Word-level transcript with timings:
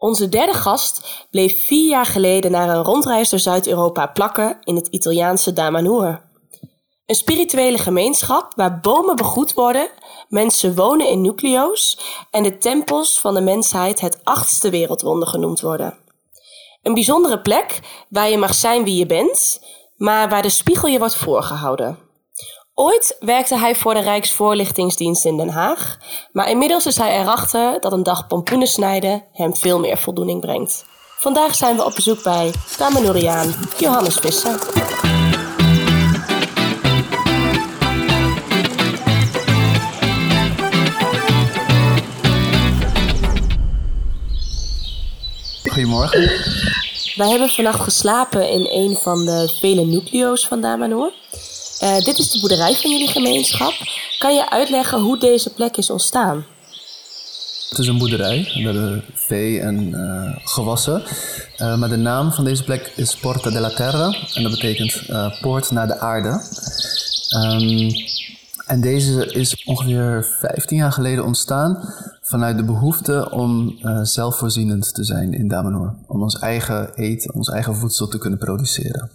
Onze 0.00 0.28
derde 0.28 0.52
gast 0.52 1.26
bleef 1.30 1.66
vier 1.66 1.88
jaar 1.88 2.06
geleden 2.06 2.50
na 2.50 2.68
een 2.68 2.82
rondreis 2.82 3.30
door 3.30 3.38
Zuid-Europa 3.38 4.06
plakken 4.06 4.58
in 4.64 4.74
het 4.74 4.86
Italiaanse 4.86 5.52
Damanhur. 5.52 6.22
Een 7.06 7.14
spirituele 7.14 7.78
gemeenschap 7.78 8.52
waar 8.56 8.80
bomen 8.80 9.16
begroet 9.16 9.54
worden, 9.54 9.88
mensen 10.28 10.74
wonen 10.74 11.08
in 11.08 11.20
nucleo's 11.20 11.98
en 12.30 12.42
de 12.42 12.58
tempels 12.58 13.20
van 13.20 13.34
de 13.34 13.40
mensheid 13.40 14.00
het 14.00 14.20
achtste 14.24 14.70
wereldwonder 14.70 15.28
genoemd 15.28 15.60
worden. 15.60 15.98
Een 16.82 16.94
bijzondere 16.94 17.40
plek 17.40 17.80
waar 18.08 18.30
je 18.30 18.38
mag 18.38 18.54
zijn 18.54 18.84
wie 18.84 18.96
je 18.96 19.06
bent, 19.06 19.60
maar 19.96 20.28
waar 20.28 20.42
de 20.42 20.48
spiegel 20.48 20.88
je 20.88 20.98
wordt 20.98 21.16
voorgehouden. 21.16 21.98
Ooit 22.80 23.16
werkte 23.18 23.58
hij 23.58 23.74
voor 23.74 23.94
de 23.94 24.00
Rijksvoorlichtingsdienst 24.00 25.24
in 25.24 25.36
Den 25.36 25.48
Haag, 25.48 25.98
maar 26.32 26.50
inmiddels 26.50 26.86
is 26.86 26.96
hij 26.96 27.20
erachter 27.20 27.80
dat 27.80 27.92
een 27.92 28.02
dag 28.02 28.26
pompoenen 28.26 28.66
snijden 28.66 29.24
hem 29.32 29.56
veel 29.56 29.78
meer 29.78 29.98
voldoening 29.98 30.40
brengt. 30.40 30.84
Vandaag 31.18 31.54
zijn 31.54 31.76
we 31.76 31.84
op 31.84 31.94
bezoek 31.94 32.22
bij 32.22 32.52
Tamanuriaan 32.76 33.54
Johannes 33.78 34.16
Visser. 34.16 34.58
Goedemorgen. 45.70 46.20
Wij 47.14 47.28
hebben 47.28 47.48
vannacht 47.48 47.80
geslapen 47.80 48.48
in 48.48 48.66
een 48.70 48.96
van 48.96 49.24
de 49.24 49.56
vele 49.60 49.84
nucleo's 49.84 50.46
van 50.46 50.60
Damanhur. 50.60 51.19
Uh, 51.82 51.98
dit 51.98 52.18
is 52.18 52.30
de 52.30 52.40
boerderij 52.40 52.74
van 52.74 52.90
jullie 52.90 53.08
gemeenschap. 53.08 53.72
Kan 54.18 54.34
je 54.34 54.50
uitleggen 54.50 55.00
hoe 55.00 55.18
deze 55.18 55.52
plek 55.52 55.76
is 55.76 55.90
ontstaan? 55.90 56.44
Het 57.68 57.78
is 57.78 57.86
een 57.86 57.98
boerderij. 57.98 58.50
We 58.54 58.60
hebben 58.60 59.04
vee 59.14 59.60
en 59.60 59.88
uh, 59.88 60.36
gewassen. 60.44 61.02
Uh, 61.58 61.78
maar 61.78 61.88
de 61.88 61.96
naam 61.96 62.32
van 62.32 62.44
deze 62.44 62.64
plek 62.64 62.92
is 62.96 63.16
Porta 63.16 63.50
della 63.50 63.68
Terra. 63.68 64.14
En 64.34 64.42
dat 64.42 64.52
betekent 64.52 65.02
poort 65.40 65.70
naar 65.70 65.86
de 65.86 65.98
aarde. 65.98 66.42
Um, 67.36 67.90
en 68.66 68.80
deze 68.80 69.26
is 69.32 69.64
ongeveer 69.64 70.36
15 70.40 70.76
jaar 70.76 70.92
geleden 70.92 71.24
ontstaan 71.24 71.94
vanuit 72.22 72.56
de 72.56 72.64
behoefte 72.64 73.30
om 73.30 73.78
zelfvoorzienend 74.02 74.94
te 74.94 75.04
zijn 75.04 75.32
in 75.32 75.48
Damanhur. 75.48 75.94
Om 76.06 76.22
ons 76.22 76.38
eigen 76.38 76.94
eten, 76.94 77.34
ons 77.34 77.48
eigen 77.48 77.76
voedsel 77.76 78.08
te 78.08 78.18
kunnen 78.18 78.38
produceren. 78.38 79.10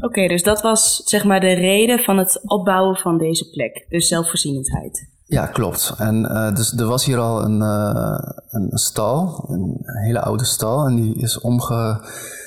Oké, 0.00 0.28
dus 0.28 0.42
dat 0.42 0.60
was 0.60 1.02
zeg 1.04 1.24
maar 1.24 1.40
de 1.40 1.52
reden 1.52 1.98
van 1.98 2.18
het 2.18 2.40
opbouwen 2.44 2.96
van 2.96 3.18
deze 3.18 3.50
plek, 3.50 3.86
dus 3.88 4.08
zelfvoorzienendheid. 4.08 5.08
Ja, 5.24 5.46
klopt. 5.46 5.94
En 5.98 6.24
uh, 6.24 6.54
dus 6.54 6.72
er 6.72 6.86
was 6.86 7.04
hier 7.04 7.18
al 7.18 7.44
een, 7.44 7.60
uh, 7.60 8.18
een 8.50 8.78
stal, 8.78 9.44
een 9.48 9.76
hele 9.82 10.20
oude 10.20 10.44
stal, 10.44 10.86
en 10.86 10.96
die 10.96 11.14
is 11.14 11.40
omge, 11.40 11.98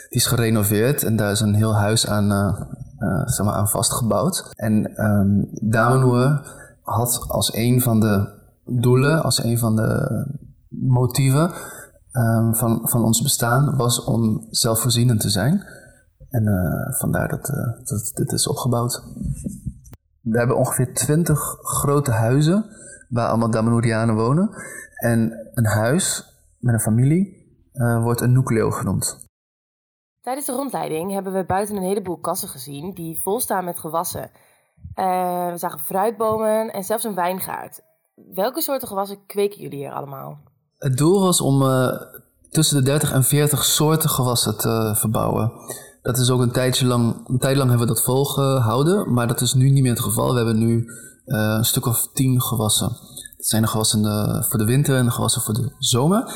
die 0.09 0.19
is 0.19 0.25
gerenoveerd 0.25 1.03
en 1.03 1.15
daar 1.15 1.31
is 1.31 1.39
een 1.39 1.55
heel 1.55 1.75
huis 1.75 2.07
aan, 2.07 2.31
uh, 2.31 3.21
zeg 3.25 3.45
maar 3.45 3.55
aan 3.55 3.67
vastgebouwd. 3.67 4.51
En 4.55 5.03
um, 5.05 5.49
had 6.81 7.25
als 7.27 7.53
een 7.53 7.81
van 7.81 7.99
de 7.99 8.27
doelen, 8.65 9.23
als 9.23 9.43
een 9.43 9.57
van 9.57 9.75
de 9.75 10.25
motieven 10.69 11.51
um, 12.11 12.55
van, 12.55 12.79
van 12.83 13.03
ons 13.03 13.21
bestaan, 13.21 13.75
was 13.77 14.03
om 14.03 14.47
zelfvoorzienend 14.49 15.19
te 15.19 15.29
zijn. 15.29 15.63
En 16.33 16.47
uh, 16.47 16.99
vandaar 16.99 17.27
dat, 17.27 17.49
uh, 17.49 17.87
dat 17.87 18.11
dit 18.13 18.31
is 18.31 18.47
opgebouwd. 18.47 19.03
We 20.21 20.37
hebben 20.37 20.57
ongeveer 20.57 20.93
twintig 20.93 21.39
grote 21.61 22.11
huizen 22.11 22.65
waar 23.09 23.27
allemaal 23.27 23.51
Damanurianen 23.51 24.15
wonen. 24.15 24.49
En 24.95 25.49
een 25.53 25.65
huis 25.65 26.25
met 26.59 26.73
een 26.73 26.79
familie 26.79 27.47
uh, 27.73 28.03
wordt 28.03 28.21
een 28.21 28.31
nucleo 28.31 28.69
genoemd. 28.69 29.27
Tijdens 30.21 30.45
de 30.45 30.51
rondleiding 30.51 31.11
hebben 31.11 31.33
we 31.33 31.45
buiten 31.45 31.75
een 31.75 31.83
heleboel 31.83 32.17
kassen 32.17 32.49
gezien 32.49 32.93
die 32.93 33.21
vol 33.21 33.39
staan 33.39 33.65
met 33.65 33.79
gewassen. 33.79 34.31
we 34.95 35.53
zagen 35.55 35.79
fruitbomen 35.79 36.73
en 36.73 36.83
zelfs 36.83 37.03
een 37.03 37.15
wijngaard. 37.15 37.81
Welke 38.33 38.61
soorten 38.61 38.87
gewassen 38.87 39.25
kweken 39.25 39.61
jullie 39.61 39.77
hier 39.77 39.91
allemaal? 39.91 40.37
Het 40.77 40.97
doel 40.97 41.21
was 41.21 41.41
om 41.41 41.63
tussen 42.49 42.77
de 42.77 42.83
30 42.83 43.11
en 43.11 43.23
40 43.23 43.63
soorten 43.63 44.09
gewassen 44.09 44.57
te 44.57 44.95
verbouwen. 44.95 45.51
Dat 46.03 46.17
is 46.17 46.29
ook 46.29 46.41
een 46.41 46.51
tijdje 46.51 46.85
lang, 46.85 47.27
een 47.27 47.37
tijd 47.37 47.57
lang 47.57 47.69
hebben 47.69 47.87
we 47.87 47.93
dat 47.93 48.03
volgehouden, 48.03 49.13
maar 49.13 49.27
dat 49.27 49.41
is 49.41 49.53
nu 49.53 49.69
niet 49.69 49.81
meer 49.81 49.91
het 49.91 50.01
geval. 50.01 50.31
We 50.31 50.35
hebben 50.35 50.57
nu 50.57 50.85
uh, 51.25 51.55
een 51.57 51.65
stuk 51.65 51.85
of 51.85 52.09
tien 52.13 52.41
gewassen. 52.41 52.87
Dat 53.37 53.45
zijn 53.45 53.61
de 53.61 53.67
gewassen 53.67 54.01
de, 54.01 54.45
voor 54.49 54.59
de 54.59 54.65
winter 54.65 54.97
en 54.97 55.05
de 55.05 55.11
gewassen 55.11 55.41
voor 55.41 55.53
de 55.53 55.71
zomer. 55.79 56.33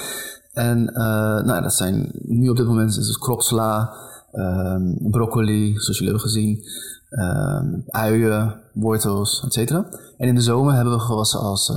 En 0.54 0.90
uh, 0.94 0.98
nou, 1.42 1.62
dat 1.62 1.74
zijn 1.74 2.12
nu 2.14 2.50
op 2.50 2.56
dit 2.56 2.66
moment 2.66 2.98
is 2.98 3.08
het 3.08 3.18
kropsla, 3.18 3.94
uh, 4.34 4.76
broccoli, 5.12 5.72
zoals 5.72 5.98
jullie 5.98 6.14
hebben 6.14 6.30
gezien, 6.30 6.64
ehm, 7.10 7.66
uien, 7.88 8.62
wortels, 8.74 9.44
etc. 9.48 9.72
En 9.72 10.28
in 10.28 10.36
de 10.36 10.42
zomer 10.42 10.74
hebben 10.74 10.94
we 10.94 11.00
gewassen 11.00 11.40
als 11.40 11.74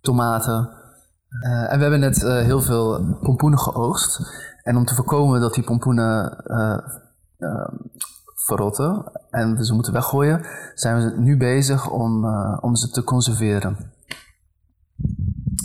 tomaten. 0.00 0.68
en 1.42 1.76
we 1.76 1.82
hebben 1.82 2.00
net 2.00 2.22
heel 2.22 2.60
veel 2.60 3.16
pompoenen 3.22 3.58
geoogst. 3.58 4.20
En 4.62 4.76
om 4.76 4.84
te 4.84 4.94
voorkomen 4.94 5.40
dat 5.40 5.54
die 5.54 5.64
pompoenen 5.64 6.36
verrotten 8.44 9.04
en 9.30 9.56
we 9.56 9.64
ze 9.64 9.74
moeten 9.74 9.92
weggooien, 9.92 10.46
zijn 10.74 10.96
we 10.96 11.20
nu 11.20 11.36
bezig 11.36 11.90
om, 11.90 12.24
uh, 12.24 12.58
om 12.60 12.76
ze 12.76 12.90
te 12.90 13.04
conserveren. 13.04 13.92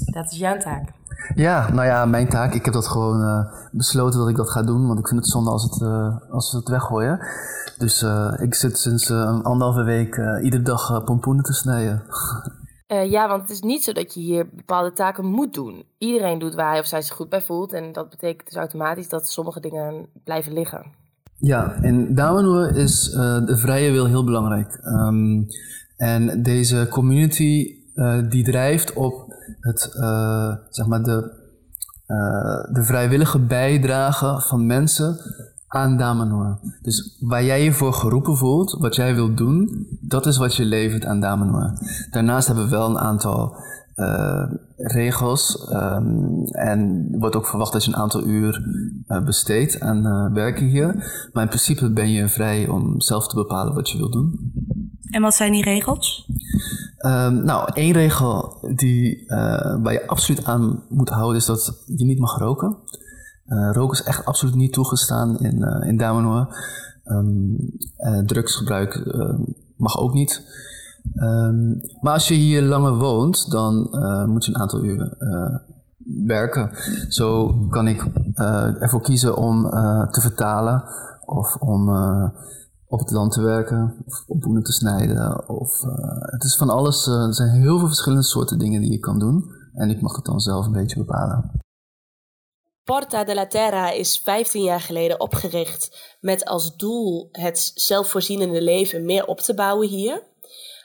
Dat 0.06 0.32
is 0.32 0.38
jouw 0.38 0.58
taak. 0.58 0.92
Ja, 1.36 1.72
nou 1.72 1.88
ja, 1.88 2.06
mijn 2.06 2.30
taak. 2.30 2.54
Ik 2.54 2.66
heb 2.66 2.74
dat 2.74 2.88
gewoon 2.88 3.22
uh, 3.22 3.54
besloten 3.72 4.20
dat 4.20 4.30
ik 4.30 4.36
dat 4.36 4.50
ga 4.50 4.64
doen, 4.64 4.88
want 4.88 5.00
ik 5.00 5.08
vind 5.08 5.20
het 5.20 5.30
zonde 5.30 5.50
als, 5.50 5.64
het, 5.64 5.82
uh, 5.82 6.18
als 6.32 6.52
we 6.52 6.58
het 6.58 6.68
weggooien. 6.68 7.20
Dus 7.78 8.06
ik 8.38 8.56
zit 8.56 8.78
sinds 8.78 9.10
een 9.10 9.44
anderhalve 9.44 9.84
week 9.84 10.40
iedere 10.42 10.64
dag 10.64 11.04
pompoenen 11.04 11.44
te 11.44 11.54
snijden. 11.54 12.04
ja, 12.88 13.28
want 13.28 13.42
het 13.42 13.52
is 13.52 13.62
niet 13.62 13.84
zo 13.84 13.92
dat 13.92 14.14
je 14.14 14.20
hier 14.20 14.50
bepaalde 14.56 14.94
taken 14.94 15.26
moet 15.26 15.54
doen. 15.54 15.86
Iedereen 15.98 16.40
doet 16.40 16.56
waar 16.56 16.70
hij 16.70 16.80
of 16.80 16.86
zij 16.86 17.02
zich 17.02 17.16
goed 17.16 17.30
bij 17.30 17.42
voelt. 17.42 17.74
En 17.74 17.92
dat 17.92 18.10
betekent 18.10 18.48
dus 18.48 18.58
automatisch 18.58 19.10
dat 19.10 19.30
sommige 19.30 19.60
dingen 19.60 20.08
blijven 20.24 20.54
liggen. 20.54 20.86
Ja, 21.40 21.74
in 21.82 22.16
Damanhur 22.16 22.76
is 22.76 23.14
uh, 23.14 23.46
de 23.46 23.58
vrije 23.58 23.92
wil 23.92 24.06
heel 24.06 24.24
belangrijk. 24.24 24.80
Um, 24.84 25.48
en 25.98 26.44
deze 26.44 26.88
community 26.90 27.76
uh, 27.96 28.30
die 28.30 28.44
drijft 28.44 28.94
op 28.94 29.34
het, 29.60 29.96
uh, 29.96 30.54
zeg 30.70 30.88
maar 30.88 31.04
de, 31.04 31.38
de 32.72 32.84
vrijwillige 32.84 33.40
bijdrage 33.40 34.42
van 34.48 34.66
mensen 34.66 35.18
aan 35.68 35.98
Damanhur. 35.98 36.60
Dus 36.82 37.18
waar 37.20 37.44
jij 37.44 37.64
je 37.64 37.72
voor 37.72 37.94
geroepen 37.94 38.38
voelt, 38.38 38.78
wat 38.80 38.96
jij 38.96 39.16
wilt 39.16 39.38
doen, 39.38 39.88
dat 40.02 40.26
is 40.26 40.38
wat 40.38 40.56
je 40.56 40.66
levert 40.66 41.06
aan 41.06 41.20
Damanhur. 41.20 41.74
Daarnaast 42.12 42.48
hebben 42.48 42.64
we 42.64 42.70
wel 42.70 42.90
een 42.90 43.00
aantal 43.00 43.56
uh, 44.00 44.54
regels. 44.78 45.70
Um, 45.74 46.44
en 46.46 47.10
er 47.12 47.20
wordt 47.20 47.36
ook 47.36 47.48
verwacht 47.48 47.74
dat 47.74 47.86
je 47.86 47.92
een 47.92 47.98
aantal 47.98 48.28
uur 48.28 48.64
uh, 49.08 49.24
besteedt 49.24 49.80
aan 49.80 50.06
uh, 50.06 50.34
werken 50.34 50.66
hier. 50.66 50.94
Maar 51.34 51.44
in 51.44 51.50
principe 51.50 51.92
ben 51.92 52.12
je 52.12 52.28
vrij 52.28 52.68
om 52.68 53.02
zelf 53.02 53.28
te 53.28 53.36
bepalen 53.36 53.74
wat 53.74 53.90
je 53.90 53.98
wilt 53.98 54.14
doen. 54.14 54.54
En 55.10 55.22
wat 55.22 55.34
zijn 55.34 55.52
die 55.52 55.64
regels? 55.64 56.30
Um, 57.06 57.44
nou, 57.44 57.70
één 57.74 57.94
regel 57.94 58.58
die, 58.76 59.24
waar 59.82 59.94
je 59.94 60.08
absoluut 60.08 60.46
aan 60.46 60.84
moet 60.90 61.10
houden 61.10 61.38
is 61.38 61.46
dat 61.46 61.84
je 61.86 62.06
niet 62.06 62.20
mag 62.20 62.38
roken. 62.38 62.78
roken 63.72 64.00
is 64.00 64.06
echt 64.06 64.26
absoluut 64.26 64.56
niet 64.56 64.74
toegestaan 64.74 65.40
in, 65.40 65.64
in. 65.86 66.48
Um, 67.06 67.58
drugsgebruik 68.26 69.04
mag 69.78 70.00
ook 70.00 70.14
niet. 70.14 70.42
Um, 71.16 71.82
maar 72.02 72.14
als 72.14 72.28
je 72.28 72.34
hier 72.34 72.62
langer 72.62 72.98
woont, 72.98 73.52
dan 73.52 73.88
uh, 73.92 74.26
moet 74.26 74.46
je 74.46 74.54
een 74.54 74.62
aantal 74.62 74.84
uren 74.84 75.16
uh, 75.20 75.56
werken. 76.28 76.72
Zo 77.08 77.54
kan 77.70 77.88
ik 77.88 78.06
uh, 78.34 78.82
ervoor 78.82 79.02
kiezen 79.02 79.38
om 79.38 79.70
te 80.12 80.22
vertalen 80.22 80.84
of 81.26 81.56
om 81.56 81.90
op 82.88 83.00
het 83.00 83.12
land 83.12 83.32
te 83.32 83.42
werken 83.42 84.04
of 84.06 84.24
op 84.28 84.42
boenen 84.42 84.64
te 84.64 84.72
snijden. 84.72 85.50
Of, 85.50 85.82
het 86.20 86.44
is 86.44 86.56
van 86.56 86.70
alles. 86.70 87.08
er 87.08 87.34
zijn 87.34 87.50
heel 87.50 87.78
veel 87.78 87.88
verschillende 87.88 88.24
soorten 88.24 88.60
dingen 88.60 88.82
die 88.82 88.92
je 88.92 89.00
kan 89.00 89.20
doen. 89.20 89.52
En 89.74 89.90
ik 89.90 90.02
mag 90.02 90.16
het 90.16 90.26
dan 90.26 90.40
zelf 90.40 90.66
een 90.66 90.72
beetje 90.72 90.98
bepalen. 90.98 91.52
Porta 92.90 93.24
della 93.24 93.48
Terra 93.48 93.92
is 93.92 94.18
15 94.18 94.64
jaar 94.64 94.82
geleden 94.82 95.20
opgericht 95.20 96.18
met 96.20 96.46
als 96.46 96.76
doel 96.76 97.30
het 97.32 97.72
zelfvoorzienende 97.76 98.62
leven 98.62 99.06
meer 99.06 99.26
op 99.26 99.40
te 99.40 99.54
bouwen 99.54 99.88
hier. 99.88 100.24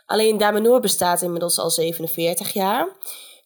Alleen 0.07 0.39
Damanhur 0.39 0.81
bestaat 0.81 1.23
inmiddels 1.23 1.59
al 1.59 1.71
47 1.71 2.53
jaar. 2.53 2.89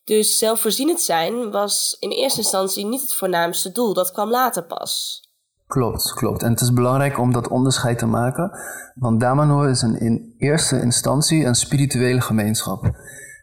Dus 0.05 0.39
zelfvoorzienend 0.39 1.01
zijn 1.01 1.51
was 1.51 1.97
in 2.01 2.11
eerste 2.11 2.41
instantie 2.41 2.87
niet 2.87 3.01
het 3.01 3.15
voornaamste 3.15 3.73
doel. 3.73 3.95
Dat 3.95 4.13
kwam 4.13 4.31
later 4.31 4.63
pas. 4.65 5.23
Klopt, 5.67 6.13
klopt. 6.13 6.43
En 6.43 6.51
het 6.51 6.61
is 6.61 6.73
belangrijk 6.73 7.19
om 7.19 7.33
dat 7.33 7.49
onderscheid 7.49 7.99
te 7.99 8.07
maken. 8.07 8.51
Want 8.95 9.21
Damanhur 9.21 9.69
is 9.69 9.83
een 9.83 10.01
in 10.01 10.35
eerste 10.39 10.81
instantie 10.81 11.45
een 11.45 11.55
spirituele 11.55 12.21
gemeenschap. 12.21 12.91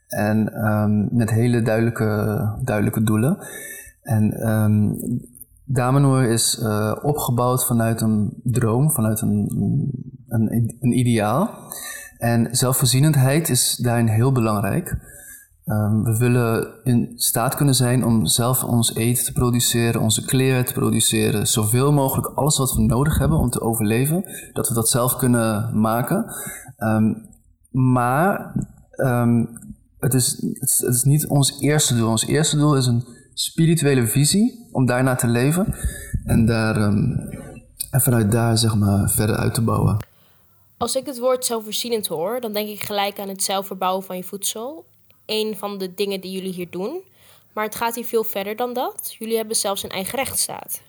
En 0.07 0.65
um, 0.65 1.07
met 1.11 1.29
hele 1.29 1.61
duidelijke, 1.61 2.39
duidelijke 2.63 3.03
doelen. 3.03 3.47
En 4.01 4.49
um, 4.49 4.97
Damanhur 5.63 6.29
is 6.29 6.61
opgebouwd 7.01 7.65
vanuit 7.65 8.01
een 8.01 8.39
droom, 8.43 8.91
vanuit 8.91 9.21
een, 9.21 9.49
een, 10.27 10.77
een 10.79 10.97
ideaal. 10.97 11.49
En 12.25 12.47
zelfvoorzienendheid 12.51 13.49
is 13.49 13.75
daarin 13.75 14.07
heel 14.07 14.31
belangrijk. 14.31 14.97
Ehm, 15.65 16.03
we 16.03 16.17
willen 16.17 16.67
in 16.83 17.13
staat 17.15 17.55
kunnen 17.55 17.75
zijn 17.75 18.05
om 18.05 18.25
zelf 18.25 18.63
ons 18.63 18.95
eten 18.95 19.25
te 19.25 19.31
produceren, 19.31 20.01
onze 20.01 20.25
kleren 20.25 20.65
te 20.65 20.73
produceren, 20.73 21.47
zoveel 21.47 21.91
mogelijk 21.93 22.27
alles 22.27 22.57
wat 22.57 22.73
we 22.73 22.81
nodig 22.81 23.17
hebben 23.17 23.37
om 23.37 23.49
te 23.49 23.61
overleven, 23.61 24.25
dat 24.53 24.67
we 24.67 24.73
dat 24.73 24.89
zelf 24.89 25.15
kunnen 25.15 25.79
maken. 25.79 26.25
Ehm, 26.77 27.13
maar 27.71 28.53
um, 28.95 29.49
het, 29.99 30.13
is, 30.13 30.37
het, 30.59 30.93
is, 30.93 31.03
niet 31.03 31.27
ons 31.27 31.59
eerste 31.59 31.95
doel. 31.95 32.09
Ons 32.09 32.25
eerste 32.25 32.57
doel 32.57 32.75
is 32.75 32.85
een 32.85 33.05
spirituele 33.33 34.07
visie 34.07 34.69
om 34.71 34.85
daarna 34.85 35.15
te 35.15 35.27
leven 35.27 35.75
en, 36.23 36.45
daar, 36.45 36.75
en 36.75 38.01
vanuit 38.01 38.31
daar 38.31 38.57
zeg 38.57 38.75
maar 38.75 39.09
verder 39.09 39.35
uit 39.35 39.53
te 39.53 39.61
bouwen. 39.61 40.13
Als 40.77 40.95
ik 40.95 41.05
het 41.05 41.19
woord 41.19 41.45
zelfvoorzienend 41.45 42.07
hoor, 42.07 42.41
dan 42.41 42.53
denk 42.53 42.67
ik 42.67 42.83
gelijk 42.83 43.19
aan 43.19 43.29
het 43.29 43.43
zelf 43.43 43.67
verbouwen 43.67 44.03
van 44.03 44.17
je 44.17 44.23
voedsel 44.23 44.85
een 45.25 45.55
van 45.57 45.77
de 45.77 45.93
dingen 45.93 46.21
die 46.21 46.31
jullie 46.31 46.53
hier 46.53 46.69
doen. 46.69 47.01
Maar 47.53 47.63
het 47.63 47.75
gaat 47.75 47.95
hier 47.95 48.05
veel 48.05 48.23
verder 48.23 48.55
dan 48.55 48.73
dat. 48.73 49.15
Jullie 49.19 49.37
hebben 49.37 49.55
zelfs 49.55 49.83
een 49.83 49.89
eigen 49.89 50.17
rechtsstaat. 50.17 50.81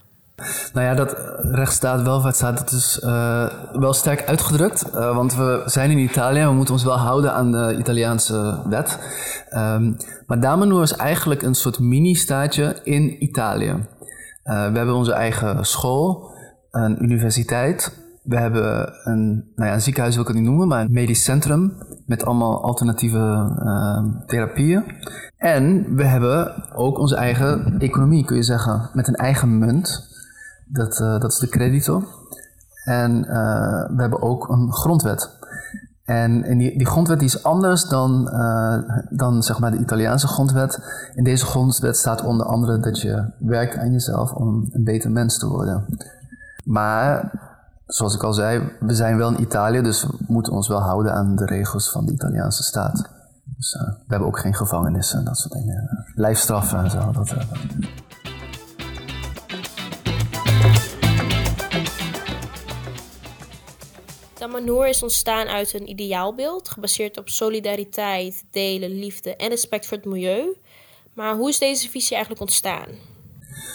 Nou 0.73 0.87
ja, 0.87 0.95
dat 0.95 1.17
rechtsstaat, 1.39 2.03
welvaartsstaat, 2.03 2.59
dat 2.59 2.71
is 2.71 3.01
uh, 3.05 3.47
wel 3.73 3.93
sterk 3.93 4.27
uitgedrukt. 4.27 4.87
Uh, 4.87 5.15
want 5.15 5.35
we 5.35 5.63
zijn 5.67 5.91
in 5.91 5.99
Italië 5.99 6.41
en 6.41 6.49
we 6.49 6.55
moeten 6.55 6.75
ons 6.75 6.85
wel 6.85 6.99
houden 6.99 7.33
aan 7.33 7.53
de 7.53 7.77
Italiaanse 7.79 8.63
wet. 8.69 8.99
Um, 9.51 9.97
maar 10.27 10.41
Damanhur 10.41 10.83
is 10.83 10.93
eigenlijk 10.93 11.43
een 11.43 11.55
soort 11.55 11.79
mini-staatje 11.79 12.81
in 12.85 13.23
Italië. 13.23 13.71
Uh, 13.71 13.87
we 14.45 14.77
hebben 14.77 14.95
onze 14.95 15.13
eigen 15.13 15.65
school, 15.65 16.31
een 16.71 17.03
universiteit, 17.03 18.06
we 18.27 18.37
hebben 18.37 18.93
een, 19.05 19.53
nou 19.55 19.69
ja, 19.69 19.75
een 19.75 19.83
ziekenhuis 19.83 20.15
wil 20.15 20.25
ik 20.25 20.31
het 20.31 20.39
niet 20.39 20.49
noemen, 20.49 20.69
maar 20.69 20.81
een 20.81 20.93
medisch 20.93 21.25
centrum 21.25 21.73
met 22.07 22.25
allemaal 22.25 22.63
alternatieve 22.63 23.53
uh, 23.63 24.05
therapieën. 24.27 24.85
En 25.37 25.95
we 25.95 26.05
hebben 26.05 26.55
ook 26.75 26.99
onze 26.99 27.17
eigen 27.17 27.79
economie, 27.79 28.25
kun 28.25 28.37
je 28.37 28.43
zeggen, 28.43 28.91
met 28.93 29.09
een 29.09 29.15
eigen 29.15 29.59
munt. 29.59 30.15
Dat, 30.69 31.01
uh, 31.01 31.21
dat 31.21 31.33
is 31.33 31.39
de 31.39 31.49
credito. 31.49 32.03
En 32.85 33.19
uh, 33.19 33.29
we 33.97 34.01
hebben 34.01 34.23
ook 34.23 34.49
een 34.49 34.73
grondwet. 34.73 35.31
En, 36.05 36.43
en 36.45 36.59
die, 36.59 36.79
die, 36.79 36.87
grondwet 36.87 37.19
die 37.19 37.29
is 37.29 37.43
anders 37.43 37.85
dan, 37.85 38.25
dan 39.11 39.43
zeg 39.43 39.59
maar 39.59 39.71
de 39.71 39.79
Italiaanse 39.79 40.27
grondwet. 40.27 40.79
In 41.15 41.25
deze 41.25 41.45
grondwet 41.45 41.97
staat 41.97 42.25
onder 42.25 42.47
andere 42.47 42.79
dat 42.79 43.01
je 43.01 43.31
werkt 43.39 43.77
aan 43.77 43.93
jezelf 43.93 44.33
om 44.33 44.69
een 44.73 44.85
beter 44.85 45.11
mens 45.11 45.39
te 45.39 45.49
worden. 45.49 45.85
Maar 46.65 47.31
zoals 47.87 48.15
ik 48.15 48.23
al 48.23 48.33
zei, 48.33 48.73
we 48.81 48.95
zijn 48.95 49.17
wel 49.17 49.33
in 49.33 49.41
Italië, 49.41 49.83
dus 49.83 50.03
we 50.03 50.17
moeten 50.27 50.53
ons 50.53 50.69
wel 50.69 50.81
houden 50.81 51.13
aan 51.13 51.37
de 51.37 51.45
regels 51.45 51.91
van 51.91 52.07
de 52.07 52.13
Italiaanse 52.13 52.63
staat. 52.63 53.11
Dus 53.57 53.75
uh, 53.75 53.83
we 53.83 54.05
hebben 54.07 54.29
ook 54.29 54.39
geen 54.39 54.55
gevangenissen 54.55 55.19
en 55.19 55.25
dat 55.25 55.39
soort 55.39 55.53
dingen. 55.53 56.07
Lijfstraffen 56.15 56.79
en 56.79 56.91
zo. 56.91 57.13
Dat, 57.13 57.31
uh, 57.31 57.39
Damanhur 64.39 64.89
is 64.89 65.03
ontstaan 65.03 65.47
uit 65.47 65.75
een 65.75 65.89
ideaalbeeld, 65.89 66.69
gebaseerd 66.69 67.19
op 67.19 67.29
solidariteit, 67.29 68.45
delen, 68.51 68.99
liefde 68.99 69.37
en 69.37 69.49
respect 69.49 69.87
voor 69.87 69.97
het 69.97 70.07
milieu. 70.07 70.57
Maar 71.13 71.35
hoe 71.35 71.49
is 71.49 71.59
deze 71.59 71.91
visie 71.91 72.13
eigenlijk 72.13 72.41
ontstaan? 72.43 72.89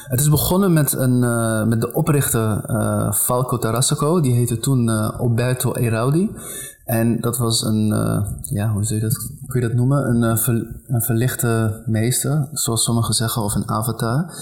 Het 0.08 0.20
is 0.20 0.30
begonnen 0.30 0.74
met, 0.74 0.94
een, 0.94 1.24
uh, 1.24 1.64
met 1.64 1.82
de 1.82 1.94
oprichter 1.94 2.64
uh, 2.70 3.14
Falco 3.14 3.58
Tarasco. 3.58 4.22
Die 4.22 4.34
heette 4.34 4.58
toen 4.58 4.88
uh, 4.88 5.20
Alberto 5.20 5.74
Eraudi. 5.74 6.32
En 6.86 7.22
dat 7.22 7.38
was 7.38 7.64
een, 7.64 7.88
ja, 8.42 8.72
hoe 8.72 8.94
je 8.94 9.00
dat, 9.00 9.16
kun 9.48 9.62
je 9.62 9.68
dat 9.68 9.76
noemen? 9.76 10.24
Een, 10.24 10.38
ver, 10.38 10.82
een 10.88 11.02
verlichte 11.02 11.84
meester, 11.86 12.50
zoals 12.52 12.84
sommigen 12.84 13.14
zeggen, 13.14 13.42
of 13.42 13.56
een 13.56 13.70
avatar. 13.70 14.34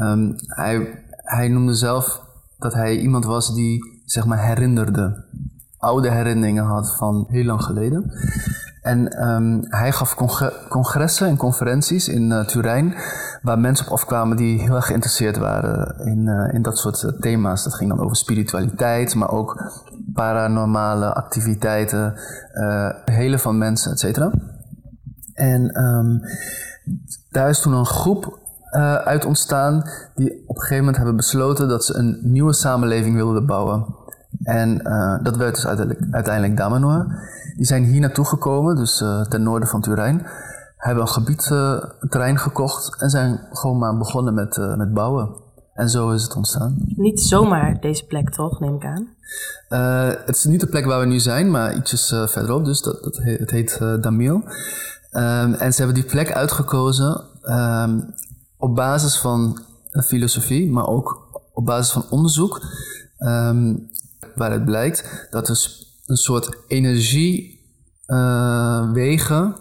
Um, 0.00 0.34
hij, 0.46 1.04
hij 1.08 1.48
noemde 1.48 1.74
zelf 1.74 2.22
dat 2.58 2.74
hij 2.74 2.98
iemand 2.98 3.24
was 3.24 3.54
die, 3.54 4.00
zeg 4.04 4.26
maar, 4.26 4.46
herinnerde. 4.46 5.24
Oude 5.82 6.10
herinneringen 6.10 6.64
had 6.64 6.96
van 6.96 7.26
heel 7.28 7.44
lang 7.44 7.62
geleden. 7.62 8.12
En 8.82 9.28
um, 9.28 9.60
hij 9.60 9.92
gaf 9.92 10.14
congressen 10.68 11.26
en 11.26 11.36
conferenties 11.36 12.08
in 12.08 12.30
uh, 12.30 12.44
Turijn, 12.44 12.94
waar 13.42 13.58
mensen 13.58 13.86
op 13.86 13.92
afkwamen 13.92 14.36
die 14.36 14.60
heel 14.60 14.74
erg 14.74 14.86
geïnteresseerd 14.86 15.36
waren 15.36 16.06
in, 16.06 16.26
uh, 16.26 16.54
in 16.54 16.62
dat 16.62 16.78
soort 16.78 17.02
uh, 17.02 17.10
thema's. 17.20 17.64
Dat 17.64 17.74
ging 17.74 17.90
dan 17.90 18.00
over 18.00 18.16
spiritualiteit, 18.16 19.14
maar 19.14 19.30
ook 19.30 19.72
paranormale 20.14 21.14
activiteiten, 21.14 22.14
hele 23.04 23.38
van 23.38 23.58
mensen, 23.58 23.92
et 23.92 23.98
cetera. 23.98 24.32
En 25.34 25.84
um, 25.84 26.20
daar 27.30 27.48
is 27.48 27.60
toen 27.60 27.72
een 27.72 27.86
groep 27.86 28.38
uit 29.04 29.24
ontstaan 29.24 29.82
die 30.14 30.42
op 30.46 30.54
een 30.56 30.60
gegeven 30.60 30.78
moment 30.78 30.96
hebben 30.96 31.16
besloten 31.16 31.68
dat 31.68 31.84
ze 31.84 31.94
een 31.94 32.18
nieuwe 32.22 32.52
samenleving 32.52 33.14
wilden 33.14 33.46
bouwen. 33.46 34.00
En 34.42 34.78
dat 35.22 35.36
werd 35.36 35.54
dus 35.54 35.66
uiteindelijk, 35.66 36.14
uiteindelijk. 36.14 36.56
Die 37.56 37.66
zijn 37.66 37.84
hier 37.84 38.00
naartoe 38.00 38.24
gekomen, 38.24 38.76
dus 38.76 39.00
uh, 39.00 39.20
ten 39.20 39.42
noorden 39.42 39.68
van 39.68 39.80
Turijn. 39.80 40.26
Hebben 40.76 41.02
een 41.02 41.08
gebied, 41.08 41.48
uh, 41.52 41.82
een 42.00 42.08
terrein 42.08 42.38
gekocht 42.38 43.00
en 43.00 43.10
zijn 43.10 43.40
gewoon 43.50 43.78
maar 43.78 43.96
begonnen 43.96 44.34
met, 44.34 44.56
uh, 44.56 44.76
met 44.76 44.92
bouwen. 44.92 45.40
En 45.74 45.88
zo 45.88 46.10
is 46.10 46.22
het 46.22 46.36
ontstaan. 46.36 46.76
Niet 46.86 47.20
zomaar 47.20 47.80
deze 47.80 48.06
plek, 48.06 48.30
toch, 48.30 48.60
neem 48.60 48.74
ik 48.74 48.84
aan? 48.84 49.08
het 50.26 50.36
is 50.36 50.44
niet 50.44 50.60
de 50.60 50.66
plek 50.66 50.84
waar 50.84 51.00
we 51.00 51.06
nu 51.06 51.18
zijn, 51.18 51.50
maar 51.50 51.74
ietsjes 51.74 52.08
verderop. 52.08 52.64
Dus 52.64 52.82
dat, 52.82 53.02
dat 53.02 53.16
heet, 53.16 53.38
het 53.38 53.50
heet 53.50 53.78
Damiel. 54.00 54.34
Um, 54.34 55.54
en 55.54 55.72
ze 55.72 55.82
hebben 55.82 56.02
die 56.02 56.10
plek 56.10 56.32
uitgekozen 56.32 57.24
um, 57.42 58.14
op 58.56 58.74
basis 58.74 59.18
van 59.18 59.58
filosofie, 60.04 60.70
maar 60.70 60.86
ook 60.86 61.40
op 61.52 61.66
basis 61.66 61.92
van 61.92 62.04
onderzoek. 62.10 62.60
Um, 63.18 63.90
waaruit 64.34 64.64
blijkt 64.64 65.26
dat 65.30 65.48
er 65.48 65.70
een 66.06 66.16
soort 66.16 66.56
energiewegen, 66.66 69.46
uh, 69.46 69.54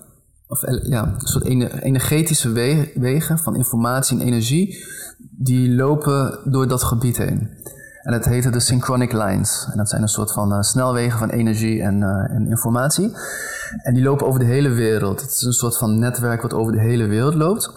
of 0.47 0.61
ja, 0.83 1.03
een 1.03 1.27
soort 1.27 1.45
energetische 1.81 2.51
wegen 2.95 3.39
van 3.39 3.55
informatie 3.55 4.19
en 4.19 4.25
energie, 4.25 4.85
die 5.17 5.75
lopen 5.75 6.39
door 6.45 6.67
dat 6.67 6.83
gebied 6.83 7.17
heen. 7.17 7.59
En 8.01 8.11
dat 8.11 8.25
heette 8.25 8.49
de 8.49 8.59
synchronic 8.59 9.11
lines. 9.11 9.67
En 9.71 9.77
dat 9.77 9.89
zijn 9.89 10.01
een 10.01 10.07
soort 10.07 10.31
van 10.31 10.53
uh, 10.53 10.61
snelwegen 10.61 11.19
van 11.19 11.29
energie 11.29 11.81
en, 11.81 12.01
uh, 12.01 12.35
en, 12.35 12.49
informatie. 12.49 13.11
En 13.83 13.93
die 13.93 14.03
lopen 14.03 14.27
over 14.27 14.39
de 14.39 14.45
hele 14.45 14.69
wereld. 14.69 15.21
Het 15.21 15.31
is 15.31 15.41
een 15.41 15.51
soort 15.51 15.77
van 15.77 15.99
netwerk 15.99 16.41
wat 16.41 16.53
over 16.53 16.71
de 16.71 16.79
hele 16.79 17.07
wereld 17.07 17.33
loopt. 17.33 17.71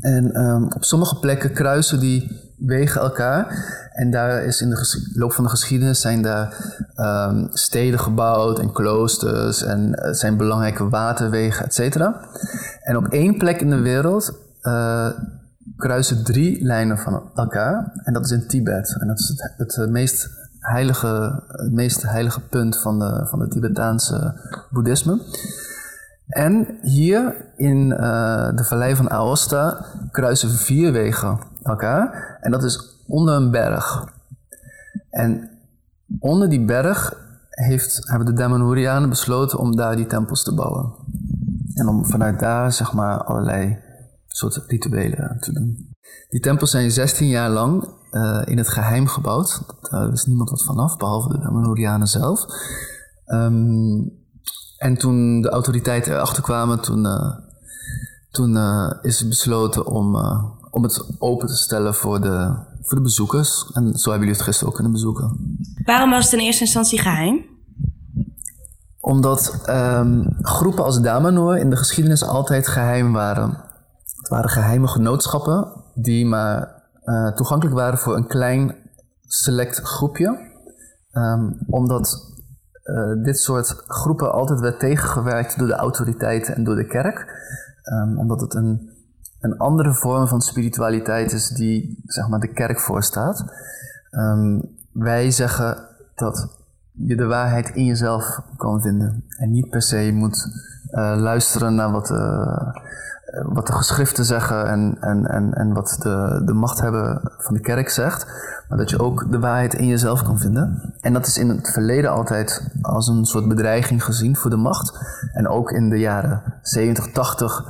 En 0.00 0.44
um, 0.44 0.72
op 0.72 0.84
sommige 0.84 1.18
plekken 1.18 1.52
kruisen 1.52 2.00
die 2.00 2.49
wegen 2.66 3.00
elkaar. 3.00 3.68
En 3.92 4.10
daar 4.10 4.44
is 4.44 4.60
in 4.60 4.70
de 4.70 5.10
loop 5.14 5.32
van 5.32 5.44
de 5.44 5.50
geschiedenis 5.50 6.00
zijn 6.00 6.22
daar 6.22 6.54
um, 6.96 7.48
steden 7.52 8.00
gebouwd 8.00 8.58
en 8.58 8.72
kloosters 8.72 9.62
en 9.62 9.88
uh, 9.88 10.12
zijn 10.12 10.36
belangrijke 10.36 10.88
waterwegen, 10.88 11.64
et 11.64 11.74
cetera. 11.74 12.20
En 12.82 12.96
op 12.96 13.06
één 13.06 13.38
plek 13.38 13.60
in 13.60 13.70
de 13.70 13.80
wereld 13.80 14.38
uh, 14.62 15.08
kruisen 15.76 16.24
drie 16.24 16.64
lijnen 16.64 16.98
van 16.98 17.30
elkaar. 17.34 17.92
En 18.04 18.12
dat 18.12 18.24
is 18.24 18.30
in 18.30 18.46
Tibet. 18.46 18.96
En 19.00 19.06
dat 19.06 19.18
is 19.18 19.28
het, 19.28 19.52
het, 19.56 19.74
het 19.74 19.90
meest 19.90 20.28
heilige, 20.58 21.42
het 21.46 21.72
meest 21.72 22.02
heilige 22.02 22.40
punt 22.40 22.78
van, 22.78 22.98
de, 22.98 23.26
van 23.30 23.40
het 23.40 23.50
Tibetaanse 23.50 24.40
boeddhisme. 24.70 25.20
En 26.26 26.78
hier 26.82 27.34
in 27.56 27.88
de 27.88 28.64
vallei 28.64 28.96
van 28.96 29.10
Aosta 29.10 29.84
kruisen 30.10 30.50
vier 30.50 30.92
wegen 30.92 31.38
elkaar. 31.62 32.38
En 32.40 32.50
dat 32.50 32.64
is 32.64 33.02
onder 33.06 33.34
een 33.34 33.50
berg. 33.50 34.04
En 35.10 35.50
onder 36.18 36.48
die 36.48 36.64
berg 36.64 37.14
heeft, 37.50 38.08
hebben 38.08 38.26
de 38.26 38.32
Damanhurianen 38.32 39.08
besloten 39.08 39.58
om 39.58 39.76
daar 39.76 39.96
die 39.96 40.06
tempels 40.06 40.42
te 40.42 40.54
bouwen. 40.54 40.94
En 41.74 41.88
om 41.88 42.06
vanuit 42.06 42.40
daar 42.40 42.72
zeg 42.72 42.92
maar 42.92 43.24
allerlei 43.24 43.78
soort 44.26 44.62
rituelen 44.66 45.36
te 45.40 45.52
doen. 45.52 45.94
Die 46.28 46.40
tempels 46.40 46.70
zijn 46.70 46.90
16 46.90 47.28
jaar 47.28 47.50
lang 47.50 47.88
uh, 48.10 48.42
in 48.44 48.58
het 48.58 48.68
geheim 48.68 49.06
gebouwd. 49.06 49.62
Daar 49.90 50.10
wist 50.10 50.26
niemand 50.26 50.50
wat 50.50 50.64
vanaf, 50.64 50.96
behalve 50.96 51.28
de 51.28 51.38
Damanhurianen 51.38 52.06
zelf. 52.06 52.44
Um, 53.26 54.18
en 54.76 54.96
toen 54.98 55.40
de 55.40 55.48
autoriteiten 55.48 56.12
erachter 56.12 56.42
kwamen, 56.42 56.80
toen, 56.80 57.04
uh, 57.04 57.36
toen 58.30 58.56
uh, 58.56 58.92
is 59.02 59.28
besloten 59.28 59.86
om, 59.86 60.16
om 60.70 60.82
het 60.82 61.14
open 61.18 61.46
te 61.46 61.56
stellen 61.56 61.94
voor 61.94 62.20
de, 62.20 62.54
voor 62.82 62.96
de 62.96 63.04
bezoekers. 63.04 63.70
En 63.72 63.98
zo 63.98 64.10
hebben 64.10 64.28
jullie 64.28 64.42
het 64.42 64.42
gisteren 64.42 64.68
ook 64.68 64.74
kunnen 64.74 64.92
bezoeken. 64.92 65.56
Waarom 65.84 66.10
was 66.10 66.24
het 66.24 66.32
in 66.32 66.46
eerste 66.46 66.64
instantie 66.64 66.98
geheim? 66.98 67.44
Omdat 69.00 69.64
um, 69.68 70.36
groepen 70.40 70.84
als 70.84 71.00
Damanhur 71.00 71.58
in 71.58 71.70
de 71.70 71.76
geschiedenis 71.76 72.24
altijd 72.24 72.68
geheim 72.68 73.12
waren. 73.12 73.48
Het 74.16 74.28
waren 74.28 74.50
geheime 74.50 74.88
genootschappen 74.88 75.68
die 75.94 76.26
maar 76.26 76.78
toegankelijk 77.34 77.76
waren 77.76 77.98
voor 77.98 78.16
een 78.16 78.26
klein 78.26 78.74
select 79.26 79.80
groepje. 79.80 80.38
Ehm, 81.10 81.52
omdat 81.66 82.30
dit 83.22 83.38
soort 83.38 83.82
groepen 83.86 84.32
altijd 84.32 84.60
werd 84.60 84.80
tegengewerkt 84.80 85.58
door 85.58 85.66
de 85.66 85.74
autoriteiten 85.74 86.54
en 86.54 86.64
door 86.64 86.76
de 86.76 86.86
kerk. 86.86 87.26
Ehm, 87.82 88.18
omdat 88.18 88.40
het 88.40 88.54
een, 88.54 88.90
een 89.40 89.58
andere 89.58 89.94
vorm 89.94 90.28
van 90.28 90.40
spiritualiteit 90.40 91.32
is 91.32 91.48
die 91.48 92.02
zeg 92.06 92.28
maar, 92.28 92.40
de 92.40 92.52
kerk 92.52 92.80
voorstaat. 92.80 93.44
Um, 94.10 94.62
wij 94.92 95.30
zeggen 95.30 95.88
dat 96.14 96.58
je 96.92 97.16
de 97.16 97.26
waarheid 97.26 97.68
in 97.68 97.84
jezelf 97.84 98.40
kan 98.56 98.80
vinden. 98.80 99.24
En 99.36 99.50
niet 99.50 99.70
per 99.70 99.82
se 99.82 100.10
moet 100.14 100.46
uh, 100.90 101.14
luisteren 101.16 101.74
naar 101.74 101.90
wat, 101.90 102.10
uh, 102.10 102.74
wat 103.30 103.66
de 103.66 103.72
geschriften 103.72 104.24
zeggen 104.24 104.68
en, 104.68 104.96
en, 105.00 105.26
en, 105.26 105.54
en 105.54 105.72
wat 105.72 105.96
de, 106.02 106.42
de 106.44 106.52
machthebber 106.52 107.20
van 107.38 107.54
de 107.54 107.60
kerk 107.60 107.88
zegt. 107.88 108.26
Maar 108.68 108.78
dat 108.78 108.90
je 108.90 108.98
ook 108.98 109.30
de 109.30 109.38
waarheid 109.38 109.74
in 109.74 109.86
jezelf 109.86 110.22
kan 110.22 110.38
vinden. 110.38 110.94
En 111.00 111.12
dat 111.12 111.26
is 111.26 111.38
in 111.38 111.48
het 111.48 111.70
verleden 111.70 112.10
altijd 112.10 112.70
als 112.82 113.08
een 113.08 113.24
soort 113.24 113.48
bedreiging 113.48 114.04
gezien 114.04 114.36
voor 114.36 114.50
de 114.50 114.56
macht. 114.56 114.98
En 115.32 115.48
ook 115.48 115.70
in 115.70 115.88
de 115.88 115.98
jaren 115.98 116.42
70, 116.62 117.12
80 117.12 117.64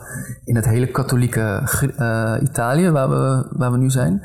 in 0.45 0.57
het 0.57 0.65
hele 0.65 0.91
katholieke 0.91 1.63
uh, 1.99 2.35
Italië 2.43 2.91
waar 2.91 3.09
we, 3.09 3.47
waar 3.51 3.73
we 3.73 3.79
nu 3.79 3.91
zijn. 3.91 4.23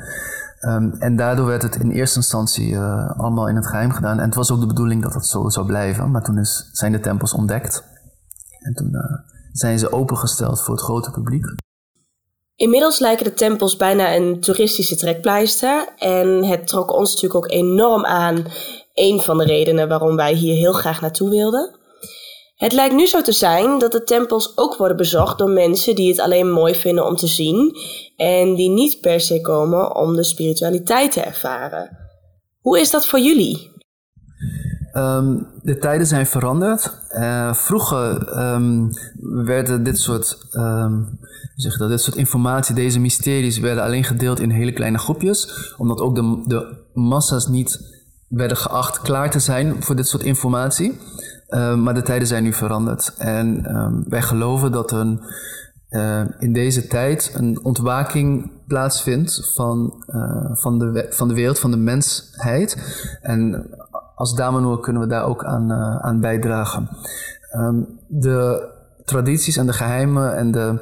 Um, 0.60 0.92
en 0.98 1.16
daardoor 1.16 1.46
werd 1.46 1.62
het 1.62 1.76
in 1.76 1.90
eerste 1.90 2.16
instantie 2.16 2.72
uh, 2.72 3.10
allemaal 3.10 3.48
in 3.48 3.56
het 3.56 3.66
geheim 3.66 3.90
gedaan. 3.90 4.18
En 4.18 4.24
het 4.24 4.34
was 4.34 4.52
ook 4.52 4.60
de 4.60 4.66
bedoeling 4.66 5.02
dat 5.02 5.12
dat 5.12 5.26
zo 5.26 5.48
zou 5.48 5.66
blijven. 5.66 6.10
Maar 6.10 6.22
toen 6.22 6.38
is, 6.38 6.68
zijn 6.72 6.92
de 6.92 7.00
tempels 7.00 7.32
ontdekt. 7.32 7.84
En 8.58 8.74
toen 8.74 8.90
zijn 9.58 9.78
ze 9.78 9.92
opengesteld 9.92 10.62
voor 10.62 10.74
het 10.74 10.82
grote 10.82 11.10
publiek. 11.10 11.44
Inmiddels 12.56 12.98
lijken 12.98 13.24
de 13.24 13.34
tempels 13.34 13.76
bijna 13.76 14.14
een 14.14 14.40
toeristische 14.40 14.96
trekpleister. 14.96 15.88
En 15.96 16.44
het 16.44 16.66
trok 16.66 16.92
ons 16.92 17.14
natuurlijk 17.14 17.44
ook 17.44 17.50
enorm 17.50 18.04
aan. 18.04 18.44
Een 18.94 19.20
van 19.20 19.38
de 19.38 19.44
redenen 19.44 19.88
waarom 19.88 20.16
wij 20.16 20.34
hier 20.34 20.54
heel 20.54 20.72
graag 20.72 21.00
naartoe 21.00 21.30
wilden. 21.30 21.74
Het 22.56 22.72
lijkt 22.72 22.94
nu 22.94 23.06
zo 23.06 23.22
te 23.22 23.32
zijn 23.32 23.78
dat 23.78 23.92
de 23.92 24.02
tempels 24.02 24.52
ook 24.56 24.76
worden 24.76 24.96
bezocht 24.96 25.38
door 25.38 25.50
mensen 25.50 25.94
die 25.94 26.08
het 26.08 26.20
alleen 26.20 26.50
mooi 26.50 26.74
vinden 26.74 27.06
om 27.06 27.16
te 27.16 27.26
zien 27.26 27.76
en 28.16 28.54
die 28.54 28.70
niet 28.70 29.00
per 29.00 29.20
se 29.20 29.40
komen 29.40 29.96
om 29.96 30.16
de 30.16 30.24
spiritualiteit 30.24 31.12
te 31.12 31.20
ervaren. 31.20 31.98
Hoe 32.60 32.80
is 32.80 32.90
dat 32.90 33.06
voor 33.06 33.18
jullie? 33.18 33.75
Um, 34.96 35.46
de 35.62 35.78
tijden 35.78 36.06
zijn 36.06 36.26
veranderd. 36.26 36.92
Uh, 37.12 37.52
vroeger 37.52 38.38
um, 38.54 38.90
werden 39.20 39.82
dit 39.82 39.98
soort, 39.98 40.48
um, 40.52 41.18
zeg 41.54 41.76
dat, 41.76 41.88
dit 41.88 42.00
soort 42.00 42.16
informatie, 42.16 42.74
deze 42.74 43.00
mysteries, 43.00 43.58
werden 43.58 43.84
alleen 43.84 44.04
gedeeld 44.04 44.40
in 44.40 44.50
hele 44.50 44.72
kleine 44.72 44.98
groepjes, 44.98 45.74
omdat 45.78 46.00
ook 46.00 46.14
de, 46.14 46.42
de 46.46 46.76
massa's 46.94 47.46
niet 47.46 47.94
werden 48.28 48.56
geacht 48.56 49.00
klaar 49.00 49.30
te 49.30 49.38
zijn 49.38 49.82
voor 49.82 49.96
dit 49.96 50.08
soort 50.08 50.22
informatie. 50.22 50.98
maar 51.76 51.94
de 51.94 52.02
tijden 52.02 52.28
zijn 52.28 52.42
nu 52.42 52.52
veranderd. 52.52 53.14
En 53.18 53.66
wij 54.08 54.22
geloven 54.22 54.72
dat 54.72 54.92
een, 54.92 55.20
uh, 55.90 56.20
in 56.38 56.52
deze 56.52 56.86
tijd 56.86 57.32
een 57.34 57.64
ontwaking 57.64 58.50
plaatsvindt 58.66 59.50
van, 59.54 60.04
uh, 60.06 60.50
van, 60.52 60.78
de, 60.78 61.06
van 61.10 61.28
de 61.28 61.34
wereld, 61.34 61.58
van 61.58 61.70
de 61.70 61.76
mensheid. 61.76 62.76
En 63.22 63.70
als 64.16 64.34
Damanur 64.34 64.80
kunnen 64.80 65.02
we 65.02 65.08
daar 65.08 65.24
ook 65.24 65.44
aan, 65.44 65.70
uh, 65.70 65.96
aan 65.96 66.20
bijdragen. 66.20 66.88
Um, 67.56 67.86
de 68.08 68.68
tradities 69.04 69.56
en 69.56 69.66
de 69.66 69.72
geheimen 69.72 70.36
en 70.36 70.50
de, 70.50 70.80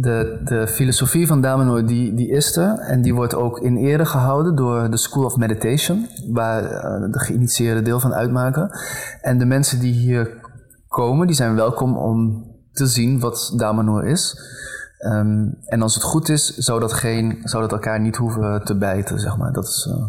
de, 0.00 0.40
de 0.44 0.66
filosofie 0.66 1.26
van 1.26 1.40
Damanur, 1.40 1.86
die, 1.86 2.14
die 2.14 2.28
is 2.28 2.56
er. 2.56 2.78
En 2.78 3.02
die 3.02 3.14
wordt 3.14 3.34
ook 3.34 3.58
in 3.58 3.76
ere 3.76 4.04
gehouden 4.04 4.56
door 4.56 4.90
de 4.90 4.96
School 4.96 5.24
of 5.24 5.36
Meditation, 5.36 6.06
waar 6.32 6.62
uh, 6.62 7.12
de 7.12 7.18
geïnitieerde 7.18 7.82
deel 7.82 8.00
van 8.00 8.14
uitmaken. 8.14 8.70
En 9.20 9.38
de 9.38 9.46
mensen 9.46 9.80
die 9.80 9.92
hier 9.92 10.30
komen, 10.88 11.26
die 11.26 11.36
zijn 11.36 11.54
welkom 11.54 11.96
om 11.96 12.46
te 12.72 12.86
zien 12.86 13.20
wat 13.20 13.52
Damanur 13.56 14.04
is. 14.04 14.38
Um, 15.06 15.58
en 15.64 15.82
als 15.82 15.94
het 15.94 16.02
goed 16.02 16.28
is, 16.28 16.56
zou 16.56 16.80
dat, 16.80 16.92
geen, 16.92 17.40
zou 17.42 17.62
dat 17.62 17.72
elkaar 17.72 18.00
niet 18.00 18.16
hoeven 18.16 18.64
te 18.64 18.78
bijten, 18.78 19.20
zeg 19.20 19.36
maar. 19.36 19.52
Dat 19.52 19.64
is, 19.64 19.88
uh... 19.90 20.06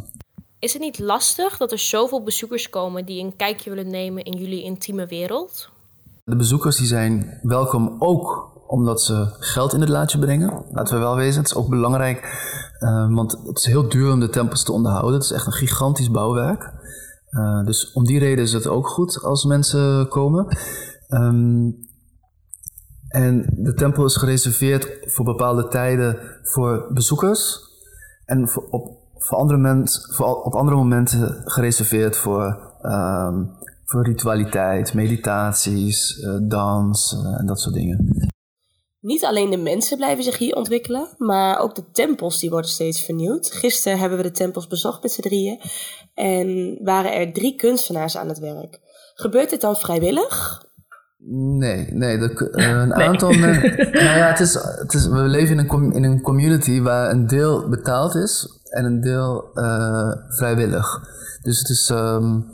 is 0.65 0.74
het 0.74 0.81
niet 0.81 1.00
lastig 1.00 1.57
dat 1.57 1.72
er 1.72 1.79
zoveel 1.79 2.24
bezoekers 2.24 2.69
komen 2.69 3.05
die 3.05 3.24
een 3.24 3.36
kijkje 3.36 3.69
willen 3.69 3.91
nemen 3.91 4.24
in 4.24 4.38
jullie 4.38 4.63
intieme 4.63 5.07
wereld? 5.07 5.69
De 6.24 6.36
bezoekers 6.36 6.77
die 6.77 6.88
zijn 6.88 7.39
welkom 7.41 7.95
ook 8.00 8.53
omdat 8.67 9.01
ze 9.01 9.36
geld 9.39 9.74
in 9.74 9.79
het 9.79 9.89
laadje 9.89 10.19
brengen. 10.19 10.65
Laten 10.72 10.93
we 10.93 11.00
wel 11.00 11.15
wezen, 11.15 11.41
het 11.41 11.51
is 11.51 11.57
ook 11.57 11.69
belangrijk, 11.69 12.17
uh, 12.79 13.15
want 13.15 13.31
het 13.31 13.57
is 13.57 13.65
heel 13.65 13.89
duur 13.89 14.12
om 14.12 14.19
de 14.19 14.29
tempels 14.29 14.63
te 14.63 14.72
onderhouden. 14.72 15.13
Het 15.13 15.24
is 15.24 15.31
echt 15.31 15.45
een 15.45 15.51
gigantisch 15.51 16.12
bouwwerk. 16.12 16.74
Uh, 17.29 17.65
dus 17.65 17.91
om 17.91 18.03
die 18.03 18.19
reden 18.19 18.43
is 18.43 18.53
het 18.53 18.67
ook 18.67 18.88
goed 18.88 19.24
als 19.24 19.45
mensen 19.45 20.07
komen. 20.07 20.57
Um, 21.10 21.88
en 23.07 23.45
de 23.57 23.74
tempel 23.74 24.05
is 24.05 24.15
gereserveerd 24.15 24.98
voor 25.01 25.25
bepaalde 25.25 25.67
tijden 25.67 26.19
voor 26.43 26.88
bezoekers. 26.93 27.60
En 28.25 28.50
voor 28.50 28.67
op, 28.69 29.04
voor 29.17 29.38
andere 29.38 29.60
moment, 29.60 30.07
voor 30.12 30.43
op 30.43 30.53
andere 30.53 30.77
momenten 30.77 31.41
gereserveerd 31.45 32.17
voor, 32.17 32.74
um, 32.81 33.51
voor 33.86 34.03
ritualiteit, 34.03 34.93
meditaties, 34.93 36.17
uh, 36.17 36.38
dans 36.41 37.13
uh, 37.13 37.39
en 37.39 37.45
dat 37.45 37.60
soort 37.60 37.75
dingen. 37.75 38.29
Niet 39.00 39.25
alleen 39.25 39.50
de 39.50 39.57
mensen 39.57 39.98
blijven 39.98 40.24
zich 40.24 40.38
hier 40.38 40.55
ontwikkelen, 40.55 41.07
maar 41.17 41.60
ook 41.60 41.75
de 41.75 41.91
tempels 41.91 42.39
die 42.39 42.50
worden 42.50 42.69
steeds 42.69 43.01
vernieuwd. 43.01 43.51
Gisteren 43.51 44.00
hebben 44.00 44.17
we 44.17 44.24
de 44.24 44.31
tempels 44.31 44.67
bezocht 44.67 45.01
met 45.01 45.12
z'n 45.12 45.22
drieën 45.22 45.62
en 46.13 46.77
waren 46.84 47.13
er 47.13 47.34
drie 47.34 47.55
kunstenaars 47.55 48.17
aan 48.17 48.27
het 48.27 48.39
werk. 48.39 48.79
Gebeurt 49.13 49.50
dit 49.50 49.62
dan 49.62 49.75
vrijwillig 49.75 50.65
Nee, 51.34 51.88
nee, 51.94 52.17
de, 52.17 52.50
een 52.82 52.94
aantal 52.94 53.32
mensen. 53.32 53.75
nou 53.91 54.17
ja, 54.17 54.27
het 54.27 54.39
is, 54.39 54.53
het 54.53 54.94
is, 54.94 55.08
we 55.08 55.17
leven 55.17 55.60
in 55.60 55.70
een, 55.70 55.91
in 55.91 56.03
een 56.03 56.22
community 56.22 56.82
waar 56.82 57.12
een 57.12 57.27
deel 57.27 57.70
betaald 57.70 58.15
is 58.15 58.62
en 58.70 58.86
een 58.86 59.01
deel 59.01 59.50
uh, 59.53 60.12
vrijwillig. 60.27 61.01
Dus 61.41 61.60
het 61.60 61.70
is, 61.70 61.89
um, 61.89 62.46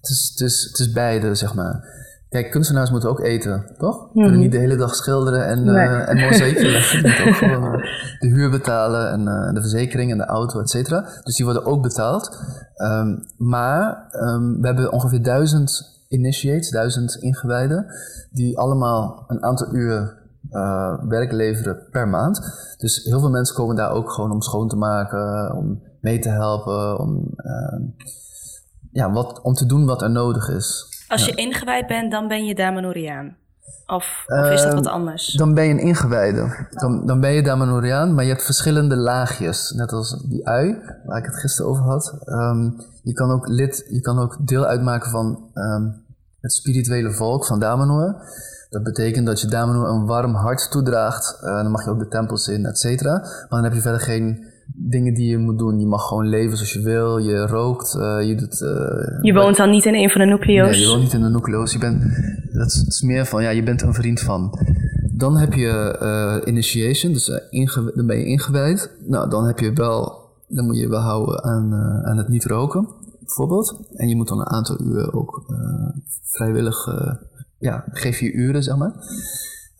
het, 0.00 0.10
is, 0.10 0.30
het, 0.34 0.48
is, 0.48 0.68
het 0.70 0.78
is 0.78 0.92
beide, 0.92 1.34
zeg 1.34 1.54
maar. 1.54 1.98
Kijk, 2.28 2.50
kunstenaars 2.50 2.90
moeten 2.90 3.08
ook 3.08 3.20
eten, 3.20 3.74
toch? 3.78 4.08
Mm. 4.12 4.22
Kunnen 4.22 4.40
niet 4.40 4.52
de 4.52 4.58
hele 4.58 4.76
dag 4.76 4.94
schilderen 4.94 5.46
en, 5.46 5.64
nee. 5.64 5.86
uh, 5.86 6.08
en 6.08 6.16
mozaïeken 6.16 6.70
leggen. 6.76 7.02
Je 7.02 7.08
moet 7.08 7.28
ook 7.28 7.34
gewoon 7.34 7.72
de 8.18 8.28
huur 8.28 8.50
betalen 8.50 9.10
en 9.10 9.20
uh, 9.20 9.52
de 9.54 9.60
verzekering 9.60 10.10
en 10.10 10.18
de 10.18 10.26
auto, 10.26 10.60
et 10.60 10.70
cetera. 10.70 11.06
Dus 11.22 11.36
die 11.36 11.44
worden 11.44 11.64
ook 11.64 11.82
betaald. 11.82 12.38
Um, 12.76 13.22
maar 13.36 14.08
um, 14.12 14.60
we 14.60 14.66
hebben 14.66 14.92
ongeveer 14.92 15.22
duizend 15.22 15.99
initiates, 16.10 16.70
duizend 16.70 17.16
ingewijden, 17.16 17.86
die 18.30 18.58
allemaal 18.58 19.24
een 19.26 19.42
aantal 19.42 19.74
uur 19.74 20.18
uh, 20.50 21.04
werk 21.08 21.32
leveren 21.32 21.86
per 21.90 22.08
maand. 22.08 22.40
Dus 22.78 23.04
heel 23.04 23.20
veel 23.20 23.30
mensen 23.30 23.56
komen 23.56 23.76
daar 23.76 23.90
ook 23.90 24.10
gewoon 24.10 24.30
om 24.30 24.42
schoon 24.42 24.68
te 24.68 24.76
maken, 24.76 25.54
om 25.56 25.82
mee 26.00 26.18
te 26.18 26.28
helpen, 26.28 26.98
om, 26.98 27.34
uh, 27.36 27.88
ja, 28.92 29.12
wat, 29.12 29.40
om 29.40 29.54
te 29.54 29.66
doen 29.66 29.86
wat 29.86 30.02
er 30.02 30.10
nodig 30.10 30.48
is. 30.48 30.88
Als 31.08 31.26
je 31.26 31.34
ingewijd 31.34 31.86
bent, 31.86 32.10
dan 32.10 32.28
ben 32.28 32.44
je 32.44 32.54
Damanoriaan. 32.54 33.36
Of, 33.86 34.24
of 34.26 34.50
is 34.50 34.62
dat 34.62 34.74
wat 34.74 34.86
anders? 34.86 35.32
Dan 35.32 35.54
ben 35.54 35.64
je 35.64 35.70
een 35.70 35.78
ingewijde. 35.78 36.66
Dan, 36.70 37.06
dan 37.06 37.20
ben 37.20 37.32
je 37.32 37.42
Damanoriaan, 37.42 38.14
maar 38.14 38.24
je 38.24 38.30
hebt 38.30 38.44
verschillende 38.44 38.96
laagjes. 38.96 39.70
Net 39.70 39.92
als 39.92 40.24
die 40.28 40.48
ui, 40.48 40.78
waar 41.04 41.18
ik 41.18 41.24
het 41.24 41.36
gisteren 41.36 41.70
over 41.70 41.84
had. 41.84 42.18
Um, 42.26 42.76
je 43.02 43.12
kan 43.12 43.30
ook 43.30 43.48
lid, 43.48 43.86
je 43.88 44.00
kan 44.00 44.18
ook 44.18 44.46
deel 44.46 44.64
uitmaken 44.64 45.10
van 45.10 45.50
um, 45.54 46.04
het 46.40 46.52
spirituele 46.52 47.12
volk 47.12 47.46
van 47.46 47.60
Damanor. 47.60 48.22
Dat 48.70 48.82
betekent 48.82 49.26
dat 49.26 49.40
je 49.40 49.48
Damanor 49.48 49.88
een 49.88 50.06
warm 50.06 50.34
hart 50.34 50.70
toedraagt. 50.70 51.38
Uh, 51.42 51.62
dan 51.62 51.70
mag 51.70 51.84
je 51.84 51.90
ook 51.90 51.98
de 51.98 52.08
tempels 52.08 52.48
in, 52.48 52.66
et 52.66 52.78
cetera. 52.78 53.18
Maar 53.18 53.46
dan 53.48 53.64
heb 53.64 53.72
je 53.72 53.80
verder 53.80 54.00
geen 54.00 54.44
dingen 54.74 55.14
die 55.14 55.30
je 55.30 55.38
moet 55.38 55.58
doen. 55.58 55.80
Je 55.80 55.86
mag 55.86 56.06
gewoon 56.06 56.28
leven 56.28 56.56
zoals 56.56 56.72
je 56.72 56.80
wil. 56.80 57.18
Je 57.18 57.46
rookt. 57.46 57.94
Uh, 57.94 58.28
je 58.28 58.34
doet. 58.34 58.60
Uh, 58.60 59.22
je 59.22 59.32
woont 59.32 59.56
dan 59.56 59.70
niet 59.70 59.84
in 59.84 59.94
een 59.94 60.10
van 60.10 60.20
de 60.20 60.26
nucleo's? 60.26 60.70
Nee, 60.70 60.80
je 60.80 60.88
woont 60.88 61.02
niet 61.02 61.12
in 61.12 61.22
de 61.22 61.28
nucleo's. 61.28 61.72
Je 61.72 61.78
bent. 61.78 62.02
Dat 62.52 62.66
is, 62.66 62.84
is 62.86 63.02
meer 63.02 63.26
van. 63.26 63.42
Ja, 63.42 63.50
je 63.50 63.62
bent 63.62 63.82
een 63.82 63.94
vriend 63.94 64.20
van. 64.20 64.58
Dan 65.12 65.36
heb 65.36 65.52
je 65.52 65.98
uh, 66.02 66.48
initiation, 66.48 67.12
dus 67.12 67.24
dan 67.94 68.06
ben 68.06 68.18
je 68.18 68.24
ingewijd. 68.24 68.96
Nou, 69.06 69.30
dan 69.30 69.46
heb 69.46 69.58
je 69.58 69.72
wel. 69.72 70.18
Dan 70.48 70.64
moet 70.64 70.78
je 70.78 70.88
wel 70.88 71.00
houden 71.00 71.44
aan, 71.44 71.72
aan 72.04 72.16
het 72.16 72.28
niet 72.28 72.44
roken, 72.44 72.88
bijvoorbeeld. 73.20 73.80
En 73.94 74.08
je 74.08 74.16
moet 74.16 74.28
dan 74.28 74.40
een 74.40 74.48
aantal 74.48 74.80
uur 74.80 75.12
ook 75.12 75.44
vrijwillig. 76.22 76.86
ja, 77.58 77.84
geef 77.92 78.18
je 78.20 78.32
uren, 78.32 78.62
zeg 78.62 78.76
maar. 78.76 78.92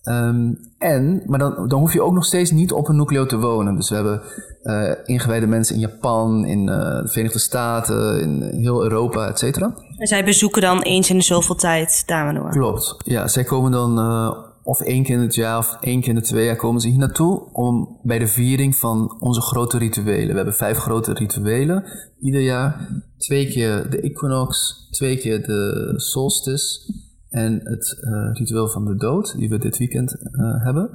Um, 0.04 0.58
en, 0.78 1.22
maar 1.26 1.38
dan, 1.38 1.68
dan 1.68 1.80
hoef 1.80 1.92
je 1.92 2.02
ook 2.02 2.12
nog 2.12 2.24
steeds 2.24 2.50
niet 2.50 2.72
op 2.72 2.88
een 2.88 2.96
nucleo 2.96 3.26
te 3.26 3.38
wonen. 3.38 3.76
Dus 3.76 3.88
we 3.88 3.94
hebben 3.94 4.22
uh, 4.62 4.90
ingewijde 5.04 5.46
mensen 5.46 5.74
in 5.74 5.80
Japan, 5.80 6.44
in 6.44 6.60
uh, 6.60 6.76
de 6.76 7.08
Verenigde 7.08 7.38
Staten, 7.38 8.20
in 8.20 8.42
heel 8.42 8.82
Europa, 8.82 9.28
et 9.28 9.38
cetera. 9.38 9.74
En 9.96 10.06
zij 10.06 10.24
bezoeken 10.24 10.62
dan 10.62 10.82
eens 10.82 11.10
in 11.10 11.16
de 11.16 11.24
zoveel 11.24 11.54
tijd 11.54 12.02
Damanor? 12.06 12.50
Klopt, 12.50 12.96
ja. 13.04 13.28
Zij 13.28 13.44
komen 13.44 13.72
dan 13.72 13.98
uh, 13.98 14.32
of 14.62 14.80
één 14.80 15.02
keer 15.02 15.14
in 15.14 15.22
het 15.22 15.34
jaar 15.34 15.58
of 15.58 15.76
één 15.80 16.00
keer 16.00 16.08
in 16.08 16.14
de 16.14 16.20
twee 16.20 16.44
jaar 16.44 16.56
komen 16.56 16.80
ze 16.80 16.88
hier 16.88 16.98
naartoe 16.98 17.52
om 17.52 17.98
bij 18.02 18.18
de 18.18 18.26
viering 18.26 18.76
van 18.76 19.16
onze 19.20 19.40
grote 19.40 19.78
rituelen. 19.78 20.28
We 20.28 20.36
hebben 20.36 20.54
vijf 20.54 20.78
grote 20.78 21.12
rituelen 21.12 21.84
ieder 22.20 22.40
jaar. 22.40 22.88
Twee 23.18 23.48
keer 23.48 23.90
de 23.90 24.00
equinox, 24.00 24.76
twee 24.90 25.16
keer 25.16 25.42
de 25.42 25.92
solstice 25.96 26.92
en 27.30 27.60
het 27.62 27.98
uh, 28.00 28.30
ritueel 28.32 28.68
van 28.68 28.84
de 28.84 28.96
dood, 28.96 29.34
die 29.36 29.48
we 29.48 29.58
dit 29.58 29.78
weekend 29.78 30.16
uh, 30.32 30.64
hebben. 30.64 30.90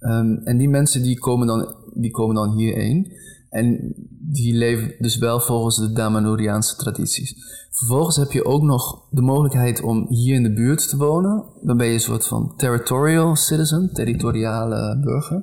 Um, 0.00 0.40
en 0.44 0.56
die 0.56 0.68
mensen 0.68 1.02
die 1.02 1.18
komen 1.18 1.46
dan, 1.46 1.74
die 1.94 2.10
komen 2.10 2.34
dan 2.34 2.56
hierheen. 2.56 3.12
En 3.50 3.94
die 4.20 4.54
leven 4.54 4.94
dus 4.98 5.18
wel 5.18 5.40
volgens 5.40 5.76
de 5.76 5.92
Damanuriaanse 5.92 6.76
tradities. 6.76 7.34
Vervolgens 7.70 8.16
heb 8.16 8.32
je 8.32 8.44
ook 8.44 8.62
nog 8.62 9.08
de 9.10 9.20
mogelijkheid 9.20 9.82
om 9.82 10.06
hier 10.08 10.34
in 10.34 10.42
de 10.42 10.52
buurt 10.52 10.88
te 10.88 10.96
wonen. 10.96 11.44
Dan 11.62 11.76
ben 11.76 11.86
je 11.86 11.92
een 11.92 12.00
soort 12.00 12.26
van 12.26 12.56
territorial 12.56 13.36
citizen, 13.36 13.90
territoriale 13.92 14.98
burger. 15.00 15.42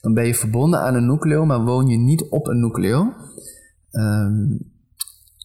Dan 0.00 0.14
ben 0.14 0.26
je 0.26 0.34
verbonden 0.34 0.80
aan 0.80 0.94
een 0.94 1.06
nucleo, 1.06 1.44
maar 1.44 1.64
woon 1.64 1.86
je 1.88 1.96
niet 1.96 2.28
op 2.28 2.46
een 2.46 2.60
nucleo. 2.60 3.14
Um, 3.90 4.72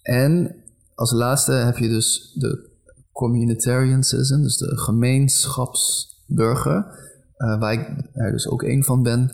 en 0.02 0.56
als 0.96 1.12
laatste 1.12 1.52
heb 1.52 1.78
je 1.78 1.88
dus 1.88 2.36
de 2.40 2.74
communitarian 3.16 4.04
citizen, 4.04 4.42
dus 4.42 4.58
de 4.58 4.78
gemeenschapsburger, 4.78 6.86
uh, 7.38 7.60
waar 7.60 7.74
ik 7.74 7.90
er 8.14 8.32
dus 8.32 8.48
ook 8.48 8.64
een 8.64 8.84
van 8.84 9.04
ben. 9.04 9.32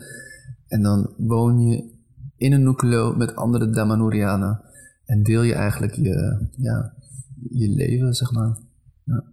En 0.68 0.82
dan 0.82 1.14
woon 1.18 1.60
je 1.60 1.90
in 2.38 2.52
een 2.52 2.64
nucleo 2.64 3.14
met 3.14 3.36
andere 3.36 3.70
Damanurianen. 3.70 4.62
En 5.06 5.24
deel 5.24 5.42
je 5.42 5.54
eigenlijk 5.54 5.96
je, 5.96 6.48
ja, 6.58 6.94
je 7.50 7.70
leven, 7.70 8.14
zeg 8.14 8.32
maar. 8.32 8.58
Ja. 9.04 9.24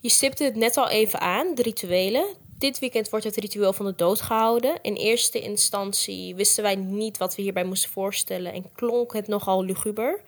Je 0.00 0.10
stipte 0.10 0.44
het 0.44 0.56
net 0.56 0.76
al 0.76 0.88
even 0.88 1.20
aan, 1.20 1.54
de 1.54 1.62
rituelen. 1.62 2.24
Dit 2.58 2.78
weekend 2.78 3.08
wordt 3.08 3.24
het 3.24 3.36
ritueel 3.36 3.72
van 3.72 3.86
de 3.86 3.94
dood 3.96 4.20
gehouden. 4.20 4.82
In 4.82 4.94
eerste 4.94 5.40
instantie 5.40 6.34
wisten 6.34 6.62
wij 6.62 6.76
niet 6.76 7.18
wat 7.18 7.34
we 7.34 7.42
hierbij 7.42 7.64
moesten 7.64 7.90
voorstellen 7.90 8.52
en 8.52 8.72
klonk 8.72 9.12
het 9.12 9.28
nogal 9.28 9.64
luguber. 9.64 10.20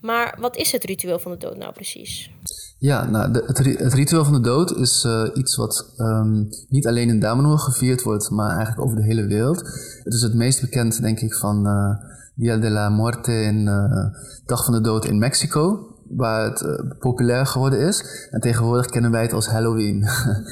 Maar 0.00 0.36
wat 0.40 0.56
is 0.56 0.72
het 0.72 0.84
ritueel 0.84 1.18
van 1.18 1.32
de 1.32 1.38
dood 1.38 1.56
nou 1.56 1.72
precies? 1.72 2.30
Ja, 2.78 3.10
nou, 3.10 3.32
de, 3.32 3.42
het, 3.46 3.94
ritueel 3.94 4.24
van 4.24 4.32
de 4.32 4.40
dood 4.40 4.76
is 4.76 5.04
uh, 5.04 5.28
iets 5.34 5.56
wat 5.56 5.94
um, 5.98 6.48
niet 6.68 6.86
alleen 6.86 7.08
in 7.08 7.20
Damanhur 7.20 7.58
gevierd 7.58 8.02
wordt, 8.02 8.30
maar 8.30 8.50
eigenlijk 8.50 8.80
over 8.80 8.96
de 8.96 9.02
hele 9.02 9.26
wereld. 9.26 9.58
Het 10.04 10.14
is 10.14 10.22
het 10.22 10.34
meest 10.34 10.60
bekend, 10.60 11.00
denk 11.00 11.20
ik, 11.20 11.34
van 11.34 11.66
uh, 11.66 11.90
Dia 12.34 12.56
de 12.56 12.70
la 12.70 12.88
Muerte 12.88 13.32
en 13.32 13.66
uh, 13.66 14.04
Dag 14.46 14.64
van 14.64 14.74
de 14.74 14.80
Dood 14.80 15.04
in 15.04 15.18
Mexico, 15.18 15.94
waar 16.08 16.44
het 16.44 16.98
populair 16.98 17.46
geworden 17.46 17.80
is. 17.80 18.28
En 18.30 18.40
tegenwoordig 18.40 18.86
kennen 18.86 19.10
wij 19.10 19.22
het 19.22 19.32
als 19.32 19.48
Halloween. 19.48 20.04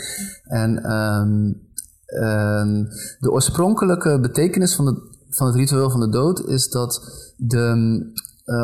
en 0.62 0.92
um, 0.92 2.88
de 3.18 3.30
oorspronkelijke 3.30 4.20
betekenis 4.20 4.74
van, 4.74 5.02
van 5.30 5.46
het 5.46 5.56
ritueel 5.56 5.90
van 5.90 6.00
de 6.00 6.08
dood 6.08 6.46
is 6.46 6.68
dat, 6.68 7.02
de, 7.36 8.12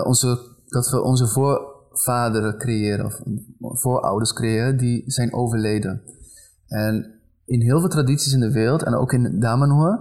onze, 0.05 0.50
dat 0.71 0.91
we 0.91 1.03
onze 1.03 1.27
voor 1.27 1.79
vaderen 1.93 2.59
creëren 2.59 3.05
of 3.05 3.81
voorouders 3.81 4.33
creëren 4.33 4.77
die 4.77 5.03
zijn 5.07 5.33
overleden. 5.33 6.03
En 6.67 7.21
in 7.45 7.61
heel 7.61 7.81
veel 7.81 7.89
tradities 7.89 8.33
in 8.33 8.41
de 8.41 8.53
wereld 8.53 8.83
en 8.83 8.95
ook 8.95 9.13
in 9.13 9.41
Damanhur 9.41 9.99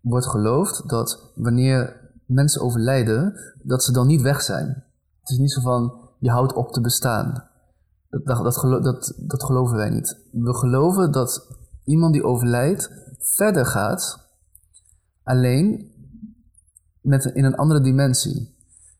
wordt 0.00 0.26
geloofd 0.26 0.88
dat 0.88 1.32
wanneer 1.34 2.10
mensen 2.26 2.60
overlijden, 2.60 3.34
dat 3.62 3.84
ze 3.84 3.92
dan 3.92 4.06
niet 4.06 4.22
weg 4.22 4.42
zijn. 4.42 4.66
Het 5.20 5.30
is 5.30 5.38
niet 5.38 5.52
zo 5.52 5.60
van 5.60 5.92
je 6.18 6.30
houdt 6.30 6.52
op 6.52 6.72
te 6.72 6.80
bestaan. 6.80 7.44
Dat, 8.10 8.26
dat, 8.26 8.54
dat, 8.54 8.82
dat, 8.84 9.14
dat 9.16 9.44
geloven 9.44 9.76
wij 9.76 9.90
niet. 9.90 10.18
We 10.32 10.54
geloven 10.54 11.12
dat 11.12 11.56
iemand 11.84 12.12
die 12.12 12.24
overlijdt 12.24 12.90
verder 13.18 13.66
gaat, 13.66 14.28
alleen 15.22 15.92
met, 17.00 17.24
in 17.24 17.44
een 17.44 17.56
andere 17.56 17.80
dimensie. 17.80 18.56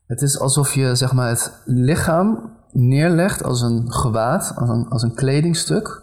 Het 0.09 0.21
is 0.21 0.39
alsof 0.39 0.73
je 0.73 0.95
zeg 0.95 1.13
maar, 1.13 1.29
het 1.29 1.51
lichaam 1.65 2.51
neerlegt 2.71 3.43
als 3.43 3.61
een 3.61 3.93
gewaad, 3.93 4.53
als 4.55 4.69
een, 4.69 4.87
als 4.87 5.03
een 5.03 5.13
kledingstuk. 5.13 6.01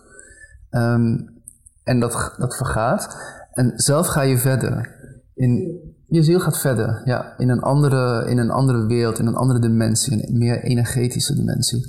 Um, 0.71 1.35
en 1.85 2.01
dat, 2.01 2.35
dat 2.39 2.57
vergaat. 2.57 3.17
En 3.53 3.73
zelf 3.77 4.07
ga 4.07 4.21
je 4.21 4.39
verder. 4.39 4.95
In, 5.35 5.81
je 6.09 6.23
ziel 6.23 6.41
gaat 6.41 6.59
verder, 6.59 7.03
ja. 7.05 7.39
In 7.39 7.49
een, 7.49 7.61
andere, 7.61 8.31
in 8.31 8.39
een 8.39 8.51
andere 8.51 8.87
wereld, 8.87 9.19
in 9.19 9.27
een 9.27 9.37
andere 9.37 9.61
dimensie. 9.61 10.29
Een 10.29 10.39
meer 10.39 10.63
energetische 10.63 11.35
dimensie. 11.35 11.85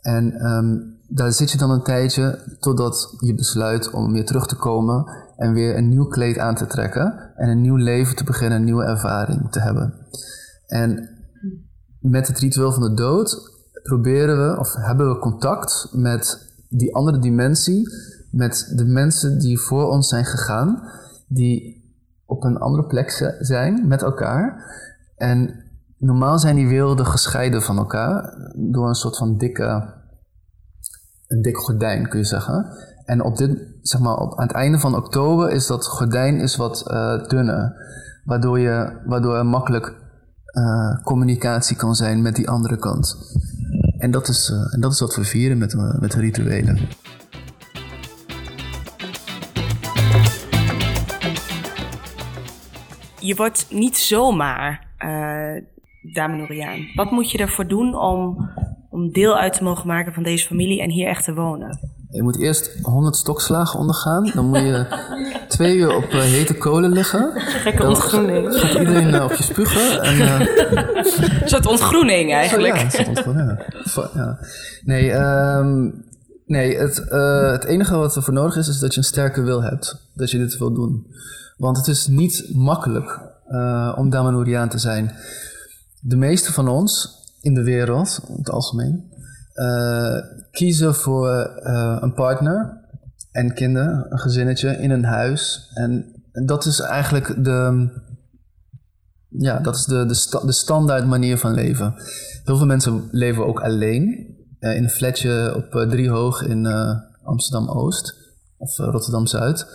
En 0.00 0.46
um, 0.46 0.98
daar 1.08 1.32
zit 1.32 1.50
je 1.50 1.58
dan 1.58 1.70
een 1.70 1.82
tijdje 1.82 2.56
totdat 2.58 3.14
je 3.18 3.34
besluit 3.34 3.90
om 3.90 4.12
weer 4.12 4.26
terug 4.26 4.46
te 4.46 4.56
komen 4.56 5.04
en 5.36 5.52
weer 5.52 5.76
een 5.76 5.88
nieuw 5.88 6.06
kleed 6.06 6.38
aan 6.38 6.54
te 6.54 6.66
trekken 6.66 7.32
en 7.36 7.48
een 7.48 7.60
nieuw 7.60 7.76
leven 7.76 8.16
te 8.16 8.24
beginnen, 8.24 8.58
een 8.58 8.64
nieuwe 8.64 8.84
ervaring 8.84 9.50
te 9.50 9.60
hebben. 9.60 9.94
En 10.66 11.15
met 12.10 12.28
het 12.28 12.38
ritueel 12.38 12.72
van 12.72 12.82
de 12.82 12.94
dood 12.94 13.54
proberen 13.82 14.48
we 14.48 14.58
of 14.58 14.74
hebben 14.74 15.08
we 15.08 15.18
contact 15.18 15.88
met 15.92 16.52
die 16.68 16.94
andere 16.94 17.18
dimensie, 17.18 17.88
met 18.30 18.72
de 18.76 18.84
mensen 18.84 19.38
die 19.38 19.60
voor 19.60 19.88
ons 19.88 20.08
zijn 20.08 20.24
gegaan, 20.24 20.82
die 21.28 21.84
op 22.26 22.44
een 22.44 22.58
andere 22.58 22.86
plek 22.86 23.36
zijn 23.40 23.88
met 23.88 24.02
elkaar. 24.02 24.64
En 25.16 25.64
normaal 25.98 26.38
zijn 26.38 26.56
die 26.56 26.68
werelden 26.68 27.06
gescheiden 27.06 27.62
van 27.62 27.76
elkaar 27.76 28.34
door 28.54 28.88
een 28.88 28.94
soort 28.94 29.16
van 29.16 29.36
dikke, 29.36 29.94
een 31.26 31.42
dik 31.42 31.56
gordijn 31.56 32.08
kun 32.08 32.18
je 32.18 32.24
zeggen. 32.24 32.66
En 33.04 33.22
op 33.22 33.36
dit, 33.36 33.68
zeg 33.82 34.00
maar, 34.00 34.16
op, 34.16 34.38
aan 34.38 34.46
het 34.46 34.56
einde 34.56 34.78
van 34.78 34.96
oktober 34.96 35.50
is 35.50 35.66
dat 35.66 35.86
gordijn 35.86 36.40
is 36.40 36.56
wat 36.56 36.84
uh, 36.90 37.24
dunner, 37.28 37.72
waardoor, 38.24 38.58
je, 38.58 39.00
waardoor 39.04 39.46
makkelijk 39.46 40.05
uh, 40.58 41.04
communicatie 41.04 41.76
kan 41.76 41.94
zijn 41.94 42.22
met 42.22 42.34
die 42.34 42.48
andere 42.48 42.76
kant. 42.76 43.16
En 43.98 44.10
dat 44.10 44.28
is, 44.28 44.50
uh, 44.50 44.74
en 44.74 44.80
dat 44.80 44.92
is 44.92 45.00
wat 45.00 45.14
we 45.14 45.24
vieren 45.24 45.58
met, 45.58 45.72
uh, 45.72 45.98
met 45.98 46.12
de 46.12 46.20
rituelen. 46.20 46.78
Je 53.20 53.34
wordt 53.34 53.66
niet 53.70 53.96
zomaar 53.96 54.84
Damanuriaan. 56.02 56.86
Wat 56.94 57.10
moet 57.10 57.30
je 57.30 57.38
ervoor 57.38 57.66
doen 57.66 57.94
om, 57.94 58.50
om 58.90 59.12
deel 59.12 59.36
uit 59.36 59.52
te 59.52 59.64
mogen 59.64 59.86
maken 59.86 60.12
van 60.12 60.22
deze 60.22 60.46
familie 60.46 60.82
en 60.82 60.90
hier 60.90 61.08
echt 61.08 61.24
te 61.24 61.34
wonen? 61.34 61.95
Je 62.10 62.22
moet 62.22 62.38
eerst 62.38 62.78
100 62.82 63.16
stokslagen 63.16 63.78
ondergaan. 63.78 64.30
Dan 64.34 64.46
moet 64.46 64.58
je 64.58 64.86
twee 65.48 65.76
uur 65.76 65.96
op 65.96 66.04
uh, 66.04 66.20
hete 66.20 66.54
kolen 66.54 66.92
liggen. 66.92 67.32
Gekke 67.36 67.86
ontgroening. 67.86 68.54
gaat 68.54 68.74
iedereen 68.74 69.14
uh, 69.14 69.24
op 69.24 69.32
je 69.32 69.42
spugen. 69.42 70.02
En, 70.02 70.16
uh, 70.16 70.40
een 71.40 71.48
soort 71.48 71.66
ontgroening 71.66 72.32
eigenlijk. 72.32 72.76
Ja, 72.76 72.84
een 72.84 72.90
soort 72.90 73.08
ontgroening. 73.08 73.60
Ja. 74.14 74.38
Nee, 74.84 75.12
um, 75.12 76.04
nee 76.46 76.76
het, 76.76 76.96
het 77.52 77.64
enige 77.64 77.96
wat 77.96 78.16
er 78.16 78.22
voor 78.22 78.34
nodig 78.34 78.56
is, 78.56 78.68
is 78.68 78.78
dat 78.78 78.92
je 78.92 78.98
een 78.98 79.06
sterke 79.06 79.42
wil 79.42 79.62
hebt. 79.62 80.08
Dat 80.14 80.30
je 80.30 80.38
dit 80.38 80.58
wil 80.58 80.72
doen. 80.72 81.06
Want 81.56 81.76
het 81.76 81.86
is 81.86 82.06
niet 82.06 82.50
makkelijk 82.54 83.20
om 83.96 84.10
Damanuriaan 84.10 84.68
te 84.68 84.78
zijn. 84.78 85.14
De 86.00 86.16
meeste 86.16 86.52
van 86.52 86.68
ons 86.68 87.16
in 87.40 87.54
de 87.54 87.62
wereld, 87.62 88.20
in 88.28 88.36
het 88.36 88.50
algemeen, 88.50 89.10
uh, 89.56 90.16
kiezen 90.50 90.94
voor 90.94 91.60
uh, 91.62 91.96
een 92.00 92.14
partner 92.14 92.80
en 93.30 93.54
kinderen, 93.54 94.06
een 94.08 94.18
gezinnetje 94.18 94.70
in 94.70 94.90
een 94.90 95.04
huis. 95.04 95.70
En, 95.74 96.14
dat 96.32 96.64
is 96.64 96.80
eigenlijk 96.80 97.44
de, 97.44 97.88
ja, 99.28 99.58
dat 99.58 99.74
is 99.74 99.84
de, 99.84 100.06
de, 100.06 100.14
sta, 100.14 100.40
de 100.40 100.52
standaard 100.52 101.06
manier 101.06 101.38
van 101.38 101.54
leven. 101.54 101.94
Heel 102.44 102.56
veel 102.56 102.66
mensen 102.66 103.08
leven 103.10 103.46
ook 103.46 103.60
alleen 103.60 104.04
uh, 104.60 104.76
in 104.76 104.82
een 104.82 104.90
flatje 104.90 105.54
op 105.54 105.86
Driehoog 105.90 106.42
in 106.42 106.66
Amsterdam-Oost 107.22 108.14
of 108.56 108.76
Rotterdam-Zuid. 108.76 109.66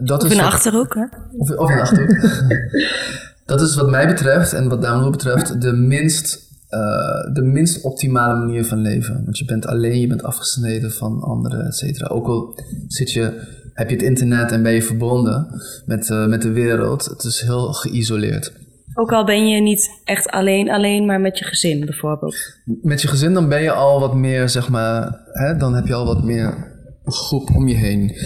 dat 0.00 0.24
of 0.24 0.30
in 0.30 0.36
de 0.36 0.42
Achterhoek, 0.42 0.94
hè? 0.94 1.04
Of, 1.36 1.50
of 1.50 1.70
in 1.70 1.80
Achterhoek. 1.80 2.42
dat 3.46 3.60
is 3.60 3.74
wat 3.74 3.90
mij 3.90 4.06
betreft 4.06 4.52
en 4.52 4.68
wat 4.68 4.82
Damo 4.82 5.10
betreft 5.10 5.60
de 5.60 5.72
minst 5.72 6.47
uh, 6.70 7.34
de 7.34 7.42
minst 7.42 7.84
optimale 7.84 8.38
manier 8.38 8.64
van 8.64 8.78
leven. 8.78 9.22
Want 9.24 9.38
je 9.38 9.44
bent 9.44 9.66
alleen, 9.66 10.00
je 10.00 10.06
bent 10.06 10.22
afgesneden 10.22 10.92
van 10.92 11.20
anderen, 11.20 11.66
et 11.66 11.74
cetera. 11.74 12.06
Ook 12.06 12.26
al 12.26 12.58
zit 12.86 13.12
je, 13.12 13.46
heb 13.72 13.88
je 13.88 13.94
het 13.94 14.04
internet 14.04 14.52
en 14.52 14.62
ben 14.62 14.72
je 14.72 14.82
verbonden 14.82 15.46
met, 15.86 16.08
uh, 16.08 16.26
met 16.26 16.42
de 16.42 16.52
wereld, 16.52 17.04
het 17.04 17.24
is 17.24 17.40
heel 17.40 17.72
geïsoleerd. 17.72 18.52
Ook 18.94 19.12
al 19.12 19.24
ben 19.24 19.48
je 19.48 19.60
niet 19.60 19.90
echt 20.04 20.28
alleen, 20.28 20.70
alleen, 20.70 21.06
maar 21.06 21.20
met 21.20 21.38
je 21.38 21.44
gezin 21.44 21.84
bijvoorbeeld. 21.84 22.36
Met 22.64 23.02
je 23.02 23.08
gezin 23.08 23.32
dan 23.32 23.48
ben 23.48 23.62
je 23.62 23.72
al 23.72 24.00
wat 24.00 24.14
meer, 24.14 24.48
zeg 24.48 24.68
maar, 24.68 25.20
hè, 25.32 25.56
dan 25.56 25.74
heb 25.74 25.86
je 25.86 25.94
al 25.94 26.06
wat 26.06 26.24
meer 26.24 26.76
groep 27.04 27.50
om 27.54 27.68
je 27.68 27.74
heen. 27.74 28.16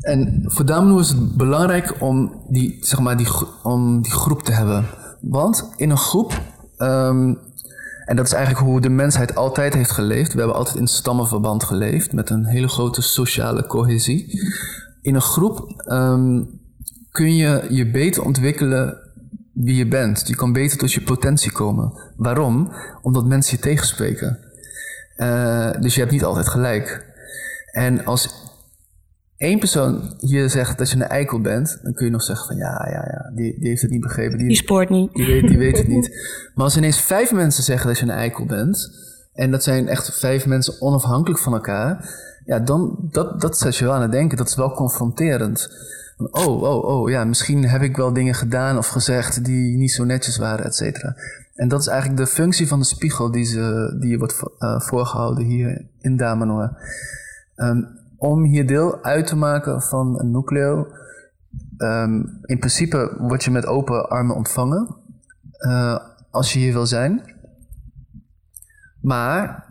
En 0.00 0.42
voor 0.44 1.00
is 1.00 1.08
het 1.08 1.36
belangrijk 1.36 2.02
om 2.02 2.44
die, 2.48 2.76
zeg 2.80 3.00
maar, 3.00 3.16
die, 3.16 3.26
om 3.62 4.02
die 4.02 4.12
groep 4.12 4.42
te 4.42 4.52
hebben. 4.52 4.84
Want 5.20 5.70
in 5.76 5.90
een 5.90 5.96
groep 5.96 6.40
um, 6.78 7.38
En 8.08 8.16
dat 8.16 8.26
is 8.26 8.32
eigenlijk 8.32 8.66
hoe 8.66 8.80
de 8.80 8.88
mensheid 8.88 9.34
altijd 9.34 9.74
heeft 9.74 9.90
geleefd. 9.90 10.32
We 10.32 10.38
hebben 10.38 10.56
altijd 10.56 10.76
in 10.76 10.86
stammenverband 10.86 11.64
geleefd 11.64 12.12
met 12.12 12.30
een 12.30 12.44
hele 12.44 12.68
grote 12.68 13.02
sociale 13.02 13.66
cohesie. 13.66 14.42
In 15.02 15.14
een 15.14 15.20
groep 15.20 15.82
ehm, 15.86 16.42
kun 17.10 17.36
je 17.36 17.66
je 17.70 17.90
beter 17.90 18.22
ontwikkelen 18.22 18.98
wie 19.52 19.76
je 19.76 19.88
bent. 19.88 20.28
Je 20.28 20.36
kan 20.36 20.52
beter 20.52 20.78
tot 20.78 20.92
je 20.92 21.00
potentie 21.00 21.52
komen. 21.52 21.92
Waarom? 22.16 22.72
Omdat 23.02 23.24
mensen 23.24 23.56
je 23.56 23.62
tegenspreken. 23.62 24.38
Uh, 25.16 25.70
dus 25.80 25.94
je 25.94 26.00
hebt 26.00 26.12
niet 26.12 26.24
altijd 26.24 26.48
gelijk. 26.48 27.06
En 27.72 28.04
als 28.04 28.47
één 29.38 29.58
persoon 29.58 30.14
hier 30.20 30.50
zegt 30.50 30.78
dat 30.78 30.90
je 30.90 30.96
een 30.96 31.02
eikel 31.02 31.40
bent, 31.40 31.78
dan 31.82 31.92
kun 31.92 32.06
je 32.06 32.12
nog 32.12 32.22
zeggen 32.22 32.46
van 32.46 32.56
ja, 32.56 32.88
ja, 32.90 33.04
ja, 33.10 33.30
die, 33.34 33.58
die 33.58 33.68
heeft 33.68 33.82
het 33.82 33.90
niet 33.90 34.00
begrepen. 34.00 34.38
Die, 34.38 34.46
die 34.46 34.56
spoort 34.56 34.88
niet. 34.88 35.14
Die 35.14 35.26
weet, 35.26 35.48
die 35.48 35.58
weet 35.58 35.78
het 35.78 35.88
niet. 35.88 36.10
Maar 36.54 36.64
als 36.64 36.76
ineens 36.76 37.00
vijf 37.00 37.32
mensen 37.32 37.62
zeggen 37.62 37.86
dat 37.86 37.98
je 37.98 38.04
een 38.04 38.10
eikel 38.10 38.46
bent, 38.46 38.90
en 39.32 39.50
dat 39.50 39.62
zijn 39.62 39.88
echt 39.88 40.18
vijf 40.18 40.46
mensen 40.46 40.80
onafhankelijk 40.80 41.40
van 41.40 41.52
elkaar, 41.52 42.10
ja, 42.44 42.58
dan 42.58 43.08
dat, 43.10 43.40
dat 43.40 43.58
zet 43.58 43.76
je 43.76 43.84
wel 43.84 43.94
aan 43.94 44.02
het 44.02 44.12
denken. 44.12 44.36
Dat 44.36 44.48
is 44.48 44.54
wel 44.54 44.70
confronterend. 44.70 45.68
Oh, 46.30 46.62
oh, 46.62 46.84
oh, 46.84 47.10
ja, 47.10 47.24
misschien 47.24 47.68
heb 47.68 47.82
ik 47.82 47.96
wel 47.96 48.12
dingen 48.12 48.34
gedaan 48.34 48.78
of 48.78 48.86
gezegd 48.86 49.44
die 49.44 49.76
niet 49.76 49.92
zo 49.92 50.04
netjes 50.04 50.36
waren, 50.36 50.64
et 50.64 50.74
cetera. 50.74 51.16
En 51.54 51.68
dat 51.68 51.80
is 51.80 51.86
eigenlijk 51.86 52.20
de 52.20 52.26
functie 52.26 52.68
van 52.68 52.78
de 52.78 52.84
spiegel 52.84 53.30
die, 53.30 53.44
ze, 53.44 53.96
die 54.00 54.18
wordt 54.18 54.42
uh, 54.58 54.80
voorgehouden 54.80 55.44
hier 55.44 55.86
in 56.00 56.16
Damanor. 56.16 56.76
Um, 57.56 57.97
om 58.18 58.44
hier 58.44 58.66
deel 58.66 59.02
uit 59.02 59.26
te 59.26 59.36
maken 59.36 59.82
van 59.82 60.20
een 60.20 60.30
nucleo. 60.30 60.86
Um, 61.78 62.38
in 62.42 62.58
principe 62.58 63.16
word 63.18 63.44
je 63.44 63.50
met 63.50 63.66
open 63.66 64.08
armen 64.08 64.36
ontvangen 64.36 64.96
uh, 65.58 65.98
als 66.30 66.52
je 66.52 66.58
hier 66.58 66.72
wil 66.72 66.86
zijn. 66.86 67.22
Maar 69.00 69.66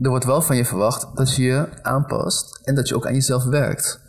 er 0.00 0.08
wordt 0.08 0.24
wel 0.24 0.42
van 0.42 0.56
je 0.56 0.64
verwacht 0.64 1.16
dat 1.16 1.34
je 1.34 1.42
je 1.42 1.68
aanpast 1.82 2.60
en 2.64 2.74
dat 2.74 2.88
je 2.88 2.94
ook 2.94 3.06
aan 3.06 3.14
jezelf 3.14 3.44
werkt. 3.44 4.00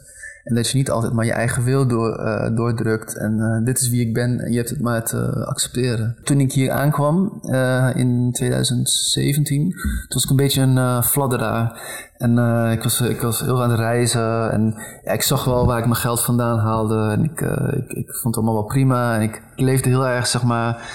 En 0.48 0.56
dat 0.56 0.70
je 0.70 0.78
niet 0.78 0.90
altijd 0.90 1.14
maar 1.14 1.26
je 1.26 1.32
eigen 1.32 1.64
wil 1.64 1.88
door, 1.88 2.20
uh, 2.20 2.56
doordrukt. 2.56 3.18
En 3.18 3.38
uh, 3.38 3.66
dit 3.66 3.80
is 3.80 3.90
wie 3.90 4.02
ik 4.02 4.14
ben 4.14 4.40
en 4.40 4.52
je 4.52 4.58
hebt 4.58 4.70
het 4.70 4.82
maar 4.82 5.06
te 5.06 5.46
accepteren. 5.46 6.18
Toen 6.24 6.40
ik 6.40 6.54
hier 6.54 6.72
aankwam 6.72 7.40
uh, 7.44 7.90
in 7.96 8.32
2017, 8.32 9.70
toen 9.72 10.08
was 10.08 10.24
ik 10.24 10.30
een 10.30 10.36
beetje 10.36 10.62
een 10.62 11.04
fladderaar. 11.04 11.82
En 12.18 12.38
ik, 12.72 12.84
was, 12.84 13.02
ik 13.02 13.22
was 13.22 13.40
heel 13.42 13.64
aan 13.64 13.70
het 13.70 13.80
reizen. 13.80 14.52
En 14.52 14.76
ik 15.04 15.22
zag 15.22 15.46
wel 15.46 15.66
waar 15.66 15.78
ik 15.78 15.86
mijn 15.86 15.96
geld 15.96 16.22
vandaan 16.22 16.60
haalde. 16.60 17.10
En 17.12 17.24
ik, 17.24 17.42
ik, 17.78 17.92
ik, 17.92 18.10
vond 18.10 18.36
het 18.36 18.44
allemaal 18.44 18.62
wel 18.62 18.72
prima. 18.72 19.16
En 19.16 19.22
ik 19.22 19.42
leefde 19.56 19.90
heel 19.90 20.08
erg, 20.08 20.28
zeg 20.28 20.44
maar... 20.44 20.90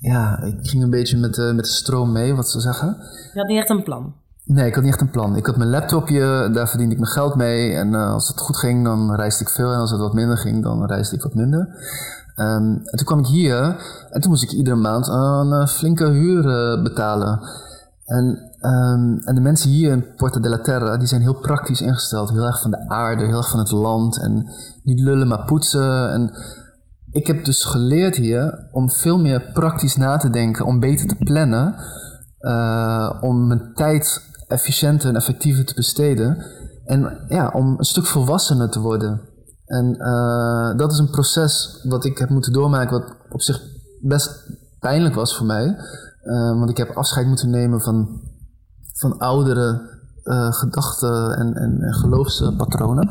Ja, 0.00 0.42
ik 0.42 0.68
ging 0.68 0.82
een 0.82 0.90
beetje 0.90 1.16
met, 1.16 1.36
met 1.36 1.64
de 1.64 1.70
stroom 1.70 2.12
mee, 2.12 2.34
wat 2.34 2.48
ze 2.48 2.60
zeggen. 2.60 2.96
Je 3.32 3.38
had 3.38 3.48
niet 3.48 3.58
echt 3.58 3.70
een 3.70 3.82
plan? 3.82 4.14
Nee, 4.44 4.66
ik 4.66 4.74
had 4.74 4.82
niet 4.82 4.92
echt 4.92 5.00
een 5.00 5.10
plan. 5.10 5.36
Ik 5.36 5.46
had 5.46 5.56
mijn 5.56 5.70
laptopje, 5.70 6.50
daar 6.52 6.68
verdiende 6.68 6.94
ik 6.94 7.00
mijn 7.00 7.12
geld 7.12 7.34
mee. 7.34 7.74
En 7.74 7.92
uh, 7.92 8.12
als 8.12 8.28
het 8.28 8.40
goed 8.40 8.56
ging, 8.56 8.84
dan 8.84 9.14
reisde 9.14 9.44
ik 9.44 9.50
veel. 9.50 9.72
En 9.72 9.78
als 9.78 9.90
het 9.90 10.00
wat 10.00 10.14
minder 10.14 10.38
ging, 10.38 10.62
dan 10.62 10.86
reisde 10.86 11.16
ik 11.16 11.22
wat 11.22 11.34
minder. 11.34 11.68
Um, 12.36 12.80
en 12.84 12.96
toen 12.96 13.06
kwam 13.06 13.18
ik 13.18 13.26
hier 13.26 13.76
en 14.10 14.20
toen 14.20 14.30
moest 14.30 14.42
ik 14.42 14.52
iedere 14.52 14.76
maand 14.76 15.08
een 15.08 15.48
uh, 15.48 15.66
flinke 15.66 16.08
huur 16.08 16.42
betalen. 16.82 17.40
En, 18.04 18.24
um, 18.60 19.18
en 19.24 19.34
de 19.34 19.40
mensen 19.40 19.70
hier 19.70 19.92
in 19.92 20.14
Porta 20.16 20.40
della 20.40 20.58
Terra, 20.58 20.96
die 20.96 21.08
zijn 21.08 21.20
heel 21.20 21.40
praktisch 21.40 21.80
ingesteld. 21.80 22.30
Heel 22.30 22.46
erg 22.46 22.60
van 22.60 22.70
de 22.70 22.88
aarde, 22.88 23.24
heel 23.24 23.36
erg 23.36 23.50
van 23.50 23.58
het 23.58 23.70
land. 23.70 24.20
En 24.20 24.50
niet 24.82 25.00
lullen, 25.00 25.28
maar 25.28 25.44
poetsen. 25.44 26.12
En 26.12 26.32
ik 27.10 27.26
heb 27.26 27.44
dus 27.44 27.64
geleerd 27.64 28.16
hier 28.16 28.68
om 28.72 28.90
veel 28.90 29.18
meer 29.18 29.50
praktisch 29.52 29.96
na 29.96 30.16
te 30.16 30.30
denken. 30.30 30.66
Om 30.66 30.80
beter 30.80 31.06
te 31.06 31.16
plannen. 31.16 31.74
om 33.20 33.46
mijn 33.46 33.70
tijd 33.74 34.32
efficiënter 34.46 35.08
en 35.08 35.16
effectiever 35.16 35.64
te 35.64 35.74
besteden. 35.74 36.44
En 36.84 37.24
ja, 37.28 37.48
om 37.48 37.74
een 37.78 37.84
stuk 37.84 38.06
volwassener 38.06 38.70
te 38.70 38.80
worden. 38.80 39.20
En 39.66 39.96
uh, 39.98 40.76
dat 40.76 40.92
is 40.92 40.98
een 40.98 41.10
proces 41.10 41.80
wat 41.88 42.04
ik 42.04 42.18
heb 42.18 42.28
moeten 42.28 42.52
doormaken, 42.52 43.00
wat 43.00 43.16
op 43.30 43.42
zich 43.42 43.62
best 44.00 44.50
pijnlijk 44.78 45.14
was 45.14 45.36
voor 45.36 45.46
mij. 45.46 45.76
Uh, 46.22 46.58
want 46.58 46.70
ik 46.70 46.76
heb 46.76 46.90
afscheid 46.90 47.26
moeten 47.26 47.50
nemen 47.50 47.80
van, 47.80 48.20
van 48.92 49.18
oudere 49.18 49.92
uh, 50.24 50.52
gedachten 50.52 51.36
en, 51.36 51.54
en, 51.54 51.80
en 51.80 51.94
geloofspatronen. 51.94 53.08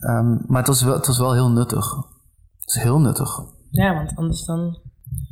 Um, 0.00 0.44
maar 0.46 0.58
het 0.58 0.66
was, 0.66 0.82
wel, 0.82 0.94
het 0.94 1.06
was 1.06 1.18
wel 1.18 1.32
heel 1.32 1.50
nuttig. 1.50 1.94
Het 2.58 2.74
is 2.74 2.82
heel 2.82 3.00
nuttig. 3.00 3.40
Ja, 3.70 3.94
want 3.94 4.16
anders 4.16 4.44
dan 4.44 4.78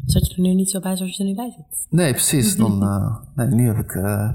zat 0.04 0.26
je 0.26 0.34
er 0.34 0.40
nu 0.40 0.54
niet 0.54 0.70
zo 0.70 0.80
bij 0.80 0.96
zoals 0.96 1.16
je 1.16 1.22
er 1.22 1.28
nu 1.28 1.34
bij 1.34 1.52
zit. 1.56 1.86
Nee, 1.90 2.12
precies. 2.12 2.56
Dan, 2.62 2.82
uh, 2.82 3.16
nee, 3.34 3.46
nu 3.46 3.66
heb 3.66 3.78
ik, 3.78 3.94
uh, 3.94 4.30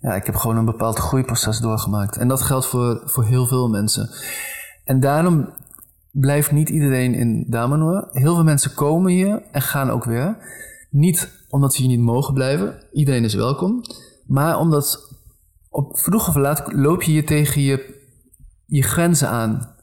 ja, 0.00 0.14
ik 0.14 0.26
heb 0.26 0.34
gewoon 0.34 0.56
een 0.56 0.64
bepaald 0.64 0.98
groeiproces 0.98 1.58
doorgemaakt. 1.58 2.16
En 2.16 2.28
dat 2.28 2.42
geldt 2.42 2.66
voor, 2.66 3.02
voor 3.04 3.24
heel 3.24 3.46
veel 3.46 3.68
mensen. 3.68 4.10
En 4.84 5.00
daarom 5.00 5.48
blijft 6.10 6.52
niet 6.52 6.68
iedereen 6.68 7.14
in 7.14 7.44
Damanhur. 7.48 8.08
Heel 8.10 8.34
veel 8.34 8.44
mensen 8.44 8.74
komen 8.74 9.12
hier 9.12 9.42
en 9.52 9.62
gaan 9.62 9.90
ook 9.90 10.04
weer. 10.04 10.36
Niet 10.90 11.46
omdat 11.48 11.74
ze 11.74 11.80
hier 11.82 11.90
niet 11.90 12.06
mogen 12.06 12.34
blijven. 12.34 12.82
Iedereen 12.92 13.24
is 13.24 13.34
welkom. 13.34 13.82
Maar 14.26 14.58
omdat 14.58 15.14
op 15.68 15.98
vroeg 15.98 16.28
of 16.28 16.34
laat 16.34 16.72
loop 16.72 17.02
je 17.02 17.10
hier 17.10 17.26
tegen 17.26 17.62
je, 17.62 18.00
je 18.66 18.82
grenzen 18.82 19.28
aan. 19.28 19.74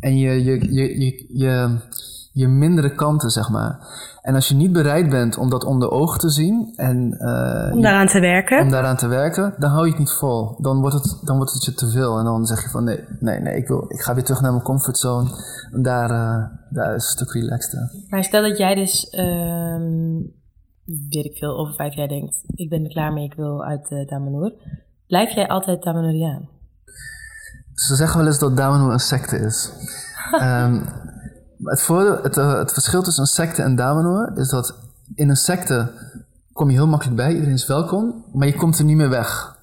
En 0.00 0.18
je, 0.18 0.44
je, 0.44 0.72
je, 0.74 1.00
je, 1.00 1.26
je, 1.28 1.78
je 2.32 2.48
mindere 2.48 2.94
kanten, 2.94 3.30
zeg 3.30 3.50
maar. 3.50 3.78
En 4.22 4.34
als 4.34 4.48
je 4.48 4.54
niet 4.54 4.72
bereid 4.72 5.10
bent 5.10 5.38
om 5.38 5.50
dat 5.50 5.64
onder 5.64 5.90
ogen 5.90 6.20
te 6.20 6.30
zien 6.30 6.72
en 6.76 7.16
uh, 7.18 7.74
om 7.74 7.82
daaraan 7.82 8.06
te 8.06 8.20
werken, 8.20 8.60
om 8.60 8.70
daaraan 8.70 8.96
te 8.96 9.06
werken, 9.06 9.54
dan 9.58 9.70
hou 9.70 9.84
je 9.84 9.90
het 9.90 9.98
niet 9.98 10.10
vol. 10.10 10.56
Dan 10.58 10.80
wordt 10.80 10.94
het, 10.94 11.20
dan 11.24 11.36
wordt 11.36 11.52
het 11.52 11.64
je 11.64 11.74
te 11.74 11.90
veel 11.90 12.18
en 12.18 12.24
dan 12.24 12.46
zeg 12.46 12.62
je 12.62 12.68
van 12.68 12.84
nee, 12.84 13.04
nee, 13.20 13.40
nee, 13.40 13.56
ik 13.56 13.68
wil, 13.68 13.84
ik 13.88 14.00
ga 14.00 14.14
weer 14.14 14.24
terug 14.24 14.40
naar 14.40 14.52
mijn 14.52 14.64
comfortzone. 14.64 15.30
En 15.72 15.82
daar, 15.82 16.10
uh, 16.10 16.44
daar 16.70 16.94
is 16.94 17.08
het 17.10 17.20
een 17.20 17.26
stuk 17.26 17.32
relaxter. 17.32 17.90
Maar 18.08 18.24
stel 18.24 18.42
dat 18.42 18.58
jij 18.58 18.74
dus, 18.74 19.12
uh, 19.12 19.76
weet 21.10 21.24
ik 21.24 21.36
veel, 21.36 21.58
over 21.58 21.74
vijf 21.74 21.94
jaar 21.94 22.08
denkt, 22.08 22.42
ik 22.54 22.68
ben 22.68 22.84
er 22.84 22.90
klaar 22.90 23.12
mee, 23.12 23.24
ik 23.24 23.34
wil 23.34 23.64
uit 23.64 23.90
uh. 23.90 24.50
Blijf 25.06 25.30
jij 25.30 25.48
altijd 25.48 25.82
Damanhuriaan? 25.82 26.48
Ze 27.74 27.94
zeggen 27.94 28.18
wel 28.18 28.26
eens 28.26 28.38
dat 28.38 28.56
Damanhur 28.56 28.92
een 28.92 29.00
secte 29.00 29.36
is. 29.36 29.72
um, 30.42 30.84
Het, 31.64 31.86
het, 32.22 32.36
uh, 32.36 32.58
het, 32.58 32.72
verschil 32.72 33.02
tussen 33.02 33.22
een 33.22 33.28
secte 33.28 33.62
en 33.62 33.76
Damanhur 33.76 34.32
is 34.36 34.48
dat 34.48 34.74
in 35.14 35.28
een 35.28 35.36
secte 35.36 35.90
kom 36.52 36.70
je 36.70 36.76
heel 36.76 36.86
makkelijk 36.86 37.16
bij, 37.16 37.32
iedereen 37.32 37.54
is 37.54 37.66
welkom, 37.66 38.24
maar 38.32 38.46
je 38.46 38.54
komt 38.54 38.78
er 38.78 38.84
niet 38.84 38.96
meer 38.96 39.08
weg. 39.08 39.56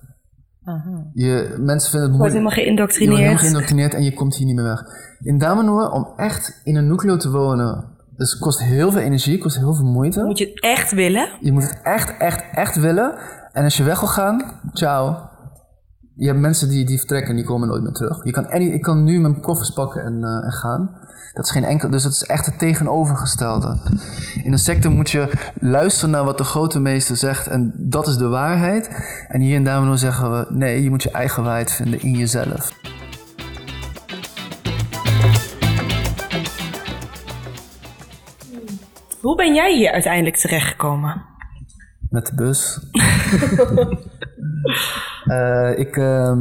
Aha. 0.64 1.06
Je, 1.14 1.56
mensen 1.60 1.92
vinden 1.92 2.10
het 2.10 2.12
moeilijk. 2.12 2.12
Je 2.12 2.18
wordt 2.18 2.34
helemaal 2.34 2.52
geïndoctrineerd. 2.52 3.00
Je 3.00 3.08
wordt 3.08 3.18
helemaal 3.18 3.38
geïndoctrineerd 3.38 3.94
en 3.94 4.04
je 4.04 4.14
komt 4.14 4.36
hier 4.36 4.46
niet 4.46 4.56
meer 4.56 4.64
weg. 4.64 4.84
In 5.20 5.38
Damanhur, 5.38 5.92
om 5.92 6.08
echt 6.16 6.62
in 6.64 6.76
een 6.76 6.88
nucleo 6.88 7.18
te 7.18 7.32
wonen, 7.32 7.86
dus 8.18 8.32
het 8.32 8.40
kost 8.40 8.60
heel 8.60 8.92
veel 8.92 9.02
energie, 9.02 9.38
kost 9.38 9.58
heel 9.58 9.74
veel 9.74 9.86
moeite. 9.86 10.24
Moet 10.24 10.38
je 10.38 10.46
het 10.46 10.62
echt 10.62 10.92
willen? 10.92 11.30
Je 11.42 11.52
moet 11.52 11.64
het 11.64 11.80
echt, 11.84 12.18
echt, 12.18 12.44
echt 12.52 12.76
willen. 12.76 13.18
En 13.54 13.64
als 13.64 13.78
je 13.78 13.84
weg 13.84 14.00
wil 14.00 14.10
gaan, 14.10 14.60
ciao. 14.74 15.29
Je 16.20 16.28
hebt 16.28 16.40
mensen 16.40 16.70
die, 16.70 16.86
die 16.86 16.98
vertrekken 16.98 17.30
en 17.30 17.36
die 17.36 17.46
komen 17.46 17.68
nooit 17.68 17.84
meer 17.84 17.92
terug. 17.92 18.24
Je 18.24 18.32
kan, 18.32 18.50
any, 18.50 18.66
ik 18.66 18.82
kan 18.82 19.04
nu 19.04 19.20
mijn 19.20 19.42
koffers 19.42 19.70
pakken 19.70 20.04
en, 20.04 20.22
uh, 20.22 20.46
en 20.46 20.52
gaan. 20.52 20.98
Dat 21.34 21.46
is 21.46 21.52
geen 21.52 21.64
enkel, 21.64 21.90
dus 21.90 22.04
het 22.04 22.14
is 22.14 22.24
echt 22.24 22.46
het 22.46 22.60
tegenovergestelde. 22.60 23.78
In 24.44 24.52
een 24.52 24.60
secte 24.60 24.90
moet 24.90 25.12
je 25.12 25.32
luisteren 25.60 26.10
naar 26.10 26.24
wat 26.24 26.38
de 26.38 26.44
grote 26.44 26.80
meester 26.80 27.16
zegt 27.16 27.48
en 27.48 27.74
dat 27.78 28.08
is 28.08 28.18
de 28.18 28.28
waarheid. 28.28 28.90
En 29.28 29.42
hier 29.42 29.56
in 29.56 29.64
Dameno 29.64 29.96
zeggen 29.96 30.32
we 30.32 30.46
nee, 30.50 30.84
je 30.84 30.90
moet 30.90 31.04
je 31.04 31.12
eigen 31.12 31.44
waarheid 31.44 31.72
vinden 31.72 32.02
in 32.02 32.12
jezelf. 32.12 32.72
Hoe 39.22 39.36
ben 39.36 39.54
jij 39.54 39.76
hier 39.76 39.92
uiteindelijk 39.92 40.36
terechtgekomen? 40.36 41.22
Met 42.10 42.26
de 42.26 42.36
bus. 42.36 42.80
uh, 45.30 45.78
ik, 45.78 45.96
uh, 45.96 46.36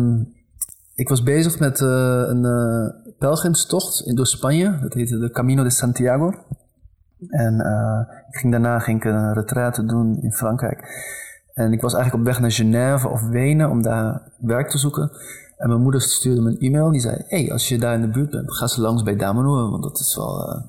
ik 0.94 1.09
was 1.09 1.22
bezig 1.22 1.59
met 1.59 1.81
uh, 1.81 1.88
een 2.27 2.44
uh, 2.44 3.12
pelgrimstocht 3.18 4.16
door 4.16 4.27
Spanje. 4.27 4.79
Dat 4.83 4.94
heette 4.94 5.18
de 5.18 5.31
Camino 5.31 5.62
de 5.62 5.70
Santiago. 5.70 6.33
En 7.29 7.55
ik 8.29 8.37
ging, 8.37 8.53
daarna 8.53 8.79
ging 8.79 9.05
ik 9.05 9.05
een 9.05 9.35
retraite 9.35 9.85
doen 9.85 10.18
in 10.22 10.33
Frankrijk. 10.33 10.81
En 11.55 11.72
ik 11.72 11.81
was 11.81 11.94
eigenlijk 11.94 12.24
op 12.24 12.31
weg 12.33 12.40
naar 12.40 12.53
Genève 12.53 13.09
of 13.09 13.22
Wenen 13.22 13.70
om 13.70 13.83
daar 13.83 14.33
werk 14.38 14.68
te 14.68 14.79
zoeken. 14.79 15.11
En 15.57 15.68
mijn 15.68 15.81
moeder 15.81 16.01
stuurde 16.01 16.40
me 16.40 16.51
een 16.51 16.59
e-mail. 16.59 16.90
Die 16.90 17.01
zei, 17.01 17.24
hey, 17.27 17.53
als 17.53 17.68
je 17.68 17.79
daar 17.79 17.94
in 17.94 18.01
de 18.01 18.09
buurt 18.09 18.31
bent, 18.31 18.55
ga 18.55 18.66
ze 18.66 18.81
langs 18.81 19.03
bij 19.03 19.16
Damanhur. 19.16 19.70
Want 19.70 19.83
dat 19.83 19.98
is 19.98 20.16
wel... 20.16 20.62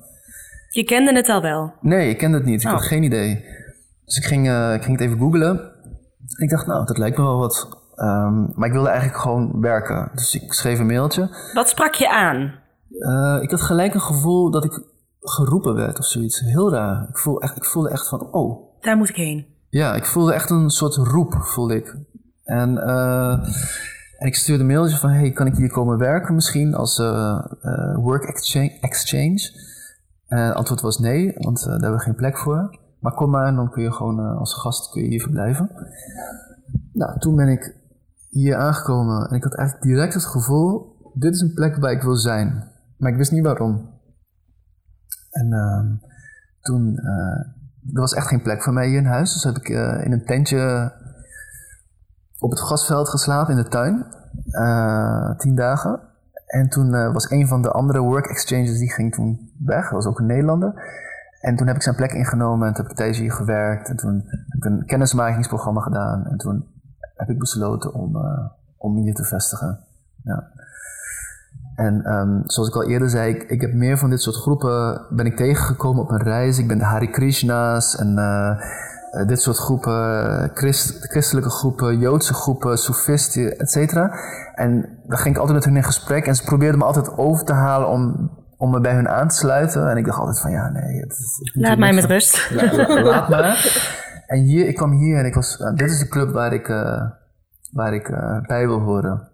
Je 0.70 0.84
kende 0.84 1.12
het 1.14 1.28
al 1.28 1.42
wel? 1.42 1.72
Nee, 1.80 2.10
ik 2.10 2.18
kende 2.18 2.36
het 2.36 2.46
niet. 2.46 2.62
Ik 2.62 2.68
had 2.68 2.80
oh. 2.80 2.86
geen 2.86 3.02
idee. 3.02 3.44
Dus 4.04 4.16
ik 4.16 4.24
ging, 4.24 4.46
uh, 4.46 4.74
ik 4.74 4.82
ging 4.82 4.98
het 4.98 5.06
even 5.06 5.18
googlen. 5.18 5.72
Ik 6.36 6.50
dacht, 6.50 6.66
nou, 6.66 6.86
dat 6.86 6.98
lijkt 6.98 7.16
me 7.16 7.22
wel 7.22 7.38
wat. 7.38 7.79
Um, 8.02 8.52
maar 8.54 8.66
ik 8.66 8.72
wilde 8.72 8.88
eigenlijk 8.88 9.20
gewoon 9.20 9.60
werken. 9.60 10.10
Dus 10.14 10.34
ik 10.34 10.52
schreef 10.52 10.78
een 10.78 10.86
mailtje. 10.86 11.28
Wat 11.52 11.68
sprak 11.68 11.94
je 11.94 12.10
aan? 12.10 12.54
Uh, 12.90 13.38
ik 13.42 13.50
had 13.50 13.62
gelijk 13.62 13.94
een 13.94 14.00
gevoel 14.00 14.50
dat 14.50 14.64
ik 14.64 14.82
geroepen 15.20 15.74
werd 15.74 15.98
of 15.98 16.04
zoiets. 16.04 16.40
Heel 16.40 16.72
raar. 16.72 17.06
Ik, 17.08 17.18
voel 17.18 17.42
echt, 17.42 17.56
ik 17.56 17.64
voelde 17.64 17.90
echt 17.90 18.08
van, 18.08 18.32
oh. 18.32 18.80
Daar 18.80 18.96
moet 18.96 19.08
ik 19.08 19.16
heen. 19.16 19.46
Ja, 19.68 19.94
ik 19.94 20.04
voelde 20.04 20.32
echt 20.32 20.50
een 20.50 20.70
soort 20.70 20.96
roep, 20.96 21.34
voelde 21.34 21.76
ik. 21.76 21.96
En, 22.44 22.74
uh, 22.74 23.32
en 24.18 24.26
ik 24.26 24.34
stuurde 24.34 24.62
een 24.62 24.68
mailtje 24.68 24.96
van, 24.96 25.10
hey, 25.10 25.30
kan 25.30 25.46
ik 25.46 25.56
hier 25.56 25.70
komen 25.70 25.98
werken 25.98 26.34
misschien 26.34 26.74
als 26.74 26.98
uh, 26.98 27.44
uh, 27.62 27.96
work 27.96 28.24
exchange? 28.24 28.78
exchange? 28.80 29.68
En 30.26 30.38
het 30.38 30.54
antwoord 30.54 30.80
was 30.80 30.98
nee, 30.98 31.32
want 31.38 31.64
daar 31.64 31.72
hebben 31.72 31.98
we 31.98 32.04
geen 32.04 32.14
plek 32.14 32.38
voor. 32.38 32.78
Maar 33.00 33.12
kom 33.12 33.30
maar 33.30 33.46
en 33.46 33.54
dan 33.54 33.70
kun 33.70 33.82
je 33.82 33.92
gewoon 33.92 34.36
als 34.36 34.54
gast 34.54 34.90
kun 34.90 35.02
je 35.02 35.08
hier 35.08 35.20
verblijven. 35.20 35.70
Nou, 36.92 37.18
toen 37.18 37.36
ben 37.36 37.48
ik 37.48 37.78
hier 38.30 38.56
aangekomen 38.56 39.28
en 39.28 39.36
ik 39.36 39.42
had 39.42 39.56
eigenlijk 39.56 39.86
direct 39.88 40.14
het 40.14 40.24
gevoel, 40.24 40.96
dit 41.14 41.34
is 41.34 41.40
een 41.40 41.54
plek 41.54 41.76
waar 41.76 41.92
ik 41.92 42.02
wil 42.02 42.16
zijn. 42.16 42.68
Maar 42.96 43.10
ik 43.10 43.16
wist 43.16 43.32
niet 43.32 43.44
waarom. 43.44 43.98
En 45.30 45.46
uh, 45.46 46.08
toen, 46.60 46.92
uh, 46.94 47.94
er 47.94 48.00
was 48.00 48.14
echt 48.14 48.26
geen 48.26 48.42
plek 48.42 48.62
voor 48.62 48.72
mij 48.72 48.88
hier 48.88 48.98
in 48.98 49.04
huis. 49.04 49.32
Dus 49.32 49.44
heb 49.44 49.56
ik 49.56 49.68
uh, 49.68 50.04
in 50.04 50.12
een 50.12 50.24
tentje 50.24 50.92
op 52.38 52.50
het 52.50 52.60
grasveld 52.60 53.08
geslapen 53.08 53.56
in 53.56 53.62
de 53.62 53.68
tuin. 53.68 54.06
tien 55.36 55.54
dagen. 55.54 56.00
En 56.46 56.68
toen 56.68 57.12
was 57.12 57.30
een 57.30 57.46
van 57.46 57.62
de 57.62 57.70
andere 57.70 58.00
work 58.00 58.26
exchanges, 58.26 58.78
die 58.78 58.92
ging 58.92 59.14
toen 59.14 59.52
weg. 59.58 59.82
Dat 59.82 59.92
was 59.92 60.06
ook 60.06 60.18
een 60.18 60.26
Nederlander. 60.26 60.74
En 61.40 61.56
toen 61.56 61.66
heb 61.66 61.76
ik 61.76 61.82
zijn 61.82 61.96
plek 61.96 62.12
ingenomen 62.12 62.66
en 62.66 62.74
toen 62.74 62.82
heb 62.82 62.92
ik 62.92 62.98
tijdens 62.98 63.18
hier 63.18 63.32
gewerkt. 63.32 63.88
En 63.88 63.96
toen 63.96 64.22
heb 64.24 64.56
ik 64.56 64.64
een 64.64 64.84
kennismakingsprogramma 64.86 65.80
gedaan. 65.80 66.26
En 66.26 66.36
toen 66.36 66.79
heb 67.20 67.28
ik 67.28 67.38
besloten 67.38 67.94
om, 67.94 68.16
om 68.76 68.96
hier 68.96 69.14
te 69.14 69.24
vestigen. 69.24 69.78
Ja. 70.24 70.48
En 71.74 72.12
um, 72.12 72.42
zoals 72.46 72.68
ik 72.68 72.74
al 72.74 72.88
eerder 72.88 73.10
zei, 73.10 73.34
ik, 73.34 73.42
ik, 73.42 73.60
heb 73.60 73.72
meer 73.72 73.98
van 73.98 74.10
dit 74.10 74.22
soort 74.22 74.36
groepen 74.36 75.06
ben 75.10 75.26
ik 75.26 75.36
tegengekomen 75.36 76.02
op 76.02 76.10
mijn 76.10 76.22
reis. 76.22 76.58
Ik 76.58 76.68
ben 76.68 76.78
de 76.78 76.84
Hare 76.84 77.10
Krishna's 77.10 77.96
en 77.96 78.18
uh, 78.18 79.26
dit 79.26 79.40
soort 79.40 79.58
groepen, 79.58 80.50
Christ, 80.54 81.10
christelijke 81.10 81.50
groepen, 81.50 81.98
Joodse 81.98 82.34
groepen, 82.34 82.78
Soefisten, 82.78 83.58
et 83.58 83.70
cetera. 83.70 84.10
En 84.54 84.98
dan 85.06 85.18
ging 85.18 85.34
ik 85.34 85.40
altijd 85.40 85.56
met 85.56 85.66
hun 85.66 85.76
in 85.76 85.84
gesprek 85.84 86.26
en 86.26 86.34
ze 86.34 86.44
probeerden 86.44 86.78
me 86.78 86.84
altijd 86.84 87.18
over 87.18 87.44
te 87.44 87.52
halen 87.52 87.88
om, 87.88 88.30
om 88.56 88.70
me 88.70 88.80
bij 88.80 88.94
hun 88.94 89.08
aan 89.08 89.28
te 89.28 89.36
sluiten. 89.36 89.90
En 89.90 89.96
ik 89.96 90.06
dacht 90.06 90.18
altijd 90.18 90.40
van 90.40 90.50
ja, 90.50 90.68
nee. 90.68 91.00
Het, 91.00 91.08
het 91.08 91.50
laat 91.54 91.78
mij 91.78 91.92
met 91.92 92.04
rust. 92.04 92.48
Ja, 92.50 93.02
laat 93.02 93.28
maar. 93.28 93.98
En 94.30 94.42
hier, 94.42 94.68
ik 94.68 94.74
kwam 94.74 94.92
hier 94.92 95.18
en 95.18 95.24
ik 95.24 95.34
was, 95.34 95.58
uh, 95.60 95.74
dit 95.74 95.90
is 95.90 95.98
de 95.98 96.08
club 96.08 96.32
waar 96.32 96.52
ik, 96.52 96.68
uh, 96.68 97.10
waar 97.72 97.94
ik 97.94 98.08
bij 98.46 98.66
wil 98.66 98.78
horen. 98.78 99.28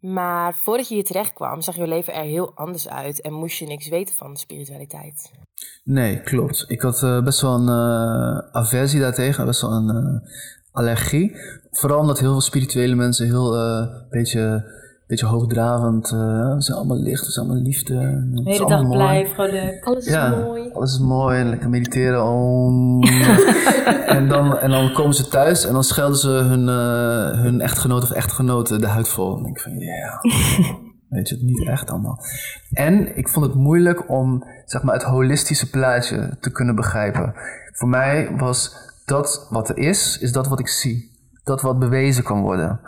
Maar 0.00 0.54
voordat 0.54 0.88
je 0.88 0.94
hier 0.94 1.04
terecht 1.04 1.32
kwam, 1.32 1.60
zag 1.60 1.76
je 1.76 1.86
leven 1.86 2.14
er 2.14 2.22
heel 2.22 2.52
anders 2.54 2.88
uit 2.88 3.20
en 3.20 3.32
moest 3.32 3.58
je 3.58 3.66
niks 3.66 3.88
weten 3.88 4.14
van 4.14 4.36
spiritualiteit. 4.36 5.30
Nee, 5.84 6.20
klopt. 6.20 6.64
Ik 6.68 6.80
had 6.80 7.24
best 7.24 7.40
wel 7.40 7.54
een 7.54 7.68
aversie 8.52 9.00
daartegen, 9.00 9.46
best 9.46 9.60
wel 9.60 9.72
een 9.72 10.22
allergie. 10.72 11.36
Vooral 11.70 11.98
omdat 11.98 12.18
heel 12.18 12.30
veel 12.30 12.40
spirituele 12.40 12.94
mensen 12.94 13.26
heel 13.26 13.56
beetje 14.10 14.64
beetje 15.12 15.26
hoogdravend. 15.26 16.10
Uh, 16.10 16.54
we 16.54 16.62
zijn 16.62 16.78
allemaal 16.78 17.00
licht, 17.00 17.26
we 17.26 17.32
zijn 17.32 17.46
allemaal 17.46 17.64
liefde. 17.64 17.94
De 18.30 18.42
hele 18.44 18.66
dag 18.66 18.88
blij, 18.88 19.26
vrolijk. 19.34 19.84
Alles 19.84 20.06
is 20.06 20.16
mooi. 20.16 20.70
Alles 20.72 20.92
is 20.92 20.98
mooi. 20.98 21.44
Lekker 21.44 21.68
mediteren. 21.68 22.24
Om. 22.24 23.02
en, 24.16 24.28
dan, 24.28 24.58
en 24.58 24.70
dan 24.70 24.92
komen 24.92 25.14
ze 25.14 25.28
thuis 25.28 25.66
en 25.66 25.72
dan 25.72 25.84
schelden 25.84 26.16
ze 26.16 26.28
hun, 26.28 26.60
uh, 26.60 27.42
hun 27.42 27.60
echtgenoot 27.60 28.02
of 28.02 28.10
echtgenote 28.10 28.78
de 28.78 28.86
huid 28.86 29.08
vol. 29.08 29.38
En 29.38 29.46
ik 29.46 29.60
van, 29.60 29.78
ja, 29.78 30.20
yeah. 30.22 30.22
weet 31.08 31.28
je 31.28 31.34
het 31.34 31.44
niet 31.44 31.66
echt 31.66 31.90
allemaal. 31.90 32.18
En 32.70 33.16
ik 33.16 33.28
vond 33.28 33.46
het 33.46 33.54
moeilijk 33.54 34.10
om 34.10 34.44
zeg 34.64 34.82
maar, 34.82 34.94
het 34.94 35.02
holistische 35.02 35.70
plaatje 35.70 36.36
te 36.40 36.52
kunnen 36.52 36.74
begrijpen. 36.74 37.34
Voor 37.72 37.88
mij 37.88 38.30
was 38.36 38.76
dat 39.04 39.46
wat 39.50 39.68
er 39.68 39.78
is, 39.78 40.18
is 40.18 40.32
dat 40.32 40.48
wat 40.48 40.60
ik 40.60 40.68
zie. 40.68 41.10
Dat 41.44 41.62
wat 41.62 41.78
bewezen 41.78 42.24
kan 42.24 42.40
worden. 42.40 42.80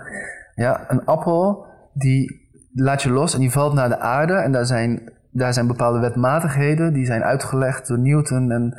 Ja, 0.55 0.85
een 0.89 1.05
appel 1.05 1.73
die 1.95 2.49
laat 2.73 3.03
je 3.03 3.11
los 3.11 3.35
en 3.35 3.41
die 3.41 3.51
valt 3.51 3.75
naar 3.75 3.89
de 3.89 3.99
aarde. 3.99 4.35
En 4.35 4.53
daar 4.53 4.67
zijn, 4.67 5.13
daar 5.31 5.53
zijn 5.53 5.67
bepaalde 5.67 5.99
wetmatigheden 5.99 6.93
die 6.93 7.07
zijn 7.07 7.23
uitgelegd 7.23 7.89
door 7.89 7.99
Newton. 7.99 8.51
En, 8.51 8.75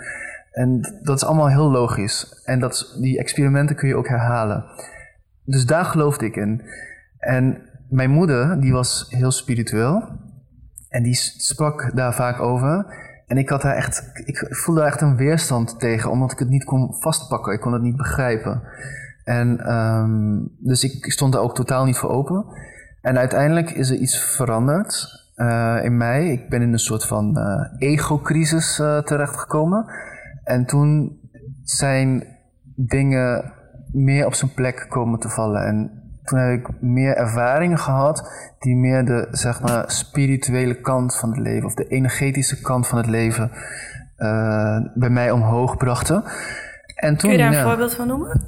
en 0.52 1.00
dat 1.02 1.16
is 1.16 1.26
allemaal 1.26 1.50
heel 1.50 1.72
logisch. 1.72 2.42
En 2.44 2.60
dat, 2.60 2.98
die 3.02 3.20
experimenten 3.20 3.76
kun 3.76 3.88
je 3.88 3.96
ook 3.96 4.08
herhalen. 4.08 4.66
Dus 5.44 5.66
daar 5.66 5.86
geloofde 5.86 6.26
ik 6.26 6.36
in. 6.36 6.62
En 7.18 7.62
mijn 7.90 8.10
moeder, 8.10 8.62
die 8.62 8.74
was 8.74 9.08
heel 9.10 9.32
spiritueel. 9.32 10.04
En 10.90 11.04
die 11.04 11.16
sprak 11.16 11.92
daar 11.96 12.14
vaak 12.14 12.40
over. 12.40 12.86
En 13.28 13.38
ik 13.38 13.50
had 13.50 13.62
daar 13.62 13.76
echt, 13.76 14.12
ik 14.26 14.48
voelde 14.50 14.82
daar 14.82 14.90
echt 14.90 15.02
een 15.02 15.16
weerstand 15.16 15.80
tegen, 15.80 16.12
omdat 16.12 16.32
ik 16.32 16.40
het 16.40 16.50
niet 16.50 16.64
kon 16.64 16.96
vastpakken. 17.00 17.54
Ik 17.54 17.60
kon 17.60 17.74
het 17.74 17.82
niet 17.82 17.96
begrijpen. 17.96 18.62
En 19.24 19.74
um, 19.74 20.52
dus 20.60 20.84
ik 20.84 21.12
stond 21.12 21.34
daar 21.34 21.42
ook 21.42 21.56
totaal 21.56 21.86
niet 21.86 21.98
voor 21.98 22.10
open. 22.10 22.46
En 23.06 23.18
uiteindelijk 23.18 23.72
is 23.72 23.90
er 23.90 23.98
iets 23.98 24.20
veranderd 24.20 25.24
uh, 25.36 25.78
in 25.84 25.98
mij. 25.98 26.28
Ik 26.28 26.50
ben 26.50 26.62
in 26.62 26.74
een 26.74 26.80
soort 26.80 27.06
van 27.06 27.38
uh, 27.38 27.90
ego-crisis 27.90 28.80
uh, 28.80 28.98
terechtgekomen. 28.98 29.86
En 30.44 30.66
toen 30.66 31.20
zijn 31.64 32.24
dingen 32.76 33.54
meer 33.92 34.26
op 34.26 34.34
zijn 34.34 34.54
plek 34.54 34.86
komen 34.90 35.20
te 35.20 35.30
vallen. 35.30 35.66
En 35.66 35.92
toen 36.24 36.40
heb 36.40 36.60
ik 36.60 36.82
meer 36.82 37.16
ervaringen 37.16 37.78
gehad 37.78 38.32
die 38.60 38.76
meer 38.76 39.06
de 39.06 39.28
zeg 39.32 39.62
maar, 39.62 39.92
spirituele 39.92 40.82
kant 40.82 41.18
van 41.18 41.30
het 41.30 41.40
leven, 41.40 41.66
of 41.66 41.74
de 41.74 41.88
energetische 41.88 42.62
kant 42.62 42.88
van 42.88 42.98
het 42.98 43.08
leven, 43.08 43.52
bij 44.94 45.10
mij 45.10 45.32
omhoog 45.32 45.78
brachten. 45.78 46.24
En 46.96 47.18
toen, 47.18 47.30
Kun 47.30 47.40
je 47.40 47.46
daar 47.46 47.56
een 47.56 47.68
voorbeeld 47.68 47.94
van 47.94 48.08
noemen? 48.08 48.42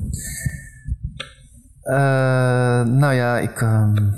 nou 2.99 3.13
ja, 3.13 3.37
ik. 3.37 3.61
Um, 3.61 4.15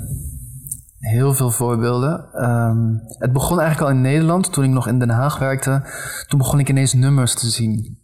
Heel 1.00 1.34
veel 1.34 1.50
voorbeelden. 1.50 2.28
Um, 2.34 3.00
het 3.18 3.32
begon 3.32 3.60
eigenlijk 3.60 3.90
al 3.90 3.96
in 3.96 4.02
Nederland, 4.02 4.52
toen 4.52 4.64
ik 4.64 4.70
nog 4.70 4.88
in 4.88 4.98
Den 4.98 5.10
Haag 5.10 5.38
werkte. 5.38 5.82
Toen 6.28 6.38
begon 6.38 6.58
ik 6.58 6.68
ineens 6.68 6.94
nummers 6.94 7.34
te 7.34 7.46
zien. 7.46 7.98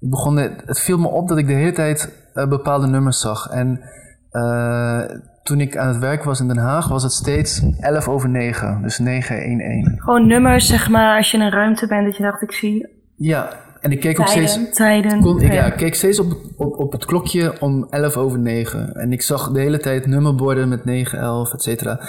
Ik 0.00 0.10
begon 0.10 0.36
het 0.36 0.80
viel 0.80 0.98
me 0.98 1.08
op 1.08 1.28
dat 1.28 1.38
ik 1.38 1.46
de 1.46 1.52
hele 1.52 1.72
tijd 1.72 2.28
uh, 2.34 2.46
bepaalde 2.46 2.86
nummers 2.86 3.20
zag. 3.20 3.48
En 3.48 3.80
uh, 4.32 5.00
toen 5.42 5.60
ik 5.60 5.76
aan 5.76 5.88
het 5.88 5.98
werk 5.98 6.24
was 6.24 6.40
in 6.40 6.48
Den 6.48 6.58
Haag, 6.58 6.88
was 6.88 7.02
het 7.02 7.12
steeds 7.12 7.62
11 7.80 8.08
over 8.08 8.28
9. 8.28 8.82
Dus 8.82 8.98
911. 8.98 10.00
Gewoon 10.00 10.26
nummers, 10.26 10.66
zeg 10.66 10.88
maar, 10.88 11.16
als 11.16 11.30
je 11.30 11.36
in 11.36 11.42
een 11.42 11.52
ruimte 11.52 11.86
bent, 11.86 12.04
dat 12.04 12.16
je 12.16 12.22
dacht, 12.22 12.42
ik 12.42 12.52
zie... 12.52 12.88
Ja, 13.16 13.48
en 13.80 13.92
ik 13.92 14.00
keek 14.00 14.20
ook 14.20 14.28
steeds. 14.28 14.58
Tijden. 14.72 15.20
Kon, 15.20 15.40
ik, 15.40 15.52
ja. 15.52 15.70
keek 15.70 15.94
steeds 15.94 16.18
op, 16.18 16.36
op, 16.56 16.78
op 16.78 16.92
het 16.92 17.04
klokje 17.04 17.60
om 17.60 17.86
11 17.90 18.16
over 18.16 18.38
9. 18.38 18.94
En 18.94 19.12
ik 19.12 19.22
zag 19.22 19.50
de 19.50 19.60
hele 19.60 19.78
tijd 19.78 20.06
nummerborden 20.06 20.68
met 20.68 20.84
9, 20.84 21.18
11, 21.18 21.52
et 21.52 21.62
cetera. 21.62 22.00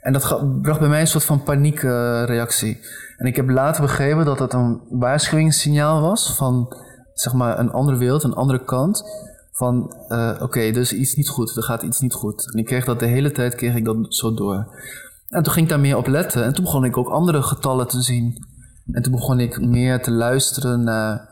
En 0.00 0.12
dat 0.12 0.44
bracht 0.62 0.80
bij 0.80 0.88
mij 0.88 1.00
een 1.00 1.06
soort 1.06 1.24
van 1.24 1.42
paniekreactie. 1.42 2.80
en 3.16 3.26
ik 3.26 3.36
heb 3.36 3.48
later 3.48 3.82
begrepen 3.82 4.24
dat 4.24 4.38
dat 4.38 4.52
een 4.52 4.80
waarschuwingssignaal 4.90 6.00
was 6.00 6.36
van 6.36 6.76
zeg 7.14 7.32
maar 7.32 7.58
een 7.58 7.70
andere 7.70 7.98
wereld, 7.98 8.22
een 8.22 8.34
andere 8.34 8.64
kant. 8.64 9.04
Van 9.52 9.94
uh, 10.08 10.30
oké, 10.34 10.42
okay, 10.42 10.72
dus 10.72 10.92
iets 10.92 11.14
niet 11.14 11.28
goed, 11.28 11.56
er 11.56 11.62
gaat 11.62 11.82
iets 11.82 12.00
niet 12.00 12.12
goed. 12.12 12.52
En 12.52 12.58
ik 12.58 12.64
kreeg 12.64 12.84
dat 12.84 13.00
de 13.00 13.06
hele 13.06 13.30
tijd, 13.30 13.54
kreeg 13.54 13.74
ik 13.74 13.84
dat 13.84 13.96
zo 14.08 14.34
door. 14.34 14.66
En 15.28 15.42
toen 15.42 15.52
ging 15.52 15.64
ik 15.64 15.70
daar 15.70 15.80
meer 15.80 15.96
op 15.96 16.06
letten. 16.06 16.44
En 16.44 16.52
toen 16.52 16.64
begon 16.64 16.84
ik 16.84 16.96
ook 16.96 17.08
andere 17.08 17.42
getallen 17.42 17.88
te 17.88 18.02
zien. 18.02 18.46
En 18.92 19.02
toen 19.02 19.12
begon 19.12 19.40
ik 19.40 19.60
meer 19.60 20.02
te 20.02 20.10
luisteren 20.10 20.82
naar 20.82 21.28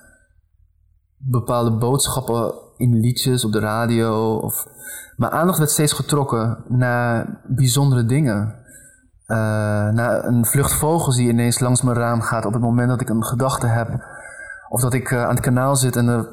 bepaalde 1.16 1.70
boodschappen 1.70 2.54
in 2.76 3.00
liedjes 3.00 3.44
op 3.44 3.52
de 3.52 3.58
radio. 3.58 4.36
Of... 4.36 4.66
Mijn 5.16 5.32
aandacht 5.32 5.58
werd 5.58 5.70
steeds 5.70 5.92
getrokken 5.92 6.58
naar 6.68 7.40
bijzondere 7.46 8.04
dingen. 8.04 8.54
Uh, 9.26 9.36
naar 9.88 10.24
een 10.24 10.44
vlucht 10.44 10.72
vogels 10.72 11.16
die 11.16 11.28
ineens 11.28 11.60
langs 11.60 11.82
mijn 11.82 11.96
raam 11.96 12.20
gaat 12.20 12.44
op 12.44 12.52
het 12.52 12.62
moment 12.62 12.88
dat 12.88 13.00
ik 13.00 13.08
een 13.08 13.24
gedachte 13.24 13.66
heb. 13.66 14.04
Of 14.68 14.80
dat 14.80 14.94
ik 14.94 15.10
uh, 15.10 15.22
aan 15.22 15.34
het 15.34 15.40
kanaal 15.40 15.76
zit 15.76 15.96
en 15.96 16.08
er 16.08 16.28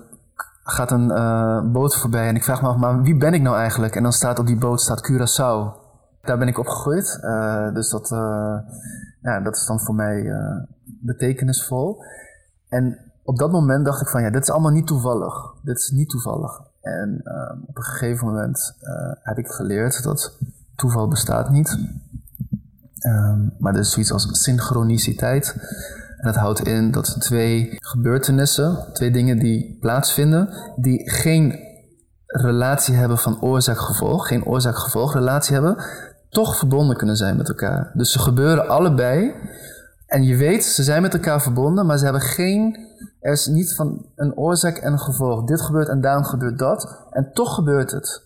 gaat 0.63 0.91
een 0.91 1.09
uh, 1.09 1.71
boot 1.71 1.95
voorbij. 1.95 2.27
En 2.27 2.35
ik 2.35 2.43
vraag 2.43 2.61
me 2.61 2.67
af, 2.67 2.75
maar 2.75 3.01
wie 3.01 3.17
ben 3.17 3.33
ik 3.33 3.41
nou 3.41 3.57
eigenlijk? 3.57 3.95
En 3.95 4.03
dan 4.03 4.11
staat 4.11 4.39
op 4.39 4.47
die 4.47 4.57
boot 4.57 4.81
staat 4.81 5.11
Curaçao. 5.11 5.81
Daar 6.21 6.37
ben 6.37 6.47
ik 6.47 6.59
opgegroeid. 6.59 7.19
dus 7.73 7.89
dat, 7.89 8.07
ja, 9.21 9.39
dat 9.43 9.55
is 9.55 9.65
dan 9.65 9.79
voor 9.79 9.95
mij 9.95 10.31
betekenisvol. 11.05 12.03
En 12.69 13.11
op 13.23 13.37
dat 13.37 13.51
moment 13.51 13.85
dacht 13.85 14.01
ik 14.01 14.07
van 14.07 14.21
ja, 14.21 14.29
dit 14.29 14.41
is 14.41 14.49
allemaal 14.49 14.71
niet 14.71 14.87
toevallig. 14.87 15.53
Dit 15.61 15.77
is 15.77 15.89
niet 15.89 16.09
toevallig. 16.09 16.61
En 16.81 17.21
uh, 17.23 17.67
op 17.67 17.77
een 17.77 17.83
gegeven 17.83 18.27
moment 18.27 18.75
uh, 18.81 19.11
heb 19.21 19.37
ik 19.37 19.47
geleerd 19.47 20.03
dat 20.03 20.37
toeval 20.75 21.07
bestaat 21.07 21.49
niet. 21.49 21.77
Um, 23.05 23.53
maar 23.59 23.73
er 23.73 23.79
is 23.79 23.91
zoiets 23.91 24.11
als 24.11 24.43
synchroniciteit. 24.43 25.55
En 26.17 26.25
dat 26.25 26.35
houdt 26.35 26.59
in 26.59 26.91
dat 26.91 27.21
twee 27.21 27.77
gebeurtenissen, 27.79 28.77
twee 28.93 29.11
dingen 29.11 29.39
die 29.39 29.77
plaatsvinden, 29.79 30.49
die 30.75 31.09
geen 31.11 31.59
relatie 32.27 32.95
hebben 32.95 33.17
van 33.17 33.41
oorzaak-gevolg, 33.41 34.27
geen 34.27 34.45
oorzaak-gevolg 34.45 35.13
relatie 35.13 35.53
hebben, 35.53 35.83
toch 36.29 36.55
verbonden 36.57 36.97
kunnen 36.97 37.15
zijn 37.15 37.37
met 37.37 37.49
elkaar. 37.49 37.91
Dus 37.93 38.11
ze 38.11 38.19
gebeuren 38.19 38.67
allebei 38.67 39.33
En 40.13 40.23
je 40.23 40.35
weet, 40.35 40.65
ze 40.65 40.83
zijn 40.83 41.01
met 41.01 41.13
elkaar 41.13 41.41
verbonden, 41.41 41.85
maar 41.85 41.97
ze 41.97 42.03
hebben 42.03 42.21
geen. 42.21 42.77
Er 43.19 43.31
is 43.31 43.47
niet 43.47 43.75
van 43.75 44.05
een 44.15 44.37
oorzaak 44.37 44.77
en 44.77 44.91
een 44.91 44.99
gevolg. 44.99 45.43
Dit 45.43 45.61
gebeurt 45.61 45.87
en 45.87 46.01
daarom 46.01 46.23
gebeurt 46.23 46.59
dat. 46.59 47.05
En 47.09 47.31
toch 47.33 47.55
gebeurt 47.55 47.91
het. 47.91 48.21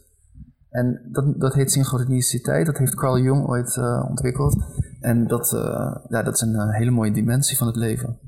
En 0.69 1.01
dat, 1.11 1.39
dat 1.39 1.53
heet 1.53 1.71
synchroniciteit. 1.71 2.65
Dat 2.65 2.77
heeft 2.77 2.95
Carl 2.95 3.17
Jung 3.17 3.47
ooit 3.47 3.75
uh, 3.75 4.05
ontwikkeld. 4.09 4.55
En 5.01 5.27
dat, 5.27 5.51
uh, 5.51 5.95
ja, 6.09 6.23
dat 6.23 6.33
is 6.33 6.41
een 6.41 6.53
uh, 6.53 6.75
hele 6.75 6.91
mooie 6.91 7.11
dimensie 7.11 7.57
van 7.57 7.67
het 7.67 7.75
leven. 7.75 8.19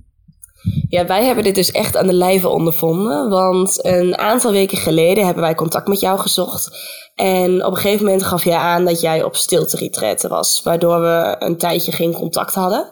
Ja, 0.89 1.05
wij 1.05 1.25
hebben 1.25 1.43
dit 1.43 1.55
dus 1.55 1.71
echt 1.71 1.97
aan 1.97 2.07
de 2.07 2.13
lijve 2.13 2.47
ondervonden. 2.47 3.29
Want 3.29 3.85
een 3.85 4.17
aantal 4.17 4.51
weken 4.51 4.77
geleden 4.77 5.25
hebben 5.25 5.43
wij 5.43 5.55
contact 5.55 5.87
met 5.87 5.99
jou 5.99 6.19
gezocht. 6.19 6.69
En 7.15 7.65
op 7.65 7.71
een 7.71 7.81
gegeven 7.81 8.05
moment 8.05 8.23
gaf 8.23 8.43
jij 8.43 8.57
aan 8.57 8.85
dat 8.85 9.01
jij 9.01 9.23
op 9.23 9.35
stilte 9.35 10.27
was. 10.27 10.63
Waardoor 10.63 11.01
we 11.01 11.35
een 11.39 11.57
tijdje 11.57 11.91
geen 11.91 12.13
contact 12.13 12.53
hadden. 12.53 12.89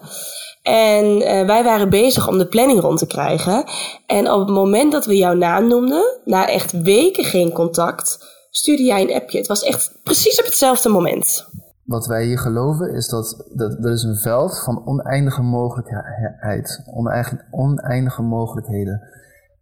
En 0.68 1.04
uh, 1.04 1.46
wij 1.46 1.64
waren 1.64 1.90
bezig 1.90 2.28
om 2.28 2.38
de 2.38 2.46
planning 2.46 2.80
rond 2.80 2.98
te 2.98 3.06
krijgen. 3.06 3.64
En 4.06 4.30
op 4.30 4.40
het 4.40 4.48
moment 4.48 4.92
dat 4.92 5.06
we 5.06 5.16
jouw 5.16 5.34
naam 5.34 5.68
noemden, 5.68 6.20
na 6.24 6.48
echt 6.48 6.82
weken 6.82 7.24
geen 7.24 7.52
contact, 7.52 8.18
stuurde 8.50 8.82
jij 8.82 9.02
een 9.02 9.14
appje. 9.14 9.38
Het 9.38 9.46
was 9.46 9.62
echt 9.62 9.98
precies 10.02 10.38
op 10.38 10.44
hetzelfde 10.44 10.88
moment. 10.88 11.46
Wat 11.84 12.06
wij 12.06 12.24
hier 12.24 12.38
geloven 12.38 12.94
is 12.94 13.08
dat, 13.08 13.44
dat 13.54 13.84
er 13.84 13.92
is 13.92 14.02
een 14.02 14.16
veld 14.16 14.62
van 14.64 14.86
oneindige 14.86 15.42
mogelijkheid, 15.42 16.82
oneindige, 16.94 17.44
oneindige 17.50 18.22
mogelijkheden. 18.22 19.02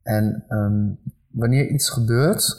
En 0.03 0.45
um, 0.49 0.99
wanneer 1.31 1.69
iets 1.69 1.91
gebeurt, 1.91 2.57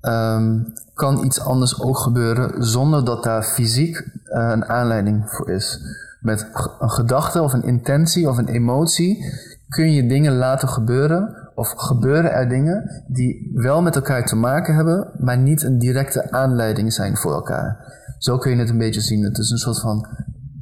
um, 0.00 0.72
kan 0.94 1.24
iets 1.24 1.40
anders 1.40 1.82
ook 1.82 1.98
gebeuren 1.98 2.64
zonder 2.64 3.04
dat 3.04 3.24
daar 3.24 3.42
fysiek 3.42 3.96
uh, 3.96 4.50
een 4.52 4.64
aanleiding 4.64 5.30
voor 5.30 5.50
is 5.50 5.80
met 6.20 6.46
een 6.78 6.90
gedachte 6.90 7.42
of 7.42 7.52
een 7.52 7.62
intentie 7.62 8.28
of 8.28 8.38
een 8.38 8.48
emotie 8.48 9.24
kun 9.68 9.92
je 9.92 10.06
dingen 10.06 10.36
laten 10.36 10.68
gebeuren 10.68 11.50
of 11.54 11.70
gebeuren 11.76 12.32
er 12.32 12.48
dingen 12.48 13.04
die 13.06 13.50
wel 13.54 13.82
met 13.82 13.96
elkaar 13.96 14.26
te 14.26 14.36
maken 14.36 14.74
hebben, 14.74 15.10
maar 15.18 15.38
niet 15.38 15.62
een 15.62 15.78
directe 15.78 16.30
aanleiding 16.30 16.92
zijn 16.92 17.16
voor 17.16 17.32
elkaar. 17.32 17.94
Zo 18.18 18.38
kun 18.38 18.50
je 18.50 18.58
het 18.58 18.68
een 18.68 18.78
beetje 18.78 19.00
zien. 19.00 19.24
Het 19.24 19.38
is 19.38 19.50
een 19.50 19.58
soort 19.58 19.80
van 19.80 20.06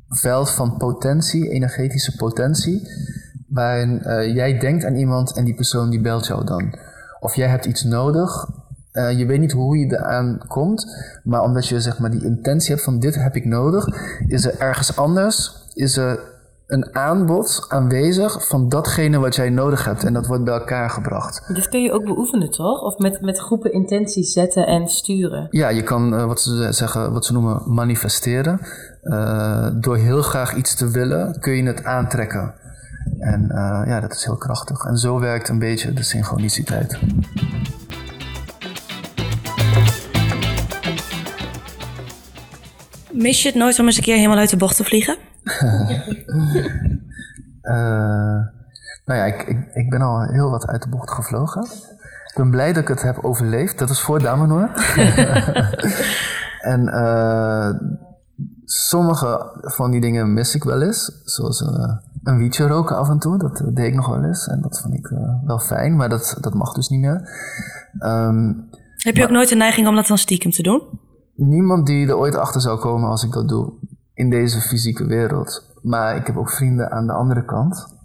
veld 0.08 0.50
van 0.50 0.76
potentie, 0.76 1.50
energetische 1.50 2.16
potentie, 2.16 2.88
waarin 3.48 4.02
uh, 4.04 4.34
jij 4.34 4.58
denkt 4.58 4.84
aan 4.84 4.94
iemand 4.94 5.36
en 5.36 5.44
die 5.44 5.54
persoon 5.54 5.90
die 5.90 6.00
belt 6.00 6.26
jou 6.26 6.44
dan. 6.44 6.78
Of 7.20 7.34
jij 7.34 7.48
hebt 7.48 7.64
iets 7.64 7.82
nodig 7.82 8.48
uh, 8.98 9.18
je 9.18 9.26
weet 9.26 9.40
niet 9.40 9.52
hoe 9.52 9.78
je 9.78 9.86
eraan 9.86 10.40
komt, 10.48 10.86
maar 11.24 11.42
omdat 11.42 11.66
je 11.66 11.80
zeg 11.80 11.98
maar 11.98 12.10
die 12.10 12.24
intentie 12.24 12.70
hebt 12.70 12.84
van 12.84 12.98
dit 12.98 13.14
heb 13.14 13.36
ik 13.36 13.44
nodig, 13.44 13.86
is 14.26 14.44
er 14.44 14.58
ergens 14.58 14.96
anders, 14.96 15.52
is 15.74 15.96
er 15.96 16.36
een 16.66 16.94
aanbod 16.94 17.66
aanwezig 17.68 18.46
van 18.46 18.68
datgene 18.68 19.18
wat 19.18 19.34
jij 19.34 19.50
nodig 19.50 19.84
hebt 19.84 20.04
en 20.04 20.12
dat 20.12 20.26
wordt 20.26 20.44
bij 20.44 20.54
elkaar 20.54 20.90
gebracht. 20.90 21.54
Dit 21.54 21.68
kun 21.68 21.82
je 21.82 21.92
ook 21.92 22.04
beoefenen, 22.04 22.50
toch? 22.50 22.82
Of 22.82 22.98
met, 22.98 23.20
met 23.20 23.38
groepen 23.38 23.72
intenties 23.72 24.32
zetten 24.32 24.66
en 24.66 24.88
sturen? 24.88 25.46
Ja, 25.50 25.68
je 25.68 25.82
kan 25.82 26.14
uh, 26.14 26.24
wat 26.24 26.40
ze 26.40 26.72
zeggen, 26.72 27.12
wat 27.12 27.24
ze 27.24 27.32
noemen 27.32 27.62
manifesteren. 27.66 28.60
Uh, 29.02 29.68
door 29.80 29.96
heel 29.96 30.22
graag 30.22 30.54
iets 30.54 30.74
te 30.74 30.90
willen, 30.90 31.40
kun 31.40 31.52
je 31.52 31.62
het 31.62 31.84
aantrekken. 31.84 32.54
En 33.18 33.46
ja, 33.86 34.00
dat 34.00 34.12
is 34.12 34.24
heel 34.24 34.36
krachtig. 34.36 34.84
En 34.84 34.96
zo 34.96 35.20
werkt 35.20 35.48
een 35.48 35.58
beetje 35.58 35.92
de 35.92 36.02
synchroniciteit. 36.02 36.98
Mis 43.18 43.42
je 43.42 43.48
het 43.48 43.58
nooit 43.58 43.78
om 43.78 43.86
eens 43.86 43.96
een 43.96 44.02
keer 44.02 44.16
helemaal 44.16 44.38
uit 44.38 44.50
de 44.50 44.56
bocht 44.56 44.76
te 44.76 44.84
vliegen? 44.84 45.16
uh, 47.62 48.38
nou 49.06 49.18
ja, 49.18 49.24
ik, 49.24 49.42
ik, 49.42 49.74
ik, 49.74 49.90
ben 49.90 50.00
al 50.00 50.22
heel 50.22 50.50
wat 50.50 50.66
uit 50.66 50.82
de 50.82 50.88
bocht 50.88 51.10
gevlogen. 51.10 51.62
Ik 52.26 52.32
ben 52.34 52.50
blij 52.50 52.72
dat 52.72 52.82
ik 52.82 52.88
het 52.88 53.02
heb 53.02 53.18
overleefd. 53.24 53.78
Dat 53.78 53.90
is 53.90 54.00
voor 54.00 54.22
Damanor. 54.22 54.70
en 56.72 56.80
uh, 56.82 57.70
sommige 58.64 59.58
van 59.60 59.90
die 59.90 60.00
dingen 60.00 60.32
mis 60.32 60.54
ik 60.54 60.64
wel 60.64 60.82
eens. 60.82 61.22
Zoals 61.24 61.60
uh, 61.60 61.96
een 62.22 62.38
wietje 62.38 62.66
roken 62.66 62.96
af 62.96 63.08
en 63.08 63.18
toe. 63.18 63.38
Dat 63.38 63.62
deed 63.74 63.86
ik 63.86 63.94
nog 63.94 64.08
wel 64.08 64.24
eens. 64.24 64.46
En 64.46 64.60
dat 64.60 64.80
vond 64.80 64.94
ik 64.94 65.12
wel 65.44 65.58
fijn. 65.58 65.96
Maar 65.96 66.08
dat, 66.08 66.36
dat 66.40 66.54
mag 66.54 66.72
dus 66.72 66.88
niet 66.88 67.00
meer. 67.00 67.28
Um, 68.00 68.68
heb 68.96 69.16
je 69.16 69.22
ook 69.22 69.30
nooit 69.30 69.48
de 69.48 69.56
neiging 69.56 69.88
om 69.88 69.94
dat 69.94 70.06
dan 70.06 70.18
stiekem 70.18 70.50
te 70.50 70.62
doen? 70.62 70.82
Niemand 71.38 71.86
die 71.86 72.06
er 72.06 72.16
ooit 72.16 72.36
achter 72.36 72.60
zou 72.60 72.78
komen 72.78 73.08
als 73.08 73.24
ik 73.24 73.32
dat 73.32 73.48
doe 73.48 73.72
in 74.14 74.30
deze 74.30 74.60
fysieke 74.60 75.06
wereld. 75.06 75.76
Maar 75.82 76.16
ik 76.16 76.26
heb 76.26 76.36
ook 76.36 76.50
vrienden 76.50 76.90
aan 76.90 77.06
de 77.06 77.12
andere 77.12 77.44
kant. 77.44 77.96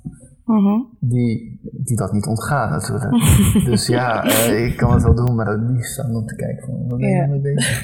Mm-hmm. 0.45 0.97
Die, 0.99 1.59
die 1.61 1.97
dat 1.97 2.11
niet 2.11 2.25
ontgaan 2.25 2.69
natuurlijk. 2.69 3.11
dus 3.69 3.87
ja, 3.87 4.25
uh, 4.25 4.65
ik 4.65 4.77
kan 4.77 4.93
het 4.93 5.03
wel 5.03 5.15
doen, 5.15 5.35
maar 5.35 5.47
het 5.47 5.69
liefst 5.69 5.99
aan 5.99 6.15
om 6.15 6.25
te 6.25 6.35
kijken 6.35 6.65
van 6.65 6.87
wat 6.87 6.99
ben 6.99 7.09
je 7.09 7.27
mee 7.27 7.41
bezig. 7.41 7.83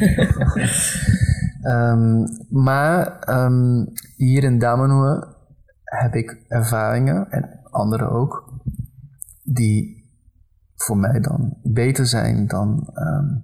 um, 1.63 2.25
maar 2.65 3.27
um, 3.29 3.91
hier 4.17 4.43
in 4.43 4.59
Damanhur 4.59 5.27
heb 5.83 6.13
ik 6.13 6.43
ervaringen, 6.47 7.31
en 7.31 7.59
anderen 7.69 8.09
ook, 8.12 8.53
die 9.43 10.07
voor 10.75 10.97
mij 10.97 11.19
dan 11.19 11.57
beter 11.63 12.05
zijn 12.05 12.47
dan 12.47 12.89
um, 12.95 13.41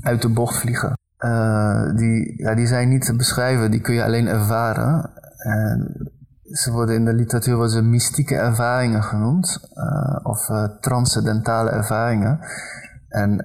uit 0.00 0.22
de 0.22 0.28
bocht 0.28 0.58
vliegen. 0.58 0.92
Uh, 1.24 1.96
die, 1.96 2.42
ja, 2.42 2.54
die 2.54 2.66
zijn 2.66 2.88
niet 2.88 3.04
te 3.04 3.16
beschrijven, 3.16 3.70
die 3.70 3.80
kun 3.80 3.94
je 3.94 4.04
alleen 4.04 4.26
ervaren. 4.26 5.10
En 5.36 6.10
ze 6.44 6.72
worden 6.72 6.94
in 6.94 7.04
de 7.04 7.12
literatuur 7.12 7.68
ze 7.68 7.82
mystieke 7.82 8.36
ervaringen 8.36 9.02
genoemd, 9.02 9.68
uh, 9.74 10.16
of 10.22 10.48
uh, 10.48 10.64
transcendentale 10.80 11.70
ervaringen. 11.70 12.38
En 13.08 13.44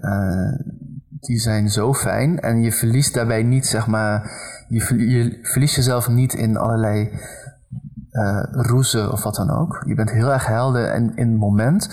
die 1.20 1.40
zijn 1.40 1.70
zo 1.70 1.94
fijn 1.94 2.40
en 2.40 2.62
je 2.62 2.72
verliest 2.72 3.14
daarbij 3.14 3.44
niet, 3.44 3.66
zeg 3.66 3.88
maar, 3.88 4.32
je, 4.68 5.10
je 5.10 5.40
verliest 5.42 5.76
jezelf 5.76 6.10
niet 6.10 6.34
in 6.34 6.58
allerlei 6.58 7.20
roezen 8.52 9.12
of 9.12 9.24
wat 9.24 9.36
dan 9.36 9.50
ook. 9.50 9.84
Je 9.86 9.96
bent 9.96 10.12
heel 10.12 10.32
erg 10.32 10.48
helder 10.48 10.86
en 10.86 11.16
in 11.16 11.30
het 11.30 11.40
moment. 11.40 11.90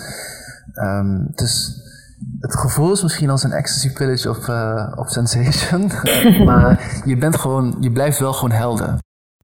Um, 0.75 1.27
het 1.31 1.41
is 1.41 1.84
het 2.39 2.55
gevoel 2.55 2.91
is 2.91 3.03
misschien 3.03 3.29
als 3.29 3.43
een 3.43 3.51
ecstasy 3.51 3.93
pillage 3.93 4.29
of, 4.29 4.47
uh, 4.47 4.91
of 4.95 5.09
sensation. 5.09 5.91
maar 6.49 7.01
je 7.05 7.17
bent 7.17 7.35
gewoon, 7.35 7.77
je 7.79 7.91
blijft 7.91 8.19
wel 8.19 8.33
gewoon 8.33 8.57
helder. 8.57 8.99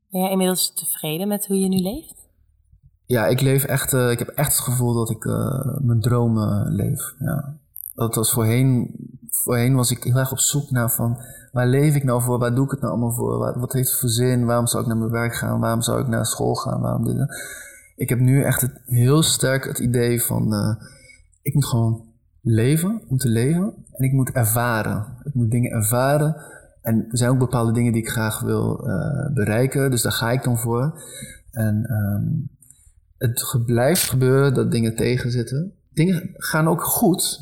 Ben 0.10 0.22
jij 0.22 0.32
inmiddels 0.32 0.74
tevreden 0.74 1.28
met 1.28 1.48
hoe 1.48 1.60
je 1.60 1.68
nu 1.68 1.78
leeft? 1.78 2.16
Ja, 3.06 3.28
ik 3.28 3.42
leef 3.42 3.64
echt, 3.64 3.94
uh, 3.94 4.12
ik 4.12 4.20
heb 4.20 4.28
echt 4.28 4.52
het 4.52 4.66
gevoel 4.66 4.94
dat 4.94 5.10
ik 5.10 5.26
uh, 5.26 5.78
mijn 5.80 6.02
dromen 6.02 6.72
leef. 6.72 7.14
Ja. 7.20 7.58
Dat 7.94 8.16
was 8.16 8.32
voorheen, 8.32 8.96
voorheen 9.30 9.76
was 9.76 9.92
ik 9.92 10.04
heel 10.04 10.18
erg 10.18 10.32
op 10.32 10.40
zoek 10.40 10.72
naar 10.72 10.92
van, 10.92 11.18
waar 11.52 11.68
leef 11.68 11.96
ik 11.96 12.04
nou 12.04 12.22
voor? 12.22 12.40
Waar 12.40 12.56
doe 12.56 12.66
ik 12.66 12.72
het 12.72 12.82
nou 12.82 12.92
allemaal 12.92 13.14
voor? 13.14 13.38
Wat, 13.38 13.56
wat 13.56 13.74
heeft 13.74 13.90
het 13.90 14.00
voor 14.00 14.10
zin? 14.10 14.46
Waarom 14.46 14.68
zou 14.68 14.84
ik 14.84 14.90
naar 14.90 14.98
mijn 14.98 15.12
werk 15.12 15.36
gaan? 15.36 15.60
Waarom 15.60 15.82
zou 15.82 16.02
ik 16.02 16.08
naar 16.08 16.26
school 16.26 16.56
gaan? 16.56 16.82
Waarom 16.82 17.06
dit? 17.06 17.28
Ik 17.96 18.10
heb 18.10 18.20
nu 18.20 18.44
echt 18.44 18.62
het, 18.62 18.82
heel 18.86 19.24
sterk 19.24 19.66
het 19.66 19.80
idee 19.80 20.22
van, 20.22 20.54
ik 21.42 21.54
moet 21.54 21.66
gewoon 21.66 22.11
leven 22.42 23.02
om 23.08 23.18
te 23.18 23.30
leven. 23.30 23.74
En 23.92 24.06
ik 24.06 24.12
moet 24.12 24.32
ervaren. 24.32 25.06
Ik 25.24 25.34
moet 25.34 25.52
dingen 25.52 25.72
ervaren. 25.72 26.36
En 26.82 27.06
er 27.10 27.18
zijn 27.18 27.30
ook 27.30 27.40
bepaalde 27.40 27.72
dingen 27.72 27.94
die 27.94 28.02
ik 28.02 28.10
graag 28.10 28.40
wil 28.40 28.88
uh, 28.88 29.34
bereiken. 29.34 29.92
Dus 29.92 30.02
daar 30.02 30.12
ga 30.12 30.32
ik 30.32 30.44
dan 30.44 30.58
voor. 30.58 31.02
En 31.52 31.92
um, 31.92 32.50
het 33.18 33.66
blijft 33.66 34.10
gebeuren 34.10 34.54
dat 34.54 34.72
dingen 34.72 34.96
tegenzitten. 34.96 35.74
Dingen 35.94 36.30
gaan 36.34 36.68
ook 36.68 36.84
goed. 36.84 37.40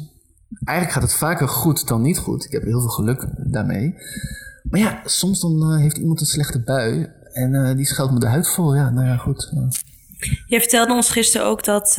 Eigenlijk 0.63 0.99
gaat 0.99 1.09
het 1.09 1.19
vaker 1.19 1.47
goed 1.47 1.87
dan 1.87 2.01
niet 2.01 2.17
goed. 2.17 2.45
Ik 2.45 2.51
heb 2.51 2.63
heel 2.63 2.79
veel 2.79 2.89
geluk 2.89 3.27
daarmee. 3.37 3.95
Maar 4.63 4.79
ja, 4.79 5.01
soms 5.05 5.41
dan 5.41 5.71
uh, 5.71 5.77
heeft 5.77 5.97
iemand 5.97 6.19
een 6.19 6.25
slechte 6.25 6.61
bui. 6.61 7.11
En 7.33 7.53
uh, 7.53 7.75
die 7.75 7.85
scheldt 7.85 8.13
me 8.13 8.19
de 8.19 8.27
huid 8.27 8.47
vol. 8.47 8.75
Ja, 8.75 8.89
nou 8.89 9.07
ja, 9.07 9.17
goed. 9.17 9.53
Je 10.45 10.59
vertelde 10.59 10.93
ons 10.93 11.09
gisteren 11.09 11.47
ook 11.47 11.63
dat 11.63 11.95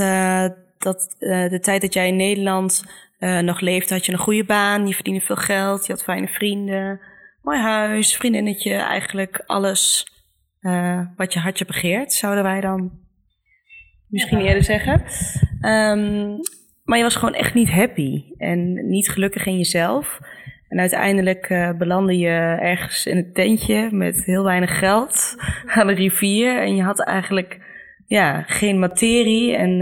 dat 0.82 1.16
uh, 1.18 1.48
de 1.48 1.60
tijd 1.60 1.80
dat 1.80 1.94
jij 1.94 2.08
in 2.08 2.16
Nederland 2.16 2.84
uh, 3.18 3.38
nog 3.38 3.60
leefde, 3.60 3.94
had 3.94 4.06
je 4.06 4.12
een 4.12 4.18
goede 4.18 4.44
baan, 4.44 4.86
je 4.86 4.94
verdiende 4.94 5.20
veel 5.20 5.36
geld, 5.36 5.86
je 5.86 5.92
had 5.92 6.02
fijne 6.02 6.28
vrienden, 6.28 7.00
mooi 7.42 7.58
huis, 7.58 8.16
vriendinnetje, 8.16 8.74
eigenlijk 8.74 9.42
alles 9.46 10.06
uh, 10.60 11.00
wat 11.16 11.32
je 11.32 11.38
hartje 11.38 11.64
begeert, 11.64 12.12
zouden 12.12 12.44
wij 12.44 12.60
dan 12.60 12.90
misschien 14.08 14.38
ja. 14.38 14.46
eerder 14.46 14.64
zeggen. 14.64 15.02
Um, 15.62 16.38
maar 16.84 16.98
je 16.98 17.04
was 17.04 17.16
gewoon 17.16 17.34
echt 17.34 17.54
niet 17.54 17.70
happy 17.70 18.24
en 18.36 18.88
niet 18.88 19.08
gelukkig 19.08 19.46
in 19.46 19.56
jezelf. 19.56 20.18
En 20.68 20.78
uiteindelijk 20.78 21.48
uh, 21.48 21.70
belandde 21.72 22.18
je 22.18 22.56
ergens 22.60 23.06
in 23.06 23.16
een 23.16 23.32
tentje 23.32 23.88
met 23.90 24.24
heel 24.24 24.44
weinig 24.44 24.78
geld 24.78 25.36
aan 25.66 25.86
de 25.86 25.92
rivier. 25.92 26.62
En 26.62 26.76
je 26.76 26.82
had 26.82 27.00
eigenlijk 27.00 27.60
ja, 28.06 28.42
geen 28.42 28.78
materie 28.78 29.56
en 29.56 29.80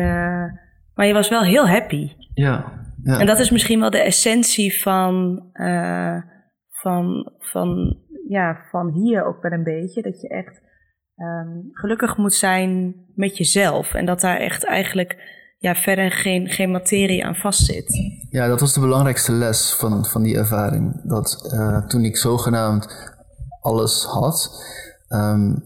maar 0.99 1.07
je 1.07 1.13
was 1.13 1.29
wel 1.29 1.43
heel 1.43 1.69
happy. 1.69 2.13
Ja. 2.35 2.73
ja. 3.03 3.19
En 3.19 3.27
dat 3.27 3.39
is 3.39 3.51
misschien 3.51 3.81
wel 3.81 3.91
de 3.91 4.03
essentie 4.03 4.81
van, 4.81 5.45
uh, 5.53 6.17
van, 6.71 7.33
van, 7.39 7.97
ja, 8.29 8.57
van 8.71 8.93
hier 8.93 9.27
ook 9.27 9.43
wel 9.43 9.53
een 9.53 9.65
beetje. 9.65 10.03
Dat 10.03 10.21
je 10.21 10.29
echt 10.29 10.61
ehm, 11.15 11.49
gelukkig 11.73 12.17
moet 12.17 12.35
zijn 12.35 12.95
met 13.15 13.37
jezelf. 13.37 13.95
En 13.95 14.07
dat 14.07 14.21
daar 14.21 14.37
echt 14.37 14.65
eigenlijk 14.65 15.17
ja, 15.59 15.75
verder 15.75 16.11
geen, 16.11 16.49
geen 16.49 16.71
materie 16.71 17.25
aan 17.25 17.37
vastzit. 17.37 18.17
Ja, 18.31 18.49
dat 18.49 18.61
was 18.61 18.75
de 18.75 18.81
belangrijkste 18.81 19.33
les 19.33 19.75
van, 19.75 20.05
van 20.05 20.23
die 20.23 20.37
ervaring. 20.37 21.03
Dat 21.05 21.51
uh, 21.55 21.87
toen 21.87 22.05
ik 22.05 22.17
zogenaamd 22.17 23.17
alles 23.61 24.05
had, 24.05 24.65
um, 25.09 25.63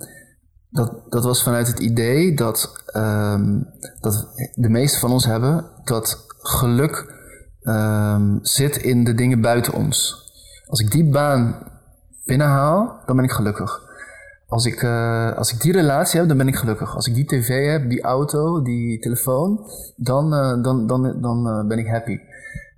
dat, 0.73 0.93
dat 1.09 1.25
was 1.25 1.43
vanuit 1.43 1.67
het 1.67 1.79
idee 1.79 2.35
dat, 2.35 2.85
um, 2.97 3.69
dat 4.01 4.29
de 4.55 4.69
meeste 4.69 4.99
van 4.99 5.11
ons 5.11 5.25
hebben 5.25 5.65
dat 5.85 6.27
geluk 6.39 7.15
um, 7.63 8.39
zit 8.43 8.77
in 8.77 9.05
de 9.05 9.15
dingen 9.15 9.41
buiten 9.41 9.73
ons. 9.73 10.21
Als 10.67 10.81
ik 10.81 10.91
die 10.91 11.11
baan 11.11 11.71
binnenhaal, 12.25 13.03
dan 13.07 13.17
ben 13.17 13.25
ik 13.25 13.33
gelukkig. 13.33 13.91
Als 14.49 14.67
ik, 14.67 14.83
uh, 14.83 15.33
als 15.37 15.53
ik 15.53 15.61
die 15.61 15.73
relatie 15.73 16.19
heb, 16.19 16.29
dan 16.29 16.37
ben 16.37 16.49
ik 16.49 16.57
gelukkig. 16.57 16.95
Als 16.95 17.07
ik 17.07 17.15
die 17.15 17.27
tv 17.27 17.71
heb, 17.71 17.89
die 17.89 18.03
auto, 18.03 18.63
die 18.63 18.99
telefoon, 18.99 19.61
dan, 19.97 20.35
uh, 20.35 20.63
dan, 20.63 20.87
dan, 20.87 21.21
dan 21.21 21.49
uh, 21.49 21.67
ben 21.67 21.79
ik 21.79 21.87
happy. 21.87 22.19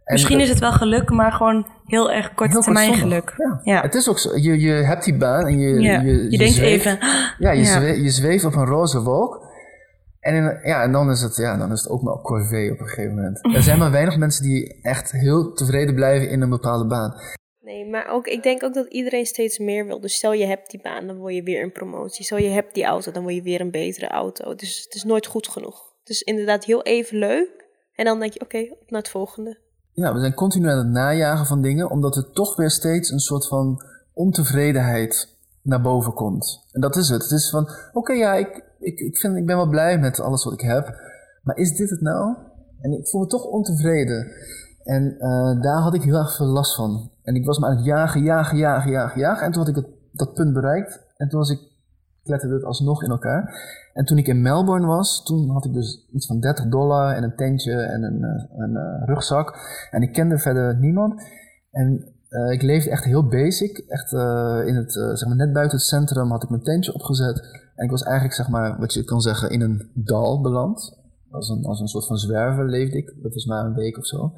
En 0.04 0.12
Misschien 0.12 0.40
is 0.40 0.48
het 0.48 0.58
wel 0.58 0.72
geluk, 0.72 1.10
maar 1.10 1.32
gewoon 1.32 1.66
heel 1.84 2.12
erg 2.12 2.34
korte 2.34 2.58
termijn 2.58 2.94
geluk. 2.94 3.34
Ja. 3.36 3.60
ja. 3.62 3.80
Het 3.80 3.94
is 3.94 4.08
ook 4.08 4.18
zo. 4.18 4.36
Je, 4.36 4.60
je 4.60 4.72
hebt 4.72 5.04
die 5.04 5.16
baan 5.16 5.46
en 5.46 5.58
je, 5.58 5.80
ja. 5.80 6.00
je, 6.00 6.06
je, 6.06 6.30
je 6.30 6.38
denkt 6.38 6.54
zweeft, 6.54 6.86
even. 6.86 6.98
Ja, 7.38 7.50
je, 7.50 7.62
ja. 7.62 7.64
Zweeft, 7.64 8.02
je 8.02 8.10
zweeft 8.10 8.44
op 8.44 8.54
een 8.54 8.66
roze 8.66 9.00
wolk. 9.02 9.52
En, 10.20 10.34
in, 10.34 10.60
ja, 10.62 10.82
en 10.82 10.92
dan, 10.92 11.10
is 11.10 11.20
het, 11.20 11.36
ja, 11.36 11.56
dan 11.56 11.72
is 11.72 11.80
het 11.80 11.90
ook 11.90 12.02
maar 12.02 12.20
corvée 12.20 12.72
op 12.72 12.80
een 12.80 12.86
gegeven 12.86 13.14
moment. 13.14 13.54
Er 13.54 13.62
zijn 13.62 13.78
maar 13.78 13.90
weinig 13.90 14.16
mensen 14.16 14.44
die 14.44 14.78
echt 14.82 15.12
heel 15.12 15.52
tevreden 15.52 15.94
blijven 15.94 16.30
in 16.30 16.40
een 16.40 16.50
bepaalde 16.50 16.86
baan. 16.86 17.14
Nee, 17.60 17.86
maar 17.86 18.08
ook, 18.10 18.26
ik 18.26 18.42
denk 18.42 18.62
ook 18.62 18.74
dat 18.74 18.86
iedereen 18.86 19.26
steeds 19.26 19.58
meer 19.58 19.86
wil. 19.86 20.00
Dus 20.00 20.14
stel 20.14 20.32
je 20.32 20.46
hebt 20.46 20.70
die 20.70 20.80
baan, 20.82 21.06
dan 21.06 21.16
wil 21.16 21.28
je 21.28 21.42
weer 21.42 21.62
een 21.62 21.72
promotie. 21.72 22.24
Stel 22.24 22.38
je 22.38 22.48
hebt 22.48 22.74
die 22.74 22.84
auto, 22.84 23.12
dan 23.12 23.24
wil 23.24 23.34
je 23.34 23.42
weer 23.42 23.60
een 23.60 23.70
betere 23.70 24.08
auto. 24.08 24.54
Dus 24.54 24.82
het 24.84 24.94
is 24.94 25.04
nooit 25.04 25.26
goed 25.26 25.48
genoeg. 25.48 25.92
Het 26.00 26.08
is 26.08 26.22
inderdaad 26.22 26.64
heel 26.64 26.82
even 26.82 27.18
leuk. 27.18 27.64
En 27.94 28.04
dan 28.04 28.20
denk 28.20 28.32
je, 28.32 28.40
oké, 28.40 28.56
okay, 28.56 28.76
op 28.80 28.90
naar 28.90 29.00
het 29.00 29.10
volgende. 29.10 29.58
Ja, 29.94 30.12
we 30.12 30.20
zijn 30.20 30.34
continu 30.34 30.68
aan 30.68 30.78
het 30.78 30.86
najagen 30.86 31.46
van 31.46 31.62
dingen, 31.62 31.90
omdat 31.90 32.16
er 32.16 32.30
toch 32.30 32.56
weer 32.56 32.70
steeds 32.70 33.10
een 33.10 33.20
soort 33.20 33.48
van 33.48 33.82
ontevredenheid 34.12 35.36
naar 35.62 35.80
boven 35.80 36.12
komt. 36.12 36.66
En 36.72 36.80
dat 36.80 36.96
is 36.96 37.08
het. 37.08 37.22
Het 37.22 37.30
is 37.30 37.50
van, 37.50 37.68
oké, 37.92 38.12
ja, 38.12 38.34
ik, 38.34 38.64
ik, 38.78 38.98
ik, 38.98 39.18
vind, 39.18 39.36
ik 39.36 39.46
ben 39.46 39.56
wel 39.56 39.68
blij 39.68 39.98
met 39.98 40.20
alles 40.20 40.44
wat 40.44 40.52
ik 40.52 40.60
heb. 40.60 41.00
Maar 41.42 41.56
is 41.56 41.76
dit 41.76 41.90
het 41.90 42.00
nou? 42.00 42.36
En 42.80 42.92
ik 42.92 43.08
voel 43.08 43.20
me 43.20 43.26
toch 43.26 43.44
ontevreden. 43.44 44.26
En 44.84 45.14
uh, 45.18 45.62
daar 45.62 45.80
had 45.80 45.94
ik 45.94 46.02
heel 46.02 46.18
erg 46.18 46.36
veel 46.36 46.46
last 46.46 46.74
van. 46.74 47.10
En 47.22 47.34
ik 47.34 47.44
was 47.44 47.58
me 47.58 47.66
aan 47.66 47.76
het 47.76 47.84
jagen, 47.84 48.22
jagen, 48.22 48.58
jagen, 48.58 48.90
jagen, 48.90 49.20
jagen. 49.20 49.46
En 49.46 49.52
toen 49.52 49.60
had 49.60 49.70
ik 49.70 49.76
het, 49.76 49.86
dat 50.12 50.34
punt 50.34 50.52
bereikt. 50.52 51.00
En 51.16 51.28
toen 51.28 51.38
was 51.38 51.50
ik, 51.50 51.60
kletterde 52.24 52.54
het 52.54 52.64
alsnog 52.64 53.02
in 53.02 53.10
elkaar. 53.10 53.54
En 53.94 54.04
toen 54.04 54.18
ik 54.18 54.26
in 54.26 54.42
Melbourne 54.42 54.86
was, 54.86 55.24
toen 55.24 55.50
had 55.50 55.64
ik 55.64 55.72
dus 55.72 56.08
iets 56.12 56.26
van 56.26 56.40
30 56.40 56.68
dollar 56.68 57.14
en 57.14 57.22
een 57.22 57.36
tentje 57.36 57.72
en 57.72 58.02
een, 58.02 58.22
een, 58.22 58.48
een 58.56 58.70
uh, 58.70 59.06
rugzak. 59.06 59.56
En 59.90 60.02
ik 60.02 60.12
kende 60.12 60.38
verder 60.38 60.78
niemand. 60.78 61.22
En 61.70 62.14
uh, 62.28 62.52
ik 62.52 62.62
leefde 62.62 62.90
echt 62.90 63.04
heel 63.04 63.28
basic. 63.28 63.78
Echt 63.78 64.12
in 64.66 64.74
het, 64.74 64.92
zeg 64.92 65.26
maar 65.26 65.36
net 65.36 65.52
buiten 65.52 65.78
het 65.78 65.86
centrum 65.86 66.30
had 66.30 66.42
ik 66.42 66.48
mijn 66.48 66.62
tentje 66.62 66.94
opgezet. 66.94 67.62
En 67.74 67.84
ik 67.84 67.90
was 67.90 68.02
eigenlijk, 68.02 68.34
zeg 68.34 68.48
maar, 68.48 68.78
wat 68.78 68.92
je 68.92 69.04
kan 69.04 69.20
zeggen, 69.20 69.50
in 69.50 69.60
een 69.60 69.90
dal 69.94 70.40
beland. 70.40 70.98
Als 71.30 71.48
een, 71.48 71.64
als 71.64 71.80
een 71.80 71.88
soort 71.88 72.06
van 72.06 72.16
zwerver 72.16 72.68
leefde 72.68 72.96
ik. 72.96 73.14
Dat 73.22 73.34
was 73.34 73.44
maar 73.44 73.64
een 73.64 73.74
week 73.74 73.98
of 73.98 74.06
zo. 74.06 74.32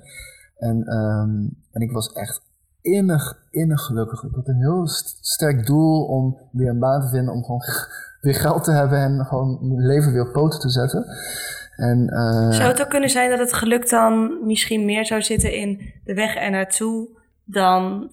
En, 0.56 0.96
um, 0.96 1.56
en 1.70 1.80
ik 1.80 1.92
was 1.92 2.12
echt 2.12 2.42
innig, 2.86 3.38
innig 3.50 3.80
gelukkig. 3.80 4.22
Ik 4.22 4.34
had 4.34 4.48
een 4.48 4.60
heel 4.60 4.86
sterk 5.20 5.66
doel 5.66 6.04
om 6.04 6.36
weer 6.50 6.68
een 6.68 6.78
baan 6.78 7.00
te 7.00 7.08
vinden, 7.08 7.34
om 7.34 7.44
gewoon 7.44 7.62
weer 8.20 8.34
geld 8.34 8.64
te 8.64 8.72
hebben 8.72 8.98
en 8.98 9.26
gewoon 9.26 9.58
mijn 9.60 9.86
leven 9.86 10.12
weer 10.12 10.26
op 10.26 10.32
poten 10.32 10.60
te 10.60 10.70
zetten. 10.70 11.06
En, 11.76 12.10
uh, 12.12 12.50
zou 12.50 12.68
het 12.68 12.82
ook 12.82 12.90
kunnen 12.90 13.10
zijn 13.10 13.30
dat 13.30 13.38
het 13.38 13.52
geluk 13.52 13.88
dan 13.88 14.38
misschien 14.46 14.84
meer 14.84 15.06
zou 15.06 15.22
zitten 15.22 15.54
in 15.54 15.92
de 16.04 16.14
weg 16.14 16.36
er 16.36 16.50
naartoe 16.50 17.08
dan 17.44 18.10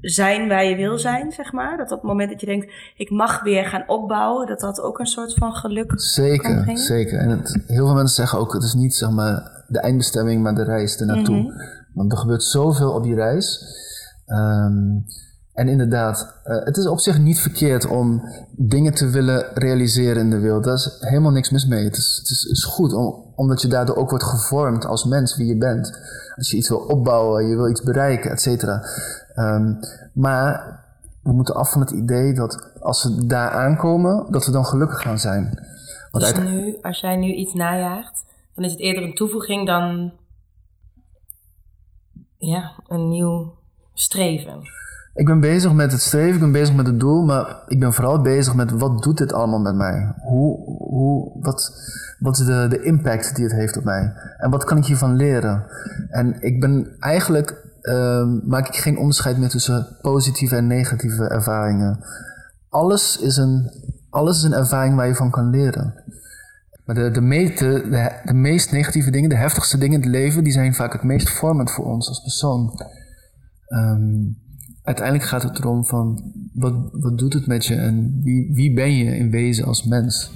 zijn 0.00 0.48
waar 0.48 0.64
je 0.64 0.76
wil 0.76 0.98
zijn, 0.98 1.32
zeg 1.32 1.52
maar? 1.52 1.76
Dat 1.76 1.90
op 1.90 1.98
het 1.98 2.08
moment 2.08 2.30
dat 2.30 2.40
je 2.40 2.46
denkt, 2.46 2.72
ik 2.96 3.10
mag 3.10 3.42
weer 3.42 3.64
gaan 3.64 3.84
opbouwen, 3.86 4.46
dat 4.46 4.60
dat 4.60 4.80
ook 4.80 4.98
een 4.98 5.06
soort 5.06 5.34
van 5.34 5.52
geluk 5.52 5.92
Zeker, 5.94 6.64
kan 6.64 6.76
zeker. 6.76 7.18
En 7.18 7.28
het, 7.28 7.62
heel 7.66 7.86
veel 7.86 7.94
mensen 7.94 8.16
zeggen 8.16 8.38
ook, 8.38 8.52
het 8.52 8.62
is 8.62 8.74
niet 8.74 8.94
zeg 8.94 9.10
maar 9.10 9.64
de 9.68 9.80
eindbestemming, 9.80 10.42
maar 10.42 10.54
de 10.54 10.64
reis 10.64 10.96
ernaartoe. 10.96 11.36
Mm 11.36 11.46
-hmm. 11.46 11.82
Want 11.94 12.12
er 12.12 12.18
gebeurt 12.18 12.42
zoveel 12.42 12.92
op 12.92 13.02
die 13.02 13.14
reis. 13.14 13.64
Um, 14.26 15.04
en 15.52 15.68
inderdaad, 15.68 16.40
uh, 16.44 16.64
het 16.64 16.76
is 16.76 16.86
op 16.86 17.00
zich 17.00 17.18
niet 17.18 17.40
verkeerd 17.40 17.86
om 17.86 18.22
dingen 18.50 18.94
te 18.94 19.10
willen 19.10 19.44
realiseren 19.54 20.22
in 20.22 20.30
de 20.30 20.38
wereld. 20.38 20.64
Daar 20.64 20.74
is 20.74 20.96
helemaal 21.00 21.30
niks 21.30 21.50
mis 21.50 21.66
mee. 21.66 21.84
Het 21.84 21.96
is, 21.96 22.18
het 22.18 22.50
is, 22.50 22.64
goed, 22.64 22.92
om, 22.92 23.32
omdat 23.34 23.62
je 23.62 23.68
daardoor 23.68 23.96
ook 23.96 24.10
wordt 24.10 24.24
gevormd 24.24 24.84
als 24.84 25.04
mens 25.04 25.36
wie 25.36 25.46
je 25.46 25.56
bent. 25.56 25.98
Als 26.36 26.50
je 26.50 26.56
iets 26.56 26.68
wil 26.68 26.78
opbouwen, 26.78 27.46
je 27.46 27.56
wil 27.56 27.68
iets 27.68 27.82
bereiken, 27.82 28.30
et 28.30 28.40
cetera. 28.40 28.86
Um, 29.36 29.78
maar 30.12 30.80
we 31.22 31.32
moeten 31.32 31.54
af 31.54 31.72
van 31.72 31.80
het 31.80 31.90
idee 31.90 32.34
dat 32.34 32.70
als 32.80 33.04
we 33.04 33.26
daar 33.26 33.50
aankomen, 33.50 34.26
dat 34.30 34.46
we 34.46 34.52
dan 34.52 34.66
gelukkig 34.66 35.00
gaan 35.00 35.18
zijn. 35.18 35.66
Want 36.10 36.24
dus 36.24 36.44
nu, 36.44 36.78
als 36.82 37.00
jij 37.00 37.16
nu 37.16 37.32
iets 37.32 37.54
najaagt, 37.54 38.24
dan 38.54 38.64
is 38.64 38.70
het 38.70 38.80
eerder 38.80 39.02
een 39.02 39.14
toevoeging 39.14 39.66
dan 39.66 40.12
ja, 42.46 42.72
een 42.88 43.08
nieuw 43.08 43.54
streven. 43.94 44.60
Ik 45.14 45.26
ben 45.26 45.40
bezig 45.40 45.72
met 45.72 45.92
het 45.92 46.00
streven, 46.00 46.34
ik 46.34 46.40
ben 46.40 46.52
bezig 46.52 46.74
met 46.74 46.86
het 46.86 47.00
doel, 47.00 47.24
maar 47.24 47.62
ik 47.66 47.80
ben 47.80 47.92
vooral 47.92 48.20
bezig 48.20 48.54
met 48.54 48.70
wat 48.70 49.02
doet 49.02 49.18
dit 49.18 49.32
allemaal 49.32 49.60
met 49.60 49.74
mij? 49.74 50.14
Hoe, 50.20 50.64
hoe, 50.78 51.30
wat, 51.40 51.72
wat 52.18 52.38
is 52.38 52.46
de, 52.46 52.66
de 52.68 52.82
impact 52.82 53.36
die 53.36 53.44
het 53.44 53.54
heeft 53.54 53.76
op 53.76 53.84
mij? 53.84 54.12
En 54.38 54.50
wat 54.50 54.64
kan 54.64 54.76
ik 54.76 54.84
hiervan 54.84 55.16
leren? 55.16 55.64
En 56.08 56.42
ik 56.42 56.60
ben 56.60 56.96
eigenlijk, 56.98 57.78
uh, 57.82 58.26
maak 58.44 58.68
ik 58.68 58.76
geen 58.76 58.98
onderscheid 58.98 59.38
meer 59.38 59.48
tussen 59.48 59.86
positieve 60.00 60.56
en 60.56 60.66
negatieve 60.66 61.28
ervaringen. 61.28 62.04
Alles 62.68 63.18
is 63.18 63.36
een, 63.36 63.70
alles 64.10 64.36
is 64.36 64.42
een 64.42 64.52
ervaring 64.52 64.96
waar 64.96 65.06
je 65.06 65.14
van 65.14 65.30
kan 65.30 65.50
leren. 65.50 65.94
Maar 66.84 66.94
de, 66.94 67.10
de, 67.10 67.20
me, 67.20 67.54
de, 67.54 68.20
de, 68.24 68.34
meest 68.34 68.72
negatieve 68.72 69.10
dingen, 69.10 69.28
de 69.28 69.36
heftigste 69.36 69.78
dingen 69.78 69.94
in 69.94 70.00
het 70.00 70.10
leven, 70.10 70.44
die 70.44 70.52
zijn 70.52 70.74
vaak 70.74 70.92
het 70.92 71.02
meest 71.02 71.30
vormend 71.30 71.70
voor 71.70 71.84
ons 71.84 72.08
als 72.08 72.22
persoon. 72.22 72.80
Um, 73.68 74.36
uiteindelijk 74.82 75.26
gaat 75.26 75.42
het 75.42 75.58
erom 75.58 75.84
van 75.84 76.32
wat, 76.52 76.74
wat 76.92 77.18
doet 77.18 77.32
het 77.32 77.46
met 77.46 77.66
je 77.66 77.74
en 77.74 78.20
wie, 78.22 78.50
wie 78.54 78.74
ben 78.74 78.96
je 78.96 79.16
in 79.16 79.30
wezen 79.30 79.64
als 79.64 79.84
mens. 79.84 80.30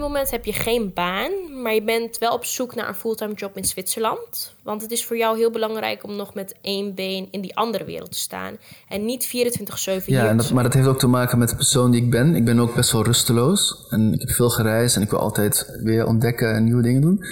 Moment 0.00 0.30
heb 0.30 0.44
je 0.44 0.52
geen 0.52 0.90
baan, 0.94 1.32
maar 1.62 1.74
je 1.74 1.82
bent 1.82 2.18
wel 2.18 2.32
op 2.32 2.44
zoek 2.44 2.74
naar 2.74 2.88
een 2.88 2.94
fulltime 2.94 3.34
job 3.34 3.56
in 3.56 3.64
Zwitserland. 3.64 4.54
Want 4.62 4.82
het 4.82 4.90
is 4.90 5.04
voor 5.04 5.16
jou 5.16 5.38
heel 5.38 5.50
belangrijk 5.50 6.04
om 6.04 6.16
nog 6.16 6.34
met 6.34 6.54
één 6.60 6.94
been 6.94 7.28
in 7.30 7.40
die 7.40 7.56
andere 7.56 7.84
wereld 7.84 8.12
te 8.12 8.18
staan. 8.18 8.56
En 8.88 9.04
niet 9.04 9.26
24-7 9.26 10.04
Ja, 10.06 10.28
en 10.28 10.36
dat, 10.36 10.52
maar 10.52 10.62
dat 10.62 10.74
heeft 10.74 10.86
ook 10.86 10.98
te 10.98 11.06
maken 11.06 11.38
met 11.38 11.48
de 11.48 11.56
persoon 11.56 11.90
die 11.90 12.02
ik 12.02 12.10
ben. 12.10 12.34
Ik 12.34 12.44
ben 12.44 12.60
ook 12.60 12.74
best 12.74 12.92
wel 12.92 13.04
rusteloos. 13.04 13.86
En 13.90 14.12
ik 14.12 14.20
heb 14.20 14.30
veel 14.30 14.50
gereisd 14.50 14.96
en 14.96 15.02
ik 15.02 15.10
wil 15.10 15.18
altijd 15.18 15.78
weer 15.82 16.06
ontdekken 16.06 16.54
en 16.54 16.64
nieuwe 16.64 16.82
dingen 16.82 17.00
doen. 17.00 17.24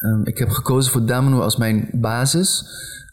Um, 0.00 0.20
ik 0.24 0.38
heb 0.38 0.50
gekozen 0.50 0.92
voor 0.92 1.06
Damano 1.06 1.40
als 1.40 1.56
mijn 1.56 1.88
basis. 1.92 2.64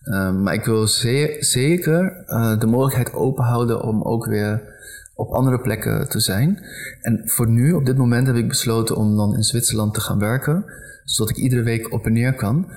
Um, 0.04 0.44
maar 0.44 0.54
ik 0.54 0.66
wil 0.66 0.88
zeer, 0.88 1.44
zeker 1.44 2.24
uh, 2.28 2.60
de 2.60 2.66
mogelijkheid 2.66 3.14
openhouden 3.14 3.82
om 3.82 4.02
ook 4.02 4.26
weer 4.26 4.80
op 5.22 5.34
andere 5.34 5.62
plekken 5.62 6.10
te 6.10 6.20
zijn. 6.20 6.64
En 7.02 7.22
voor 7.26 7.50
nu, 7.50 7.74
op 7.74 7.86
dit 7.86 7.98
moment, 7.98 8.28
heb 8.28 8.36
ik 8.36 8.48
besloten 8.48 8.96
om 8.96 9.16
dan 9.16 9.36
in 9.36 9.44
Zwitserland 9.44 9.94
te 9.94 10.02
gaan 10.02 10.20
werken, 10.20 10.66
zodat 11.04 11.38
ik 11.38 11.44
iedere 11.44 11.64
week 11.64 11.94
op 11.94 12.06
en 12.06 12.14
neer 12.14 12.36
kan. 12.36 12.72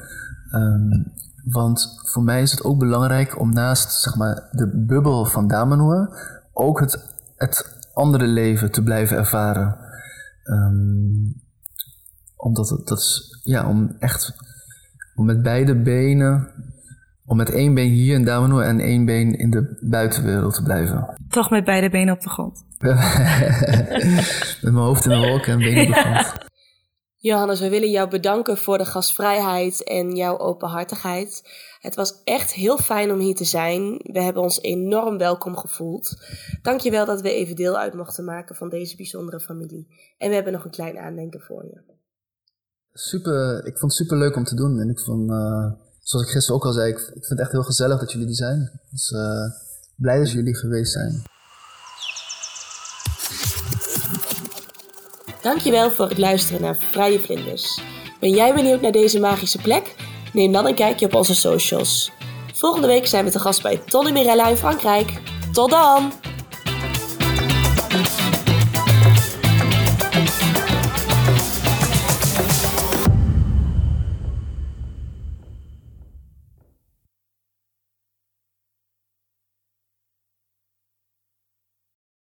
Um, 0.55 1.13
want 1.45 2.03
voor 2.03 2.23
mij 2.23 2.43
is 2.43 2.51
het 2.51 2.65
ook 2.65 2.79
belangrijk 2.79 3.41
om 3.41 3.53
naast 3.53 3.93
zeg 3.93 4.17
maar, 4.17 4.49
de 4.51 4.85
bubbel 4.87 5.25
van 5.27 5.49
Damenoer 5.49 6.19
ook 6.53 6.81
het, 6.81 7.15
het 7.37 7.79
andere 7.95 8.27
leven 8.27 8.71
te 8.71 8.83
blijven 8.83 9.17
ervaren. 9.17 9.77
Um, 10.45 11.43
omdat 12.37 12.69
het, 12.69 12.87
dat 12.87 12.99
is, 12.99 13.41
ja, 13.43 13.69
om 13.69 13.97
echt 13.99 14.35
om 15.15 15.25
met 15.25 15.43
beide 15.43 15.83
benen 15.83 16.49
om 17.27 17.37
met 17.37 17.51
één 17.51 17.75
been 17.75 17.91
hier 17.91 18.15
in 18.15 18.25
Damano 18.25 18.59
en 18.59 18.81
één 18.81 19.05
been 19.05 19.39
in 19.39 19.51
de 19.51 19.79
buitenwereld 19.81 20.55
te 20.55 20.63
blijven. 20.63 21.17
Toch 21.29 21.51
met 21.51 21.65
beide 21.65 21.91
benen 21.91 22.15
op 22.15 22.21
de 22.21 22.29
grond. 22.29 22.65
met 24.63 24.73
mijn 24.73 24.75
hoofd 24.75 25.05
in 25.05 25.11
de 25.11 25.27
wolken 25.27 25.53
en 25.53 25.59
benen 25.59 25.87
op 25.87 25.95
de 25.95 26.01
grond. 26.01 26.53
Johannes, 27.17 27.61
we 27.61 27.69
willen 27.69 27.91
jou 27.91 28.11
bedanken 28.11 28.57
voor 28.57 28.79
de 28.79 28.85
gastvrijheid 28.85 29.85
en 29.85 30.17
jouw 30.17 30.39
openhartigheid. 30.39 31.43
Het 31.79 31.95
was 31.95 32.23
echt 32.25 32.53
heel 32.53 32.79
fijn 32.79 33.13
om 33.13 33.19
hier 33.19 33.35
te 33.35 33.45
zijn. 33.45 34.01
We 34.03 34.23
hebben 34.23 34.43
ons 34.43 34.61
enorm 34.61 35.19
welkom 35.19 35.57
gevoeld. 35.57 36.17
Dankjewel 36.63 37.07
dat 37.07 37.21
we 37.21 37.33
even 37.33 37.57
deel 37.57 37.79
uit 37.79 37.95
mochten 37.95 38.25
maken 38.25 38.57
van 38.57 38.69
deze 38.69 38.97
bijzondere 38.97 39.41
familie. 39.41 40.15
En 40.19 40.29
we 40.29 40.35
hebben 40.35 40.53
nog 40.53 40.65
een 40.65 40.71
klein 40.71 40.99
aandenken 40.99 41.41
voor 41.41 41.65
je. 41.65 41.81
Super, 42.93 43.67
ik 43.67 43.79
vond 43.79 43.93
het 43.93 44.01
super 44.01 44.19
leuk 44.19 44.37
om 44.37 44.45
te 44.45 44.57
doen 44.57 44.81
en 44.81 44.89
ik 44.89 45.01
vond... 45.01 45.31
Uh 45.31 45.84
zoals 46.05 46.27
ik 46.27 46.33
gisteren 46.33 46.57
ook 46.57 46.67
al 46.67 46.73
zei, 46.73 46.91
ik, 46.91 46.99
ik 46.99 47.13
vind 47.13 47.29
het 47.29 47.41
echt 47.41 47.53
heel 47.53 47.63
gezellig 47.63 47.99
dat 47.99 48.13
jullie 48.13 48.29
er 48.29 48.35
zijn. 48.35 48.81
Dus 48.91 49.11
uh, 49.11 49.21
blij 49.97 50.19
dat 50.19 50.31
jullie 50.31 50.57
geweest 50.57 50.93
zijn. 50.93 51.23
Dankjewel 55.43 55.91
voor 55.91 56.09
het 56.09 56.19
luisteren 56.19 56.61
naar 56.61 56.77
Vrije 56.77 57.21
Vlinders. 57.21 57.83
Ben 58.21 58.31
jij 58.31 58.55
benieuwd 58.55 58.81
naar 58.81 58.93
deze 58.93 59.21
magische 59.21 59.59
plek? 59.59 59.95
Neem 60.33 60.53
dan 60.53 60.67
een 60.67 60.75
kijkje 60.75 61.07
op 61.07 61.15
onze 61.15 61.35
socials. 61.35 62.13
Volgende 62.55 62.87
week 62.87 63.07
zijn 63.07 63.25
we 63.25 63.31
te 63.31 63.39
gast 63.39 63.63
bij 63.63 63.83
Tony 63.87 64.11
Mirella 64.11 64.49
in 64.49 64.57
Frankrijk. 64.57 65.23
Tot 65.53 65.71
dan! 65.71 66.34